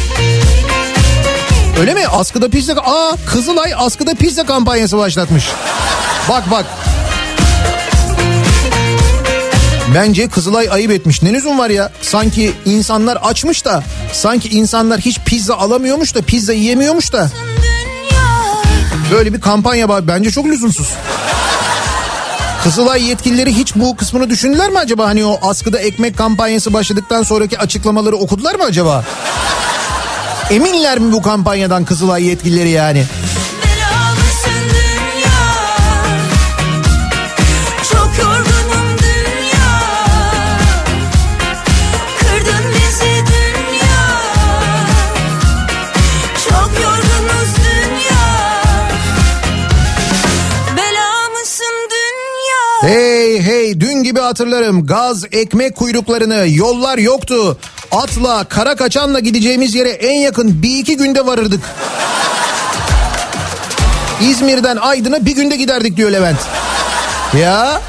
Öyle 1.80 1.94
mi? 1.94 2.06
Askıda 2.06 2.48
pizza... 2.48 2.72
Aa 2.72 3.16
Kızılay 3.26 3.72
askıda 3.76 4.14
pizza 4.14 4.46
kampanyası 4.46 4.98
başlatmış. 4.98 5.44
Bak 6.28 6.50
bak. 6.50 6.64
Bence 9.94 10.28
Kızılay 10.28 10.68
ayıp 10.70 10.90
etmiş. 10.90 11.22
Ne 11.22 11.32
lüzum 11.32 11.58
var 11.58 11.70
ya? 11.70 11.92
Sanki 12.02 12.52
insanlar 12.64 13.16
açmış 13.16 13.64
da, 13.64 13.82
sanki 14.12 14.48
insanlar 14.48 15.00
hiç 15.00 15.18
pizza 15.20 15.54
alamıyormuş 15.54 16.14
da, 16.14 16.22
pizza 16.22 16.52
yiyemiyormuş 16.52 17.12
da. 17.12 17.30
Böyle 19.12 19.32
bir 19.32 19.40
kampanya 19.40 19.88
var. 19.88 20.08
Bence 20.08 20.30
çok 20.30 20.46
lüzumsuz. 20.46 20.88
Kızılay 22.62 23.08
yetkilileri 23.08 23.56
hiç 23.56 23.74
bu 23.74 23.96
kısmını 23.96 24.30
düşündüler 24.30 24.70
mi 24.70 24.78
acaba? 24.78 25.06
Hani 25.06 25.24
o 25.24 25.38
askıda 25.42 25.78
ekmek 25.78 26.18
kampanyası 26.18 26.72
başladıktan 26.72 27.22
sonraki 27.22 27.58
açıklamaları 27.58 28.16
okudular 28.16 28.54
mı 28.54 28.64
acaba? 28.64 29.04
Eminler 30.50 30.98
mi 30.98 31.12
bu 31.12 31.22
kampanyadan 31.22 31.84
Kızılay 31.84 32.24
yetkilileri 32.24 32.70
yani? 32.70 33.04
Hatırlarım 54.24 54.86
gaz 54.86 55.24
ekmek 55.32 55.76
kuyruklarını 55.76 56.44
yollar 56.48 56.98
yoktu. 56.98 57.58
Atla 57.90 58.44
kara 58.44 58.74
kaçanla 58.74 59.20
gideceğimiz 59.20 59.74
yere 59.74 59.90
en 59.90 60.20
yakın 60.20 60.62
bir 60.62 60.78
iki 60.78 60.96
günde 60.96 61.26
varırdık. 61.26 61.60
İzmir'den 64.20 64.76
Aydın'a 64.76 65.26
bir 65.26 65.34
günde 65.34 65.56
giderdik 65.56 65.96
diyor 65.96 66.10
Levent. 66.10 66.38
Ya 67.40 67.80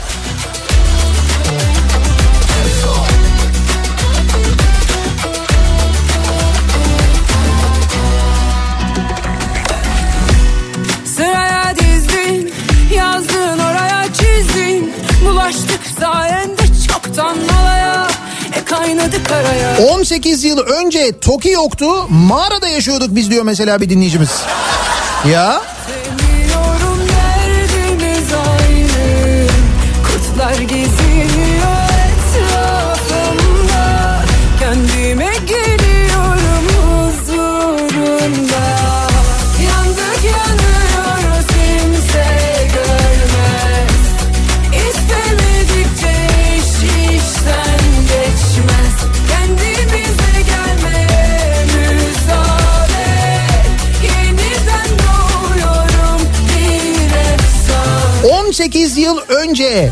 18 19.91 20.43
yıl 20.43 20.59
önce 20.59 21.19
TOKİ 21.19 21.49
yoktu 21.49 22.07
mağarada 22.09 22.67
yaşıyorduk 22.67 23.15
biz 23.15 23.31
diyor 23.31 23.43
mesela 23.43 23.81
bir 23.81 23.89
dinleyicimiz. 23.89 24.29
Ya 25.31 25.61
18 58.55 58.97
yıl 58.97 59.17
önce 59.17 59.91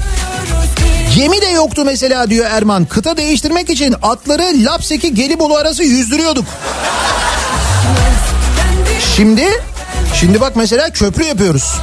Gemi 1.15 1.41
de 1.41 1.45
yoktu 1.45 1.83
mesela 1.85 2.29
diyor 2.29 2.45
Erman. 2.51 2.85
Kıta 2.85 3.17
değiştirmek 3.17 3.69
için 3.69 3.95
atları 4.01 4.43
Lapseki 4.55 5.13
Gelibolu 5.13 5.55
arası 5.55 5.83
yüzdürüyorduk. 5.83 6.45
Şimdi 9.15 9.45
şimdi 10.19 10.41
bak 10.41 10.55
mesela 10.55 10.89
köprü 10.89 11.23
yapıyoruz. 11.23 11.73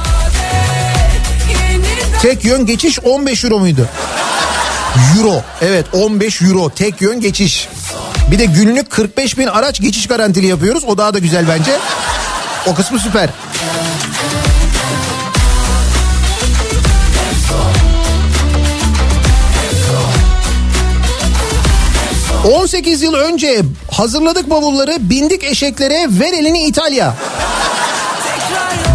Tek 2.21 2.45
yön 2.45 2.65
geçiş 2.65 2.99
15 2.99 3.43
euro 3.43 3.59
muydu? 3.59 3.87
Euro. 5.17 5.41
Evet 5.61 5.85
15 5.93 6.41
euro 6.41 6.69
tek 6.69 7.01
yön 7.01 7.21
geçiş. 7.21 7.67
Bir 8.31 8.39
de 8.39 8.45
günlük 8.45 8.89
45 8.89 9.37
bin 9.37 9.47
araç 9.47 9.81
geçiş 9.81 10.07
garantili 10.07 10.47
yapıyoruz. 10.47 10.83
O 10.83 10.97
daha 10.97 11.13
da 11.13 11.19
güzel 11.19 11.47
bence. 11.47 11.71
O 12.67 12.75
kısmı 12.75 12.99
süper. 12.99 13.29
...18 22.43 23.03
yıl 23.03 23.13
önce 23.13 23.61
hazırladık 23.91 24.49
bavulları, 24.49 25.09
bindik 25.09 25.43
eşeklere, 25.43 26.07
ver 26.09 26.33
elini 26.33 26.63
İtalya. 26.63 27.15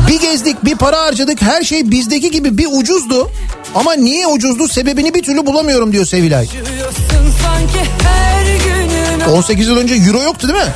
Bir 0.09 0.21
gezdik, 0.21 0.65
bir 0.65 0.77
para 0.77 1.03
harcadık, 1.03 1.43
her 1.43 1.63
şey 1.63 1.91
bizdeki 1.91 2.31
gibi 2.31 2.59
bir 2.59 2.69
ucuzdu. 2.73 3.31
Ama 3.75 3.93
niye 3.93 4.27
ucuzdu 4.27 4.69
sebebini 4.69 5.15
bir 5.15 5.23
türlü 5.23 5.47
bulamıyorum 5.47 5.93
diyor 5.93 6.07
Sevilay. 6.07 6.45
Yaşıyorsun 6.45 7.33
sanki 7.43 7.91
her 8.03 8.45
günün 8.45 9.21
18 9.21 9.69
yıl 9.69 9.77
önce 9.77 9.95
euro 9.95 10.23
yoktu 10.23 10.49
değil 10.49 10.61
mi? 10.61 10.73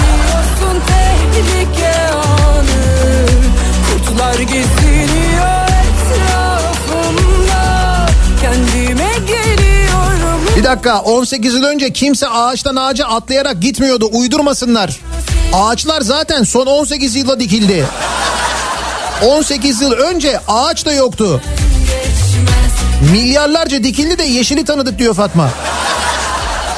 Yaşıyorsun 0.00 0.82
tehlike 0.86 2.14
Bir 10.64 10.68
dakika 10.68 11.00
18 11.00 11.54
yıl 11.54 11.64
önce 11.64 11.92
kimse 11.92 12.28
ağaçtan 12.28 12.76
ağaca 12.76 13.06
atlayarak 13.06 13.62
gitmiyordu 13.62 14.08
uydurmasınlar. 14.12 15.00
Ağaçlar 15.52 16.00
zaten 16.00 16.42
son 16.42 16.66
18 16.66 17.16
yılda 17.16 17.40
dikildi. 17.40 17.86
18 19.22 19.82
yıl 19.82 19.92
önce 19.92 20.40
ağaç 20.48 20.86
da 20.86 20.92
yoktu. 20.92 21.40
Milyarlarca 23.12 23.84
dikildi 23.84 24.18
de 24.18 24.22
yeşili 24.22 24.64
tanıdık 24.64 24.98
diyor 24.98 25.14
Fatma. 25.14 25.50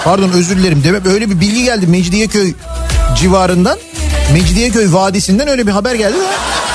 Pardon 0.04 0.30
özür 0.30 0.56
dilerim. 0.56 0.82
Demek 0.84 1.06
öyle 1.06 1.30
bir 1.30 1.40
bilgi 1.40 1.64
geldi 1.64 1.86
Mecidiyeköy 1.86 2.54
civarından. 3.16 3.78
Mecidiyeköy 4.32 4.92
Vadisi'nden 4.92 5.48
öyle 5.48 5.66
bir 5.66 5.72
haber 5.72 5.94
geldi 5.94 6.16
de. 6.16 6.65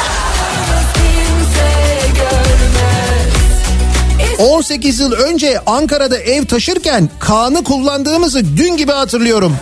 18 4.42 5.00
yıl 5.00 5.12
önce 5.12 5.60
Ankara'da 5.66 6.18
ev 6.18 6.46
taşırken 6.46 7.10
Kaan'ı 7.20 7.64
kullandığımızı 7.64 8.58
dün 8.58 8.78
gibi 8.78 8.92
hatırlıyorum. 8.92 9.56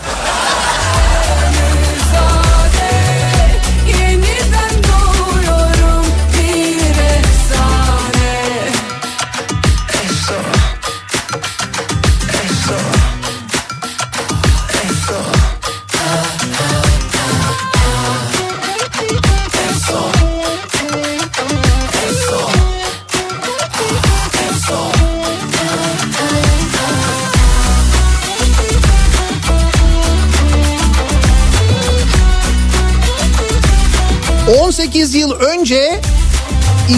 18 34.70 35.14
yıl 35.14 35.30
önce 35.30 36.00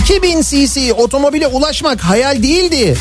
2000 0.02 0.42
cc 0.42 0.92
otomobile 0.92 1.46
ulaşmak 1.46 2.00
hayal 2.00 2.42
değildi. 2.42 2.96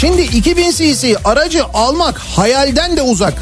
Şimdi 0.00 0.22
2000 0.22 0.70
cc 0.70 1.16
aracı 1.24 1.64
almak 1.64 2.18
hayalden 2.18 2.96
de 2.96 3.02
uzak. 3.02 3.34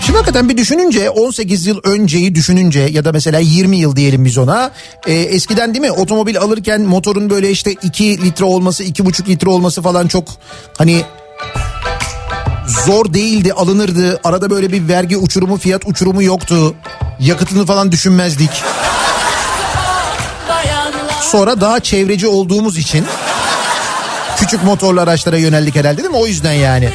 Şimdi 0.00 0.18
hakikaten 0.18 0.48
bir 0.48 0.56
düşününce 0.56 1.10
18 1.10 1.66
yıl 1.66 1.80
önceyi 1.84 2.34
düşününce 2.34 2.80
ya 2.80 3.04
da 3.04 3.12
mesela 3.12 3.38
20 3.38 3.76
yıl 3.76 3.96
diyelim 3.96 4.24
biz 4.24 4.38
ona. 4.38 4.70
e, 5.06 5.12
eskiden 5.12 5.74
değil 5.74 5.84
mi 5.84 5.92
otomobil 5.92 6.38
alırken 6.38 6.80
motorun 6.80 7.30
böyle 7.30 7.50
işte 7.50 7.72
2 7.82 8.22
litre 8.22 8.44
olması 8.44 8.84
2,5 8.84 9.28
litre 9.28 9.48
olması 9.50 9.82
falan 9.82 10.08
çok 10.08 10.24
hani 10.78 11.02
zor 12.86 13.14
değildi 13.14 13.52
alınırdı. 13.52 14.20
Arada 14.24 14.50
böyle 14.50 14.72
bir 14.72 14.88
vergi 14.88 15.16
uçurumu 15.16 15.56
fiyat 15.58 15.82
uçurumu 15.86 16.22
yoktu. 16.22 16.74
Yakıtını 17.20 17.66
falan 17.66 17.92
düşünmezdik. 17.92 18.50
Sonra 21.20 21.60
daha 21.60 21.80
çevreci 21.80 22.26
olduğumuz 22.26 22.78
için 22.78 23.06
küçük 24.36 24.64
motorlu 24.64 25.00
araçlara 25.00 25.36
yöneldik 25.36 25.76
herhalde 25.76 25.98
değil 25.98 26.10
mi? 26.10 26.16
O 26.16 26.26
yüzden 26.26 26.52
yani. 26.52 26.88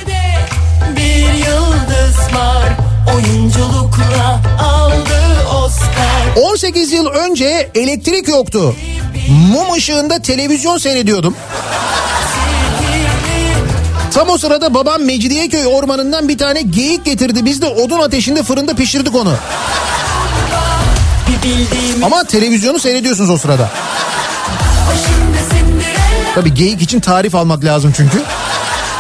Bir 0.96 1.34
yıldız 1.34 2.18
var 2.36 2.70
oyunculukla 3.16 4.42
aldı 4.60 5.20
Oscar 5.64 6.44
18 6.52 6.92
yıl 6.92 7.06
önce 7.06 7.70
elektrik 7.76 8.28
yoktu. 8.28 8.76
Mum 9.30 9.74
ışığında 9.74 10.22
televizyon 10.22 10.78
seyrediyordum. 10.78 11.36
Tam 14.16 14.30
o 14.30 14.38
sırada 14.38 14.74
babam 14.74 15.02
Mecidiyeköy 15.02 15.66
ormanından 15.68 16.30
bir 16.30 16.38
tane 16.38 16.62
geyik 16.62 17.06
getirdi. 17.06 17.46
Biz 17.46 17.62
de 17.62 17.66
odun 17.66 18.00
ateşinde 18.00 18.44
fırında 18.44 18.76
pişirdik 18.76 19.16
onu. 19.16 19.34
Ama 22.04 22.24
televizyonu 22.24 22.80
seyrediyorsunuz 22.80 23.30
o 23.30 23.38
sırada. 23.38 23.70
Tabii 26.36 26.54
geyik 26.54 26.82
için 26.82 27.00
tarif 27.00 27.36
almak 27.36 27.64
lazım 27.64 27.94
çünkü. 27.98 28.22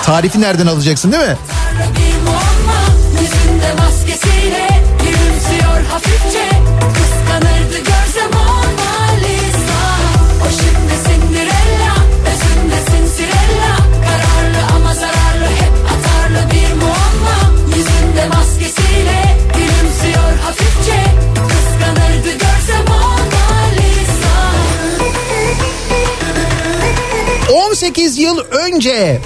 Tarifi 0.03 0.41
nereden 0.41 0.67
alacaksın 0.67 1.11
değil 1.11 1.23
mi? 1.23 1.37
18 27.95 28.17
yıl 28.17 28.37
önce 28.37 29.21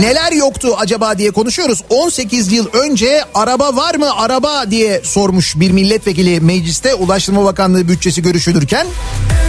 Neler 0.00 0.32
yoktu 0.32 0.74
acaba 0.78 1.18
diye 1.18 1.30
konuşuyoruz. 1.30 1.82
18 1.90 2.52
yıl 2.52 2.66
önce 2.72 3.24
araba 3.34 3.76
var 3.76 3.94
mı 3.94 4.16
araba 4.16 4.70
diye 4.70 5.00
sormuş 5.04 5.56
bir 5.56 5.70
milletvekili 5.70 6.40
mecliste 6.40 6.94
Ulaştırma 6.94 7.44
Bakanlığı 7.44 7.88
bütçesi 7.88 8.22
görüşülürken. 8.22 8.86
Merhaba 8.86 9.47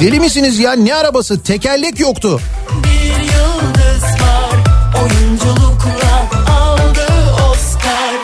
Deli 0.00 0.20
misiniz 0.20 0.58
ya? 0.58 0.72
Ne 0.72 0.94
arabası? 0.94 1.42
Tekerlek 1.42 2.00
yoktu. 2.00 2.40
bir 2.84 3.20
yıldız 3.20 4.02
var 4.02 4.56
oyunculukla 5.02 6.28
aldı 6.52 7.06
Oscar. 7.50 8.14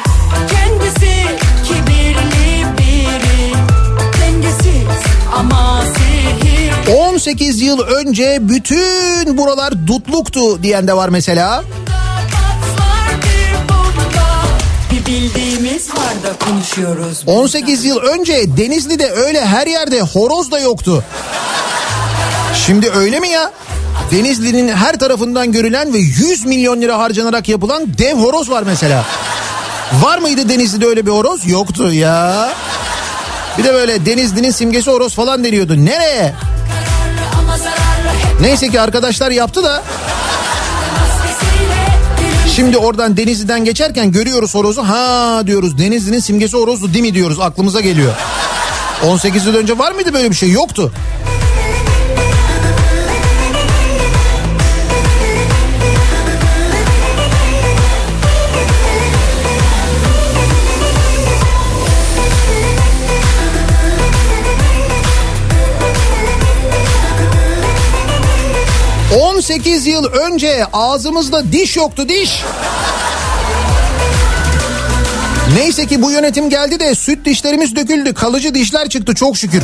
Kendisi 0.50 1.26
kibirli 1.64 2.66
biri 2.78 3.52
dengesiz 4.20 5.02
ama 5.34 5.82
sihir. 5.82 6.96
18 6.96 7.60
yıl 7.60 7.80
önce 7.80 8.38
bütün 8.40 9.38
buralar 9.38 9.86
dutluktu 9.86 10.62
diyen 10.62 10.88
de 10.88 10.96
var 10.96 11.08
mesela. 11.08 11.64
bildiğimiz 15.06 15.88
konuşuyoruz. 16.40 17.22
18 17.26 17.84
yıl 17.84 17.96
önce 17.96 18.56
Denizli'de 18.56 19.10
öyle 19.10 19.46
her 19.46 19.66
yerde 19.66 20.00
horoz 20.00 20.50
da 20.50 20.58
yoktu. 20.58 21.04
Şimdi 22.66 22.90
öyle 22.90 23.20
mi 23.20 23.28
ya? 23.28 23.52
Denizli'nin 24.10 24.68
her 24.68 24.98
tarafından 24.98 25.52
görülen 25.52 25.92
ve 25.94 25.98
100 25.98 26.46
milyon 26.46 26.80
lira 26.80 26.98
harcanarak 26.98 27.48
yapılan 27.48 27.98
dev 27.98 28.14
horoz 28.14 28.50
var 28.50 28.62
mesela. 28.66 29.04
Var 30.02 30.18
mıydı 30.18 30.48
Denizli'de 30.48 30.86
öyle 30.86 31.06
bir 31.06 31.10
horoz? 31.10 31.46
Yoktu 31.46 31.92
ya. 31.92 32.52
Bir 33.58 33.64
de 33.64 33.74
böyle 33.74 34.06
Denizli'nin 34.06 34.50
simgesi 34.50 34.90
horoz 34.90 35.14
falan 35.14 35.44
deniyordu. 35.44 35.84
Nereye? 35.84 36.34
Neyse 38.40 38.68
ki 38.68 38.80
arkadaşlar 38.80 39.30
yaptı 39.30 39.64
da 39.64 39.82
Şimdi 42.56 42.78
oradan 42.78 43.16
Denizli'den 43.16 43.64
geçerken 43.64 44.12
görüyoruz 44.12 44.54
horozu. 44.54 44.82
Ha 44.82 45.42
diyoruz 45.46 45.78
Denizli'nin 45.78 46.20
simgesi 46.20 46.56
horozdu 46.56 46.94
değil 46.94 47.04
mi 47.04 47.14
diyoruz 47.14 47.40
aklımıza 47.40 47.80
geliyor. 47.80 48.12
18 49.04 49.46
yıl 49.46 49.54
önce 49.54 49.78
var 49.78 49.92
mıydı 49.92 50.14
böyle 50.14 50.30
bir 50.30 50.36
şey? 50.36 50.50
Yoktu. 50.50 50.92
...18 69.46 69.88
yıl 69.88 70.04
önce 70.04 70.66
ağzımızda 70.72 71.52
diş 71.52 71.76
yoktu 71.76 72.08
diş. 72.08 72.42
Neyse 75.54 75.86
ki 75.86 76.02
bu 76.02 76.10
yönetim 76.10 76.50
geldi 76.50 76.80
de 76.80 76.94
süt 76.94 77.24
dişlerimiz 77.24 77.76
döküldü. 77.76 78.14
Kalıcı 78.14 78.54
dişler 78.54 78.88
çıktı 78.88 79.14
çok 79.14 79.36
şükür. 79.36 79.62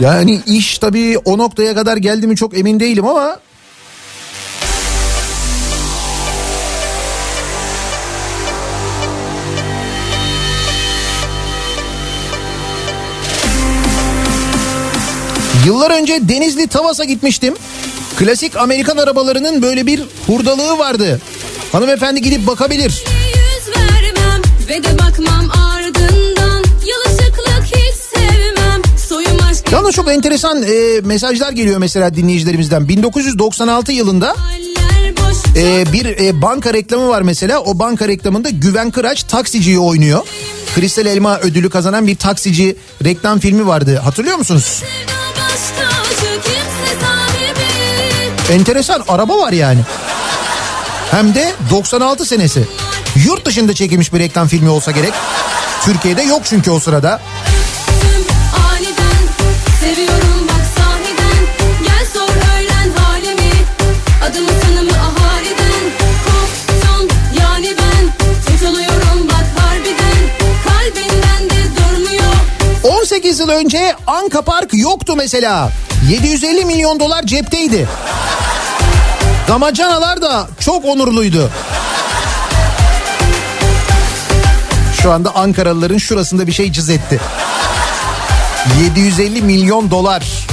Yani 0.00 0.40
iş 0.46 0.78
tabii 0.78 1.18
o 1.24 1.38
noktaya 1.38 1.74
kadar 1.74 1.96
geldi 1.96 2.26
mi 2.26 2.36
çok 2.36 2.58
emin 2.58 2.80
değilim 2.80 3.06
ama... 3.06 3.38
Yıllar 15.68 15.90
önce 15.90 16.28
Denizli 16.28 16.66
Tavas'a 16.66 17.04
gitmiştim. 17.04 17.54
Klasik 18.18 18.56
Amerikan 18.56 18.96
arabalarının 18.96 19.62
böyle 19.62 19.86
bir 19.86 20.02
hurdalığı 20.26 20.78
vardı. 20.78 21.20
Hanımefendi 21.72 22.22
gidip 22.22 22.46
bakabilir. 22.46 23.04
Yüz 23.34 23.76
vermem 23.76 24.42
ve 24.68 24.84
de 24.84 24.98
bakmam 24.98 25.50
ardından 25.50 26.64
Yalışıklık 26.86 27.64
hiç 27.64 27.94
sevmem 27.94 28.82
Soyum 29.08 29.38
aşk 29.50 29.72
Yalnız 29.72 29.94
çok 29.94 30.10
enteresan 30.10 30.62
e, 30.62 31.00
mesajlar 31.00 31.52
geliyor 31.52 31.78
mesela 31.78 32.14
dinleyicilerimizden. 32.14 32.88
1996 32.88 33.92
yılında 33.92 34.36
e, 35.56 35.92
bir 35.92 36.06
e, 36.06 36.42
banka 36.42 36.74
reklamı 36.74 37.08
var 37.08 37.22
mesela. 37.22 37.60
O 37.60 37.78
banka 37.78 38.08
reklamında 38.08 38.50
Güven 38.50 38.90
Kıraç 38.90 39.22
taksiciyi 39.22 39.78
oynuyor. 39.78 40.20
Kristal 40.74 41.06
Elma 41.06 41.38
ödülü 41.38 41.70
kazanan 41.70 42.06
bir 42.06 42.16
taksici 42.16 42.76
reklam 43.04 43.38
filmi 43.38 43.66
vardı. 43.66 43.96
Hatırlıyor 43.96 44.36
musunuz? 44.36 44.64
Sevda 44.64 45.27
Enteresan 48.50 49.04
araba 49.08 49.38
var 49.38 49.52
yani. 49.52 49.80
Hem 51.10 51.34
de 51.34 51.52
96 51.70 52.24
senesi. 52.24 52.64
Yurt 53.26 53.44
dışında 53.44 53.74
çekilmiş 53.74 54.12
bir 54.12 54.18
reklam 54.18 54.48
filmi 54.48 54.68
olsa 54.68 54.90
gerek. 54.90 55.12
Türkiye'de 55.84 56.22
yok 56.22 56.42
çünkü 56.44 56.70
o 56.70 56.80
sırada. 56.80 57.20
Yıl 73.48 73.54
önce 73.54 73.94
Anka 74.06 74.42
Park 74.42 74.70
yoktu 74.72 75.14
mesela. 75.16 75.70
750 76.10 76.64
milyon 76.64 77.00
dolar 77.00 77.22
cepteydi. 77.22 77.88
Damacanalar 79.48 80.22
da 80.22 80.48
çok 80.60 80.84
onurluydu. 80.84 81.50
Şu 85.02 85.12
anda 85.12 85.34
Ankaralıların 85.34 85.98
şurasında 85.98 86.46
bir 86.46 86.52
şey 86.52 86.72
cız 86.72 86.90
etti. 86.90 87.20
750 88.84 89.42
milyon 89.42 89.90
dolar. 89.90 90.47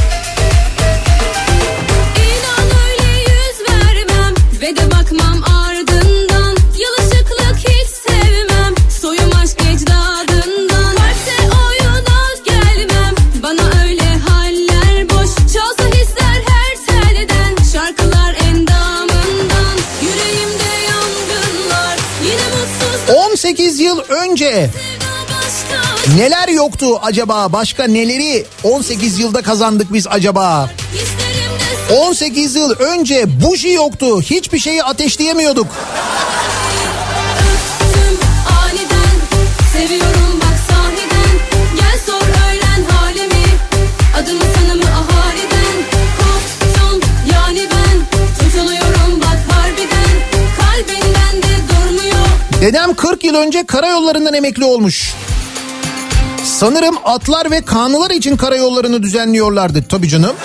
Başka 24.46 26.16
neler 26.18 26.48
yoktu 26.48 27.00
acaba? 27.02 27.54
Başka 27.54 27.84
neleri 27.84 28.46
18 28.64 29.20
yılda 29.20 29.42
kazandık 29.42 29.94
biz 29.94 30.08
acaba? 30.08 30.70
Hislerimde 30.94 32.02
18 32.02 32.56
yıl 32.56 32.72
önce 32.72 33.42
buji 33.42 33.70
yoktu. 33.70 34.22
Hiçbir 34.22 34.60
şeyi 34.60 34.84
ateşleyemiyorduk. 34.84 35.68
Dedem 52.66 52.94
40 52.94 53.24
yıl 53.24 53.36
önce 53.36 53.66
karayollarından 53.66 54.34
emekli 54.34 54.66
olmuş. 54.66 55.14
Sanırım 56.44 56.96
atlar 57.04 57.52
ve 57.52 57.62
kanılar 57.62 58.12
için 58.12 58.38
karayollarını 58.38 59.04
düzenliyorlardı. 59.04 59.84
Tabii 59.90 60.10
canım. 60.10 60.36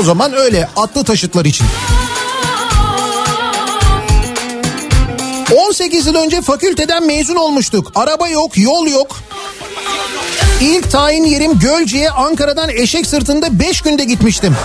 O 0.00 0.02
zaman 0.02 0.32
öyle 0.32 0.68
atlı 0.76 1.04
taşıtlar 1.04 1.44
için. 1.44 1.66
18 5.68 6.06
yıl 6.06 6.14
önce 6.14 6.42
fakülteden 6.42 7.06
mezun 7.06 7.36
olmuştuk. 7.36 7.92
Araba 7.94 8.28
yok, 8.28 8.58
yol 8.58 8.86
yok. 8.86 9.16
İlk 10.60 10.90
tayin 10.90 11.24
yerim 11.24 11.58
Gölcük'e 11.58 12.10
Ankara'dan 12.10 12.68
eşek 12.68 13.06
sırtında 13.06 13.58
5 13.58 13.80
günde 13.80 14.04
gitmiştim. 14.04 14.56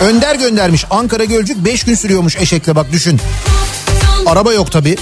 Önder 0.00 0.34
göndermiş. 0.34 0.84
Ankara 0.90 1.24
Gölcük 1.24 1.64
5 1.64 1.84
gün 1.84 1.94
sürüyormuş 1.94 2.36
eşekle 2.36 2.76
bak 2.76 2.92
düşün. 2.92 3.20
Araba 4.28 4.52
yok 4.52 4.72
tabii. 4.72 4.96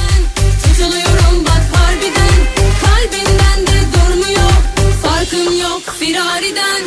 Tutuluyorum 0.62 1.44
bak 1.44 1.62
harbiden 1.78 2.36
Kalbinden 2.84 3.66
de 3.66 3.80
durmuyor 3.94 4.50
Farkın 5.02 5.52
yok 5.52 5.82
firariden 5.98 6.82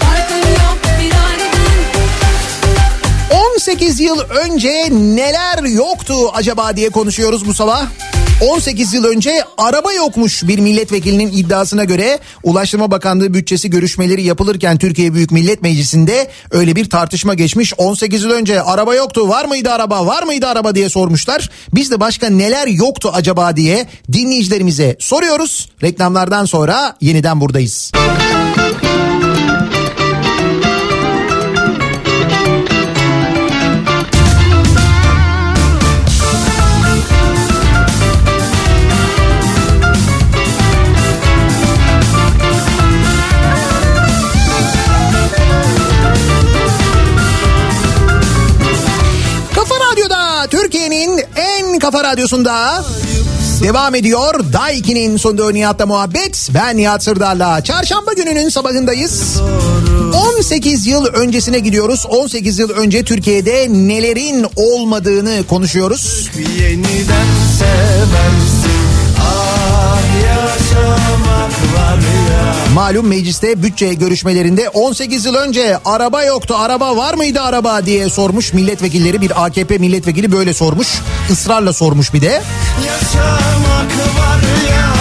Farkın 0.00 0.48
yok 0.48 0.78
firariden 0.98 1.78
18 3.54 4.00
yıl 4.00 4.20
önce 4.20 4.88
neler 4.92 5.62
yoktu 5.64 6.14
acaba 6.32 6.76
diye 6.76 6.90
konuşuyoruz 6.90 7.46
bu 7.46 7.54
sabah. 7.54 7.86
18 8.42 8.94
yıl 8.94 9.04
önce 9.04 9.44
araba 9.58 9.92
yokmuş 9.92 10.42
bir 10.48 10.58
milletvekilinin 10.58 11.32
iddiasına 11.32 11.84
göre 11.84 12.18
Ulaştırma 12.42 12.90
Bakanlığı 12.90 13.34
bütçesi 13.34 13.70
görüşmeleri 13.70 14.22
yapılırken 14.22 14.78
Türkiye 14.78 15.14
Büyük 15.14 15.30
Millet 15.30 15.62
Meclisi'nde 15.62 16.28
öyle 16.50 16.76
bir 16.76 16.90
tartışma 16.90 17.34
geçmiş. 17.34 17.74
18 17.78 18.22
yıl 18.22 18.30
önce 18.30 18.62
araba 18.62 18.94
yoktu 18.94 19.28
var 19.28 19.44
mıydı 19.44 19.70
araba 19.70 20.06
var 20.06 20.22
mıydı 20.22 20.46
araba 20.46 20.74
diye 20.74 20.88
sormuşlar. 20.88 21.50
Biz 21.74 21.90
de 21.90 22.00
başka 22.00 22.28
neler 22.28 22.66
yoktu 22.66 23.10
acaba 23.14 23.56
diye 23.56 23.86
dinleyicilerimize 24.12 24.96
soruyoruz. 24.98 25.70
Reklamlardan 25.82 26.44
sonra 26.44 26.96
yeniden 27.00 27.40
buradayız. 27.40 27.92
Kafa 27.94 28.31
Kafa 51.78 52.04
radyosunda 52.04 52.84
devam 53.62 53.94
ediyor. 53.94 54.52
Daiki'nin 54.52 55.16
sonunda 55.16 55.50
Nihat'la 55.50 55.86
muhabbet. 55.86 56.48
Ben 56.54 56.76
Nihat 56.76 57.02
Sırdar'la. 57.04 57.64
Çarşamba 57.64 58.12
gününün 58.12 58.48
sabahındayız. 58.48 59.40
18 60.36 60.86
yıl 60.86 61.06
öncesine 61.06 61.58
gidiyoruz. 61.58 62.06
18 62.06 62.58
yıl 62.58 62.70
önce 62.70 63.04
Türkiye'de 63.04 63.66
nelerin 63.70 64.46
olmadığını 64.56 65.46
konuşuyoruz. 65.48 66.30
Yeniden 66.60 67.26
seversin 67.58 68.61
Malum 72.74 73.06
mecliste 73.06 73.62
bütçe 73.62 73.94
görüşmelerinde 73.94 74.68
18 74.68 75.24
yıl 75.24 75.34
önce 75.34 75.78
araba 75.84 76.24
yoktu 76.24 76.54
araba 76.58 76.96
var 76.96 77.14
mıydı 77.14 77.40
araba 77.40 77.86
diye 77.86 78.08
sormuş 78.08 78.52
milletvekilleri 78.52 79.20
bir 79.20 79.44
AKP 79.44 79.78
milletvekili 79.78 80.32
böyle 80.32 80.54
sormuş 80.54 80.88
ısrarla 81.30 81.72
sormuş 81.72 82.14
bir 82.14 82.20
de. 82.20 82.42
Yaşamak 82.86 83.92
var 84.18 84.40
ya 84.70 84.92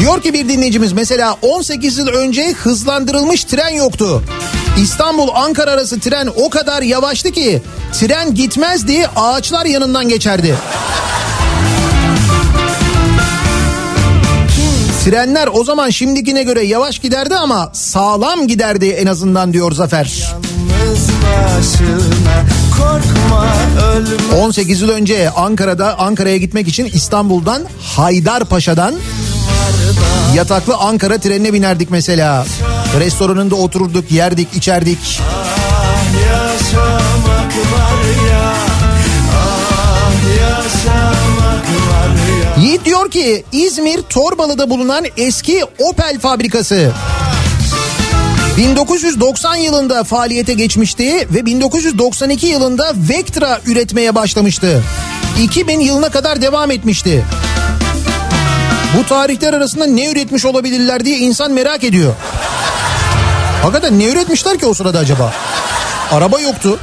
Diyor 0.00 0.22
ki 0.22 0.32
bir 0.32 0.48
dinleyicimiz 0.48 0.92
mesela 0.92 1.36
18 1.42 1.98
yıl 1.98 2.08
önce 2.08 2.52
hızlandırılmış 2.52 3.44
tren 3.44 3.74
yoktu. 3.74 4.22
İstanbul 4.82 5.28
Ankara 5.34 5.70
arası 5.70 6.00
tren 6.00 6.28
o 6.36 6.50
kadar 6.50 6.82
yavaştı 6.82 7.30
ki 7.30 7.62
tren 7.92 8.34
gitmezdi 8.34 9.06
ağaçlar 9.16 9.66
yanından 9.66 10.08
geçerdi. 10.08 10.56
Trenler 15.04 15.48
o 15.52 15.64
zaman 15.64 15.90
şimdikine 15.90 16.42
göre 16.42 16.62
yavaş 16.62 16.98
giderdi 16.98 17.36
ama 17.36 17.70
sağlam 17.72 18.46
giderdi 18.46 18.86
en 18.86 19.06
azından 19.06 19.52
diyor 19.52 19.72
Zafer. 19.72 20.34
Yalnız 20.72 21.08
başına 21.08 22.44
korkma 22.78 23.46
ölme 23.94 24.42
18 24.42 24.80
yıl 24.80 24.88
önce 24.88 25.30
Ankara'da 25.30 25.98
Ankara'ya 25.98 26.36
gitmek 26.36 26.68
için 26.68 26.84
İstanbul'dan 26.84 27.62
Haydarpaşa'dan 27.96 28.94
yataklı 30.34 30.76
Ankara 30.76 31.18
trenine 31.18 31.52
binerdik 31.52 31.90
mesela. 31.90 32.46
Restoranında 33.00 33.54
otururduk, 33.54 34.10
yerdik, 34.12 34.48
içerdik. 34.54 35.20
Yaşamak 36.26 37.04
var 37.04 37.13
Yiğit 42.60 42.84
diyor 42.84 43.10
ki 43.10 43.44
İzmir 43.52 44.02
Torbalı'da 44.02 44.70
bulunan 44.70 45.04
eski 45.16 45.64
Opel 45.78 46.18
fabrikası 46.20 46.92
1990 48.56 49.56
yılında 49.56 50.04
faaliyete 50.04 50.54
geçmişti 50.54 51.28
ve 51.34 51.46
1992 51.46 52.46
yılında 52.46 52.92
Vectra 53.08 53.60
üretmeye 53.66 54.14
başlamıştı. 54.14 54.82
2000 55.42 55.80
yılına 55.80 56.08
kadar 56.08 56.42
devam 56.42 56.70
etmişti. 56.70 57.24
Bu 58.98 59.06
tarihler 59.06 59.52
arasında 59.52 59.86
ne 59.86 60.10
üretmiş 60.10 60.44
olabilirler 60.44 61.04
diye 61.04 61.18
insan 61.18 61.52
merak 61.52 61.84
ediyor. 61.84 62.14
Hakikaten 63.62 63.98
ne 63.98 64.04
üretmişler 64.04 64.58
ki 64.58 64.66
o 64.66 64.74
sırada 64.74 64.98
acaba? 64.98 65.34
Araba 66.12 66.40
yoktu. 66.40 66.78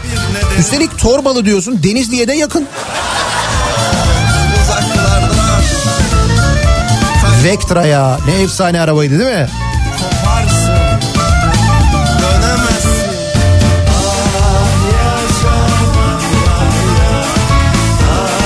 Üstelik 0.59 0.99
Torbalı 0.99 1.45
diyorsun 1.45 1.83
Denizli'ye 1.83 2.27
de 2.27 2.33
yakın. 2.33 2.67
Vectra 7.43 7.85
ya 7.85 8.19
ne 8.27 8.41
efsane 8.41 8.81
arabaydı 8.81 9.19
değil 9.19 9.29
mi? 9.31 9.47
koparsın 9.99 10.71
Dönemezsin 12.21 13.11
Ah 13.89 14.67
yaşamak 14.93 15.95
var 15.97 16.71
ya 16.97 17.23
Ah 18.11 18.37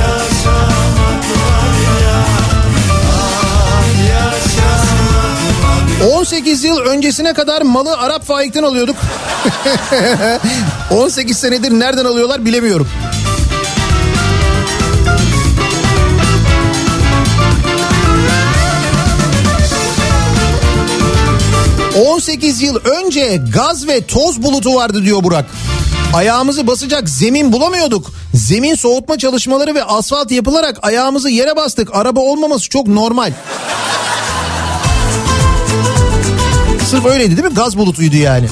yaşamak 0.00 1.24
var 1.30 1.74
ya 2.04 2.18
Ah 3.12 3.84
yaşamak 4.08 6.00
var 6.12 6.18
18 6.18 6.64
yıl 6.64 6.78
öncesine 6.78 7.32
kadar 7.32 7.62
malı 7.62 7.96
Arap 7.98 8.26
faikten 8.26 8.62
alıyorduk. 8.62 8.96
18 10.90 11.36
senedir 11.38 11.70
nereden 11.70 12.04
alıyorlar 12.04 12.44
bilemiyorum. 12.44 12.88
...18 22.00 22.62
yıl 22.62 22.76
önce 22.76 23.40
gaz 23.54 23.86
ve 23.86 24.06
toz 24.06 24.42
bulutu 24.42 24.74
vardı 24.74 25.04
diyor 25.04 25.24
Burak. 25.24 25.44
Ayağımızı 26.14 26.66
basacak 26.66 27.08
zemin 27.08 27.52
bulamıyorduk. 27.52 28.12
Zemin 28.34 28.74
soğutma 28.74 29.18
çalışmaları 29.18 29.74
ve 29.74 29.84
asfalt 29.84 30.30
yapılarak 30.30 30.78
ayağımızı 30.82 31.30
yere 31.30 31.56
bastık. 31.56 31.94
Araba 31.94 32.20
olmaması 32.20 32.68
çok 32.68 32.86
normal. 32.86 33.32
Sırf 36.90 37.06
öyleydi 37.06 37.36
değil 37.36 37.48
mi? 37.48 37.54
Gaz 37.54 37.78
bulutuydu 37.78 38.16
yani. 38.16 38.46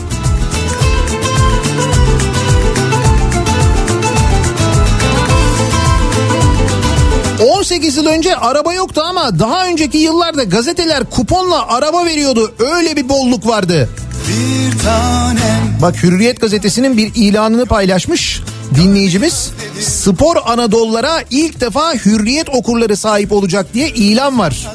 ...18 7.69 7.97
yıl 7.97 8.07
önce 8.07 8.37
araba 8.37 8.73
yoktu 8.73 9.03
ama 9.09 9.39
daha 9.39 9.67
önceki 9.67 9.99
yıllarda 9.99 10.45
gazeteler 10.45 11.05
kuponla 11.05 11.69
araba 11.69 12.05
veriyordu. 12.05 12.55
Öyle 12.59 12.97
bir 12.97 13.09
bolluk 13.09 13.47
vardı. 13.47 13.89
Bir 14.29 14.79
tanem 14.79 15.79
Bak 15.83 16.03
Hürriyet 16.03 16.41
gazetesinin 16.41 16.97
bir 16.97 17.13
ilanını 17.15 17.67
paylaşmış 17.67 18.43
dinleyicimiz. 18.75 19.51
Spor 19.81 20.37
Anadolu'lara 20.45 21.23
ilk 21.31 21.61
defa 21.61 21.95
Hürriyet 21.95 22.49
okurları 22.49 22.97
sahip 22.97 23.33
olacak 23.33 23.67
diye 23.75 23.89
ilan 23.89 24.39
var. 24.39 24.69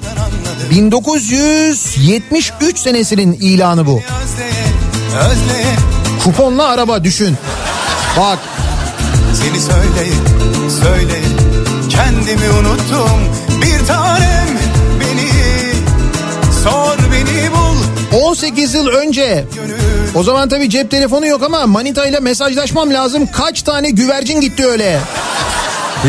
1973 0.72 2.78
senesinin 2.78 3.34
ilanı 3.34 3.86
bu. 3.86 4.02
Kuponla 6.24 6.68
araba 6.68 7.04
düşün. 7.04 7.38
Bak 8.18 8.40
Seni 9.34 9.62
söyleyip 9.62 10.16
kendimi 11.14 11.43
unuttum 12.66 13.20
Bir 13.62 13.88
tanem 13.88 14.48
beni 15.00 15.30
sor 16.64 16.98
beni 17.12 17.52
bul 17.52 17.78
18 18.22 18.74
yıl 18.74 18.88
önce 18.88 19.46
o 20.16 20.24
zaman 20.24 20.50
tabii 20.50 20.70
cep 20.70 20.92
telefonu 20.92 21.28
yok 21.28 21.44
ama 21.44 21.68
Manita 21.68 22.06
ile 22.06 22.20
mesajlaşmam 22.20 22.94
lazım. 22.94 23.28
Kaç 23.32 23.62
tane 23.62 23.90
güvercin 23.90 24.42
gitti 24.42 24.66
öyle. 24.66 25.00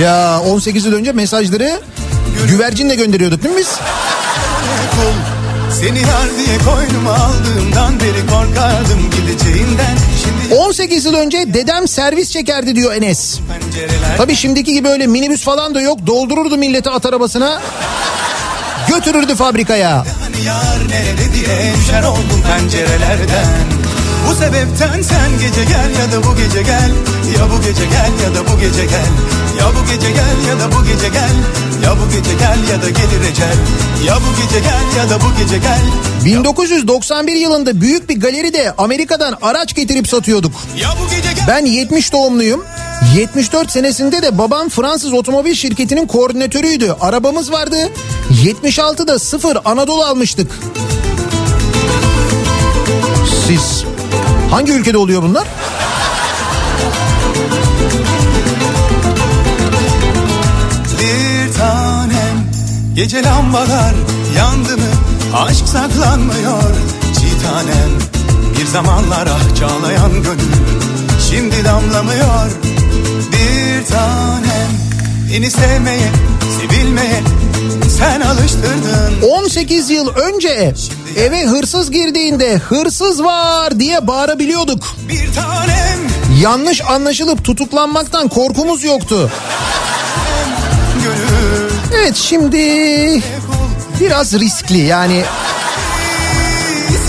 Ya 0.03 0.41
18 0.41 0.85
yıl 0.85 0.93
önce 0.93 1.13
mesajları 1.13 1.81
güvercinle 2.49 2.95
gönderiyorduk 2.95 3.43
değil 3.43 3.55
mi 3.55 3.61
biz? 3.61 3.79
Seni 5.71 5.99
yar 5.99 6.29
diye 6.39 6.59
koynuma 6.59 7.13
aldığımdan 7.15 8.01
beri 8.01 8.27
korkardım 8.27 9.11
gideceğinden 9.11 9.97
Şimdi 10.25 10.55
18 10.55 11.05
yıl 11.05 11.15
önce 11.15 11.55
dedem 11.55 11.89
servis 11.89 12.31
çekerdi 12.31 12.77
diyor 12.77 12.93
Enes. 12.95 13.39
pencereler 13.49 14.17
Tabii 14.17 14.37
şimdiki 14.37 14.73
gibi 14.73 14.89
öyle 14.89 15.07
minibüs 15.07 15.43
falan 15.45 15.75
da 15.75 15.81
yok. 15.81 15.99
Doldururdu 16.07 16.57
milleti 16.57 16.91
at 16.91 17.07
arabasına. 17.07 17.61
Götürürdü 18.89 19.35
fabrikaya. 19.35 19.97
Hani 20.23 20.47
yar 20.47 20.79
nerede 20.89 21.35
diye 21.35 21.75
düşer 21.79 22.03
oldum 22.03 22.43
pencerelerden 22.49 23.47
Bu 24.29 24.35
sebepten 24.35 25.03
sen 25.03 25.31
gece 25.41 25.65
gel 25.65 25.91
ya 26.01 26.13
da 26.13 26.25
bu 26.27 26.37
gece 26.37 26.63
gel 26.63 26.91
Ya 27.39 27.51
bu 27.53 27.63
gece 27.63 27.85
gel 27.87 28.13
ya 28.25 28.35
da 28.35 28.53
bu 28.53 28.61
gece 28.61 28.85
gel 28.85 29.11
Ya 29.59 29.67
bu 29.67 29.93
gece 29.93 30.11
gel 30.11 30.49
ya 30.49 30.61
da 30.61 30.73
bu 30.73 30.85
gece 30.85 31.09
gel 31.09 31.31
Ya 31.85 31.91
bu 31.93 32.17
gece 32.17 32.35
gel 32.39 32.59
ya 32.73 32.83
da 32.83 32.89
gelir 32.91 33.31
ecel 33.33 33.57
Ya 34.07 34.17
bu 34.17 34.43
gece 34.43 34.61
gel 34.61 34.97
ya 34.99 35.11
da 35.11 35.21
bu 35.21 35.43
gece 35.43 35.59
gel 35.59 35.81
1991 36.25 37.33
yılında 37.33 37.81
büyük 37.81 38.09
bir 38.09 38.21
galeride 38.21 38.73
Amerika'dan 38.79 39.39
araç 39.43 39.75
getirip 39.75 40.09
satıyorduk. 40.09 40.53
Ya 40.81 40.89
bu 41.01 41.11
gece 41.11 41.33
gel 41.33 41.45
Ben 41.49 41.67
70 41.67 42.13
doğumluyum. 42.13 42.65
74 43.17 43.71
senesinde 43.71 44.23
de 44.23 44.39
babam 44.39 44.69
Fransız 44.69 45.13
otomobil 45.13 45.55
şirketinin 45.55 46.07
koordinatörüydü. 46.07 46.97
Arabamız 47.01 47.53
vardı. 47.53 47.77
76'da 48.45 49.19
sıfır 49.19 49.59
Anadolu 49.65 50.05
almıştık. 50.05 50.53
Siz 53.47 53.85
hangi 54.51 54.73
ülkede 54.73 54.97
oluyor 54.99 55.23
bunlar? 55.23 55.49
Gece 62.95 63.23
lambalar 63.23 63.95
yandı 64.37 64.77
mı? 64.77 64.93
Aşk 65.37 65.69
saklanmıyor. 65.69 66.63
Çiğ 67.15 67.43
tanem 67.43 67.91
Bir 68.61 68.67
zamanlar 68.67 69.27
ah 69.27 69.57
çağlayan 69.61 70.13
gönül 70.13 70.53
Şimdi 71.31 71.65
damlamıyor. 71.65 72.51
Bir 73.33 73.87
tanem 73.87 74.71
Beni 75.33 75.51
sevmeye 75.51 76.11
Sevilmeye 76.61 77.23
Sen 77.99 78.21
alıştırdın. 78.21 79.29
18 79.29 79.91
yıl 79.91 80.09
önce 80.09 80.75
eve 81.17 81.45
hırsız 81.45 81.91
girdiğinde 81.91 82.57
hırsız 82.57 83.25
var 83.25 83.81
diye 83.81 84.07
bağırabiliyorduk. 84.07 84.97
Bir 85.09 85.33
tanem. 85.35 85.99
Yanlış 86.43 86.81
anlaşılıp 86.81 87.45
tutuklanmaktan 87.45 88.29
korkumuz 88.29 88.85
yoktu. 88.85 89.31
Evet 92.05 92.17
şimdi 92.17 92.59
biraz 94.01 94.35
riskli 94.35 94.79
yani 94.79 95.25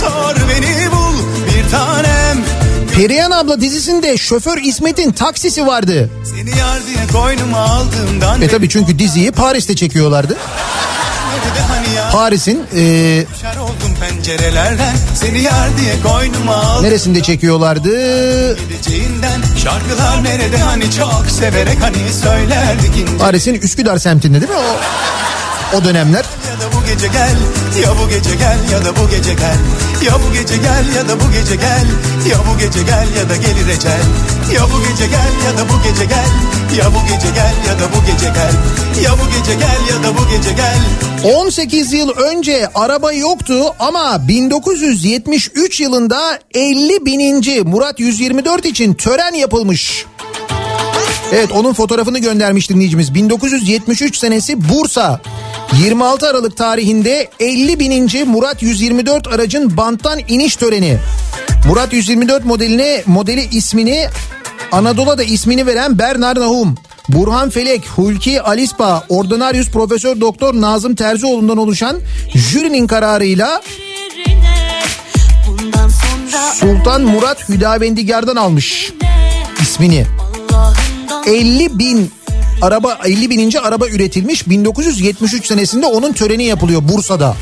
Sor 0.00 0.36
beni 0.36 0.90
bul 0.92 1.16
Bir 1.46 1.70
tanem 1.70 2.44
Perihan 2.96 3.30
abla 3.30 3.60
dizisinde 3.60 4.16
şoför 4.16 4.58
İsmet'in 4.58 5.12
taksisi 5.12 5.66
vardı. 5.66 6.10
Seni 6.24 6.58
yar 6.58 6.86
diye 6.86 7.22
koynuma 7.22 7.58
aldığımdan 7.58 8.42
E 8.42 8.48
tabi 8.48 8.68
çünkü 8.68 8.98
diziyi 8.98 9.32
Paris'te 9.32 9.76
çekiyorlardı. 9.76 10.36
Hani 11.68 12.12
Paris'in 12.12 12.66
e, 12.76 13.24
pencerelerden 14.08 14.96
Seni 15.14 15.42
yar 15.42 15.78
diye 15.78 15.94
koynuma 16.02 16.54
aldım 16.56 16.84
neresinde 16.84 17.22
çekiyorlardı? 17.22 17.90
Gideceğinden 18.58 19.42
Şarkılar 19.64 20.24
nerede 20.24 20.58
hani 20.58 20.90
çok 20.90 21.24
severek 21.30 21.78
hani 21.82 22.12
söylerdik 22.22 23.18
Paris'in 23.18 23.54
Üsküdar 23.54 23.98
semtinde 23.98 24.40
değil 24.40 24.52
mi 24.52 24.56
o? 24.58 24.76
O 25.74 25.84
dönemler. 25.84 26.24
Ya 26.48 26.60
da 26.60 26.72
bu 26.76 26.86
gece 26.86 27.06
gel 27.06 27.36
Ya 27.82 27.90
bu 27.98 28.08
gece 28.08 28.34
gel 28.34 28.58
ya 28.72 28.84
da 28.84 28.96
bu 28.96 29.10
gece 29.10 29.34
gel 29.34 29.58
Ya 30.06 30.12
bu 30.14 30.32
gece 30.32 30.56
gel 30.56 30.84
ya 30.96 31.08
da 31.08 31.20
bu 31.20 31.32
gece 31.32 31.56
gel 31.56 31.86
Ya 32.30 32.38
bu 32.38 32.58
gece 32.58 32.82
gel 32.82 33.08
ya 33.18 33.28
da 33.30 33.36
gelir 33.36 33.68
ecel 33.76 34.02
Ya 34.54 34.62
bu 34.64 34.82
gece 34.88 35.06
gel 35.06 35.32
ya 35.46 35.58
da 35.58 35.68
bu 35.68 35.82
gece 35.88 36.04
gel 36.04 36.28
Ya 36.78 36.86
bu 36.94 36.98
gece 37.08 37.30
gel 37.34 37.54
ya 37.68 37.80
da 37.80 37.86
bu 37.94 38.06
gece 38.06 38.26
gel 38.34 38.54
Ya 39.04 39.12
bu 39.12 39.30
gece 39.38 39.54
gel 39.54 39.94
ya 39.94 40.02
da 40.02 40.16
bu 40.18 40.28
gece 40.30 40.52
gel 40.52 40.78
18 41.34 41.92
yıl 41.92 42.08
önce 42.10 42.68
araba 42.74 43.12
yoktu 43.12 43.62
ama 43.78 44.28
1973 44.28 45.80
yılında 45.80 46.38
50 46.54 47.06
bininci 47.06 47.62
Murat 47.62 48.00
124 48.00 48.64
için 48.66 48.94
tören 48.94 49.34
yapılmış. 49.34 50.04
Evet 51.32 51.52
onun 51.52 51.72
fotoğrafını 51.72 52.18
göndermiş 52.18 52.70
dinleyicimiz. 52.70 53.14
1973 53.14 54.16
senesi 54.18 54.68
Bursa. 54.68 55.20
26 55.78 56.28
Aralık 56.28 56.56
tarihinde 56.56 57.30
50 57.40 57.80
bininci 57.80 58.24
Murat 58.24 58.62
124 58.62 59.26
aracın 59.26 59.76
banttan 59.76 60.18
iniş 60.28 60.56
töreni. 60.56 60.98
Murat 61.68 61.92
124 61.92 62.44
modeline 62.44 63.02
modeli 63.06 63.48
ismini 63.56 64.08
Anadolu'da 64.72 65.22
ismini 65.22 65.66
veren 65.66 65.98
Bernard 65.98 66.36
Nahum. 66.36 66.74
Burhan 67.08 67.50
Felek, 67.50 67.88
Hulki 67.88 68.42
Alispa, 68.42 69.04
Ordinarius 69.08 69.70
Profesör 69.70 70.20
Doktor 70.20 70.54
Nazım 70.54 70.94
Terzioğlu'ndan 70.94 71.56
oluşan 71.58 71.96
jürinin 72.34 72.86
kararıyla 72.86 73.62
Sultan 76.54 77.02
Murat 77.02 77.48
Hüdavendigar'dan 77.48 78.36
almış 78.36 78.92
ismini. 79.62 80.06
Allah'ından 80.50 81.24
50 81.26 81.78
bin 81.78 82.10
araba 82.62 82.98
50 83.04 83.30
bininci 83.30 83.60
araba 83.60 83.88
üretilmiş 83.88 84.48
1973 84.48 85.46
senesinde 85.46 85.86
onun 85.86 86.12
töreni 86.12 86.44
yapılıyor 86.44 86.80
Bursa'da. 86.84 87.36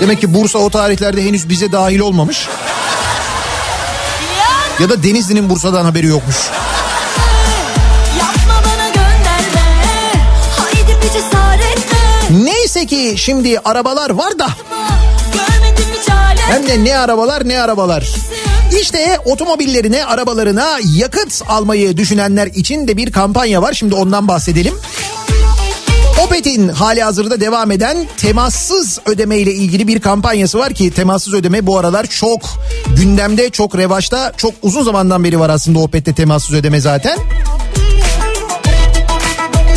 Demek 0.00 0.20
ki 0.20 0.34
Bursa 0.34 0.58
o 0.58 0.70
tarihlerde 0.70 1.24
henüz 1.24 1.48
bize 1.48 1.72
dahil 1.72 1.98
olmamış. 1.98 2.48
Ya 4.80 4.88
da 4.88 5.02
Denizli'nin 5.02 5.50
Bursa'dan 5.50 5.84
haberi 5.84 6.06
yokmuş. 6.06 6.36
Neyse 12.30 12.86
ki 12.86 13.14
şimdi 13.16 13.58
arabalar 13.58 14.10
var 14.10 14.38
da 14.38 14.48
hem 16.50 16.68
de 16.68 16.84
ne 16.84 16.98
arabalar 16.98 17.48
ne 17.48 17.60
arabalar. 17.60 18.08
İşte 18.80 19.18
otomobillerine, 19.24 20.04
arabalarına 20.04 20.78
yakıt 20.96 21.42
almayı 21.48 21.96
düşünenler 21.96 22.46
için 22.46 22.88
de 22.88 22.96
bir 22.96 23.12
kampanya 23.12 23.62
var. 23.62 23.72
Şimdi 23.72 23.94
ondan 23.94 24.28
bahsedelim. 24.28 24.74
Opet'in 26.26 26.68
hali 26.68 27.02
hazırda 27.02 27.40
devam 27.40 27.70
eden 27.70 28.06
temassız 28.16 28.98
ödeme 29.06 29.38
ile 29.38 29.52
ilgili 29.52 29.88
bir 29.88 30.00
kampanyası 30.00 30.58
var 30.58 30.74
ki 30.74 30.90
temassız 30.90 31.34
ödeme 31.34 31.66
bu 31.66 31.78
aralar 31.78 32.06
çok 32.06 32.40
gündemde, 32.96 33.50
çok 33.50 33.78
revaçta, 33.78 34.32
çok 34.36 34.54
uzun 34.62 34.82
zamandan 34.82 35.24
beri 35.24 35.40
var 35.40 35.50
aslında 35.50 35.78
Opet'te 35.78 36.14
temassız 36.14 36.54
ödeme 36.54 36.80
zaten. 36.80 37.18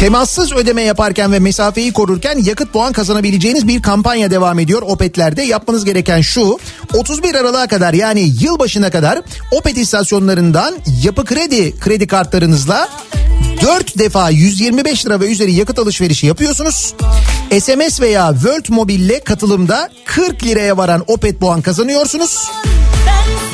Temassız 0.03 0.51
ödeme 0.51 0.81
yaparken 0.81 1.31
ve 1.31 1.39
mesafeyi 1.39 1.93
korurken 1.93 2.37
yakıt 2.37 2.73
puan 2.73 2.93
kazanabileceğiniz 2.93 3.67
bir 3.67 3.81
kampanya 3.81 4.31
devam 4.31 4.59
ediyor 4.59 4.81
Opet'lerde. 4.81 5.41
Yapmanız 5.41 5.85
gereken 5.85 6.21
şu 6.21 6.59
31 6.93 7.35
Aralık'a 7.35 7.67
kadar 7.67 7.93
yani 7.93 8.31
yılbaşına 8.39 8.89
kadar 8.89 9.21
Opet 9.51 9.77
istasyonlarından 9.77 10.75
yapı 11.03 11.25
kredi 11.25 11.79
kredi 11.79 12.07
kartlarınızla 12.07 12.89
4 13.61 13.99
defa 13.99 14.29
125 14.29 15.05
lira 15.05 15.19
ve 15.19 15.31
üzeri 15.31 15.53
yakıt 15.53 15.79
alışverişi 15.79 16.27
yapıyorsunuz. 16.27 16.95
SMS 17.59 18.01
veya 18.01 18.31
World 18.33 18.65
Mobile'le 18.69 19.19
katılımda 19.19 19.89
40 20.05 20.43
liraya 20.43 20.77
varan 20.77 21.03
Opet 21.07 21.39
puan 21.39 21.61
kazanıyorsunuz. 21.61 22.51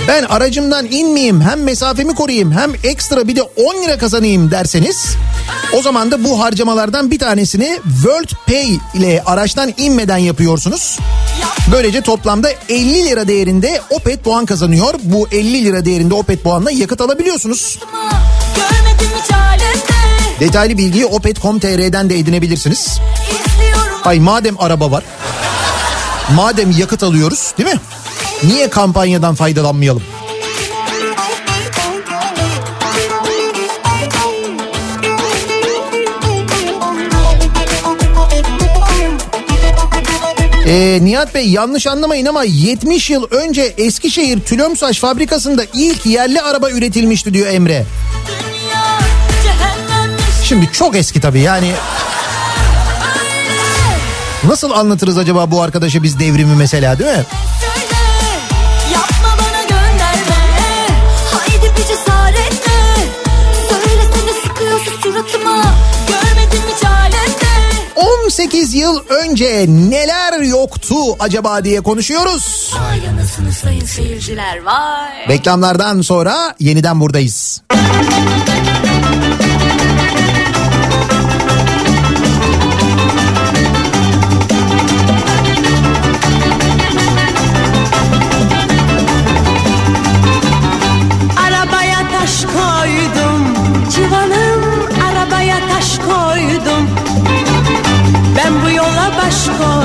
Ben 0.10 0.24
aracımdan 0.24 0.86
inmeyeyim 0.92 1.42
hem 1.42 1.64
mesafemi 1.64 2.16
koruyayım 2.16 2.52
hem 2.52 2.72
ekstra 2.84 3.28
bir 3.28 3.36
de 3.36 3.42
10 3.42 3.84
lira 3.84 3.98
kazanayım 3.98 4.52
derseniz 4.52 5.16
o 5.74 5.82
zaman 5.82 6.12
da 6.12 6.24
bu 6.24 6.40
harcamalardan 6.40 7.12
bir 7.12 7.20
tanesini 7.20 7.80
World 7.84 8.30
Pay 8.48 8.80
ile 8.94 9.24
araçtan 9.26 9.74
inmeden 9.78 10.18
yapıyorsunuz. 10.18 11.00
Böylece 11.72 12.02
toplamda 12.02 12.50
50 12.70 13.06
lira 13.06 13.28
değerinde 13.28 13.82
Opet 13.90 14.24
puan 14.24 14.46
kazanıyor. 14.46 14.94
Bu 15.04 15.28
50 15.32 15.66
lira 15.66 15.86
değerinde 15.86 16.14
Opet 16.14 16.44
puanla 16.44 16.72
yakıt 16.72 17.02
alabiliyorsunuz. 17.02 17.80
Detaylı 20.40 20.78
bilgiyi 20.78 21.06
opet.com.tr'den 21.06 22.10
de 22.10 22.20
edinebilirsiniz. 22.20 23.00
Ay 24.06 24.20
madem 24.20 24.60
araba 24.60 24.92
var, 24.92 25.04
madem 26.36 26.72
yakıt 26.72 27.04
alıyoruz 27.04 27.54
değil 27.58 27.70
mi? 27.70 27.80
Niye 28.44 28.70
kampanyadan 28.70 29.36
faydalanmayalım? 29.36 30.04
Ee, 40.68 41.00
Nihat 41.02 41.36
Bey 41.36 41.50
yanlış 41.50 41.88
anlamayın 41.88 42.26
ama 42.26 42.44
70 42.44 43.10
yıl 43.10 43.24
önce 43.32 43.62
Eskişehir 43.62 44.40
Tülömsaç 44.40 45.00
fabrikasında 45.00 45.64
ilk 45.74 46.06
yerli 46.06 46.42
araba 46.42 46.70
üretilmişti 46.70 47.34
diyor 47.34 47.48
Emre. 47.48 47.86
Şimdi 50.44 50.72
çok 50.72 50.96
eski 50.96 51.22
tabii 51.22 51.40
yani. 51.40 51.72
Nasıl 54.48 54.72
anlatırız 54.72 55.18
acaba 55.18 55.52
bu 55.52 55.62
arkadaşa 55.62 56.04
biz 56.04 56.20
devrimi 56.20 56.56
mesela 56.56 57.00
değil 57.00 57.18
mi? 57.18 57.24
Suratıma 65.30 65.64
Görmedim 66.08 66.62
hiç 66.76 66.86
alemde 66.86 68.20
18 68.26 68.74
yıl 68.74 69.00
önce 69.10 69.66
neler 69.68 70.42
yoktu 70.42 70.96
acaba 71.20 71.64
diye 71.64 71.82
konuşuyoruz. 71.82 72.74
Vay 72.82 73.08
anasını 73.10 73.52
sayın 73.52 73.86
seyirciler 73.86 74.64
vay 74.64 75.28
Reklamlardan 75.30 76.02
sonra 76.02 76.56
yeniden 76.60 77.00
buradayız. 77.00 77.62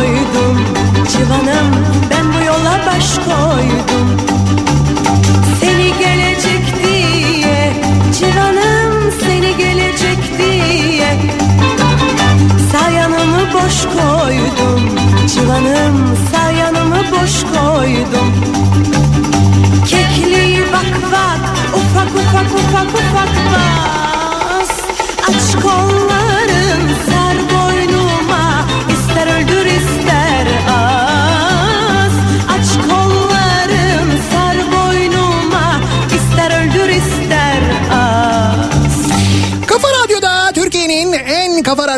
Koydum. 0.04 0.56
Civanım 1.12 1.68
ben 2.10 2.32
bu 2.32 2.44
yola 2.46 2.80
baş 2.86 3.14
koydum. 3.14 4.08
Seni 5.60 5.98
gelecek 5.98 6.74
diye 6.84 7.72
Civanım 8.18 9.12
seni 9.24 9.56
gelecek 9.56 10.38
diye. 10.38 11.20
Sayanımı 12.72 13.52
boş 13.54 13.82
koydum. 13.82 14.80
Civanım 15.34 16.16
sayanımı 16.32 16.96
boş 16.96 17.42
koydum. 17.42 18.34
Kekliği 19.86 20.60
bak 20.72 21.12
bak 21.12 21.40
ufak 21.74 22.08
ufak 22.08 22.46
ufak 22.46 22.88
ufak 22.88 23.03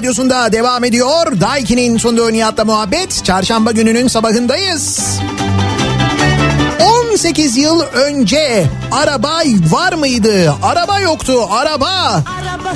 radyosunda 0.06 0.52
devam 0.52 0.84
ediyor. 0.84 1.40
Daiki'nin 1.40 1.98
sunduğu 1.98 2.32
Nihat'la 2.32 2.64
muhabbet. 2.64 3.24
Çarşamba 3.24 3.72
gününün 3.72 4.08
sabahındayız. 4.08 5.00
18 7.12 7.56
yıl 7.56 7.80
önce 7.80 8.66
araba 8.92 9.40
var 9.70 9.92
mıydı? 9.92 10.54
Araba 10.62 11.00
yoktu. 11.00 11.48
Araba. 11.50 12.22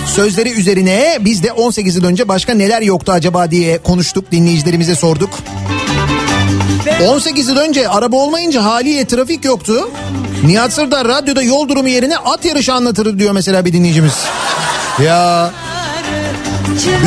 sözleri 0.07 0.51
üzerine 0.51 1.19
biz 1.21 1.43
de 1.43 1.53
18 1.53 1.97
yıl 1.97 2.05
önce 2.05 2.29
başka 2.29 2.55
neler 2.55 2.83
yoktu 2.83 3.13
acaba 3.13 3.51
diye 3.51 3.79
konuştuk 3.79 4.33
dinleyicilerimize 4.33 4.95
sorduk. 4.95 5.31
18 7.09 7.49
yıl 7.49 7.57
önce 7.57 7.89
araba 7.89 8.17
olmayınca 8.17 8.65
haliyle 8.65 9.05
trafik 9.05 9.45
yoktu. 9.45 9.91
Nihat 10.45 10.73
Sırdar 10.73 11.09
radyoda 11.09 11.43
yol 11.43 11.69
durumu 11.69 11.89
yerine 11.89 12.17
at 12.17 12.45
yarışı 12.45 12.75
anlatırdı 12.75 13.19
diyor 13.19 13.33
mesela 13.33 13.65
bir 13.65 13.73
dinleyicimiz. 13.73 14.15
Ya 15.05 15.51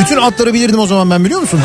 bütün 0.00 0.16
atları 0.16 0.54
bilirdim 0.54 0.78
o 0.78 0.86
zaman 0.86 1.10
ben 1.10 1.24
biliyor 1.24 1.40
musun? 1.40 1.60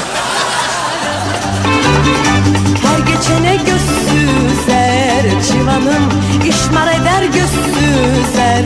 Her 2.84 3.00
geçene 3.00 3.56
göz 3.56 3.82
süzer 3.82 5.26
Çıvanım 5.48 6.10
işmar 6.50 6.88
eder 6.88 7.24
göz 7.24 7.50
süzer 7.50 8.66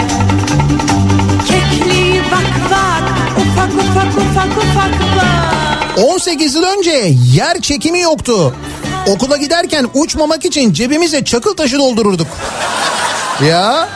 Kekli 1.47 2.21
bak 2.31 2.71
bak 2.71 3.03
Ufak 3.41 3.73
ufak 3.73 4.17
ufak 4.17 4.57
ufak 4.57 5.17
bak 5.17 5.53
18 5.97 6.55
yıl 6.55 6.63
önce 6.63 7.13
yer 7.33 7.61
çekimi 7.61 7.99
yoktu. 8.01 8.55
Okula 9.07 9.37
giderken 9.37 9.89
uçmamak 9.93 10.45
için 10.45 10.73
cebimize 10.73 11.23
çakıl 11.23 11.55
taşı 11.55 11.77
doldururduk. 11.77 12.27
Ya 13.47 13.89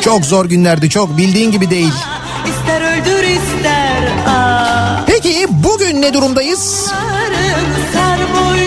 çok 0.00 0.24
zor 0.24 0.44
günlerdi 0.44 0.90
çok 0.90 1.16
bildiğin 1.16 1.50
gibi 1.50 1.70
değil. 1.70 1.92
İster 2.46 2.80
öldür 2.80 3.22
ister 3.22 3.81
Peki 5.42 5.62
bugün 5.62 6.02
ne 6.02 6.14
durumdayız? 6.14 6.92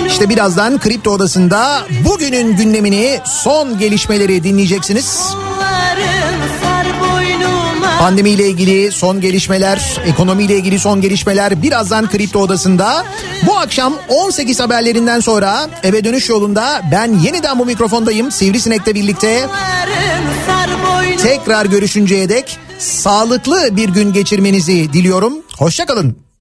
İşte 0.07 0.30
birazdan 0.30 0.80
Kripto 0.80 1.11
Odası'nda 1.11 1.88
bugünün 2.05 2.57
gündemini 2.57 3.19
son 3.26 3.78
gelişmeleri 3.78 4.43
dinleyeceksiniz. 4.43 5.23
Boynuma 7.01 7.97
Pandemiyle 7.99 8.47
ilgili 8.47 8.91
son 8.91 9.21
gelişmeler, 9.21 9.99
ekonomiyle 10.05 10.55
ilgili 10.55 10.80
son 10.80 11.01
gelişmeler 11.01 11.61
birazdan 11.61 12.09
Kripto 12.09 12.39
Odası'nda. 12.39 13.05
Bu 13.47 13.57
akşam 13.57 13.93
18 14.07 14.59
haberlerinden 14.59 15.19
sonra 15.19 15.69
eve 15.84 16.03
dönüş 16.03 16.30
yolunda 16.30 16.82
ben 16.91 17.13
yeniden 17.13 17.59
bu 17.59 17.65
mikrofondayım 17.65 18.32
Sivrisinek'le 18.32 18.95
birlikte. 18.95 19.47
Tekrar 21.23 21.65
görüşünceye 21.65 22.30
dek 22.30 22.57
sağlıklı 22.80 23.76
bir 23.78 23.89
gün 23.89 24.13
geçirmenizi 24.13 24.93
diliyorum. 24.93 25.34
Hoşçakalın. 25.57 26.24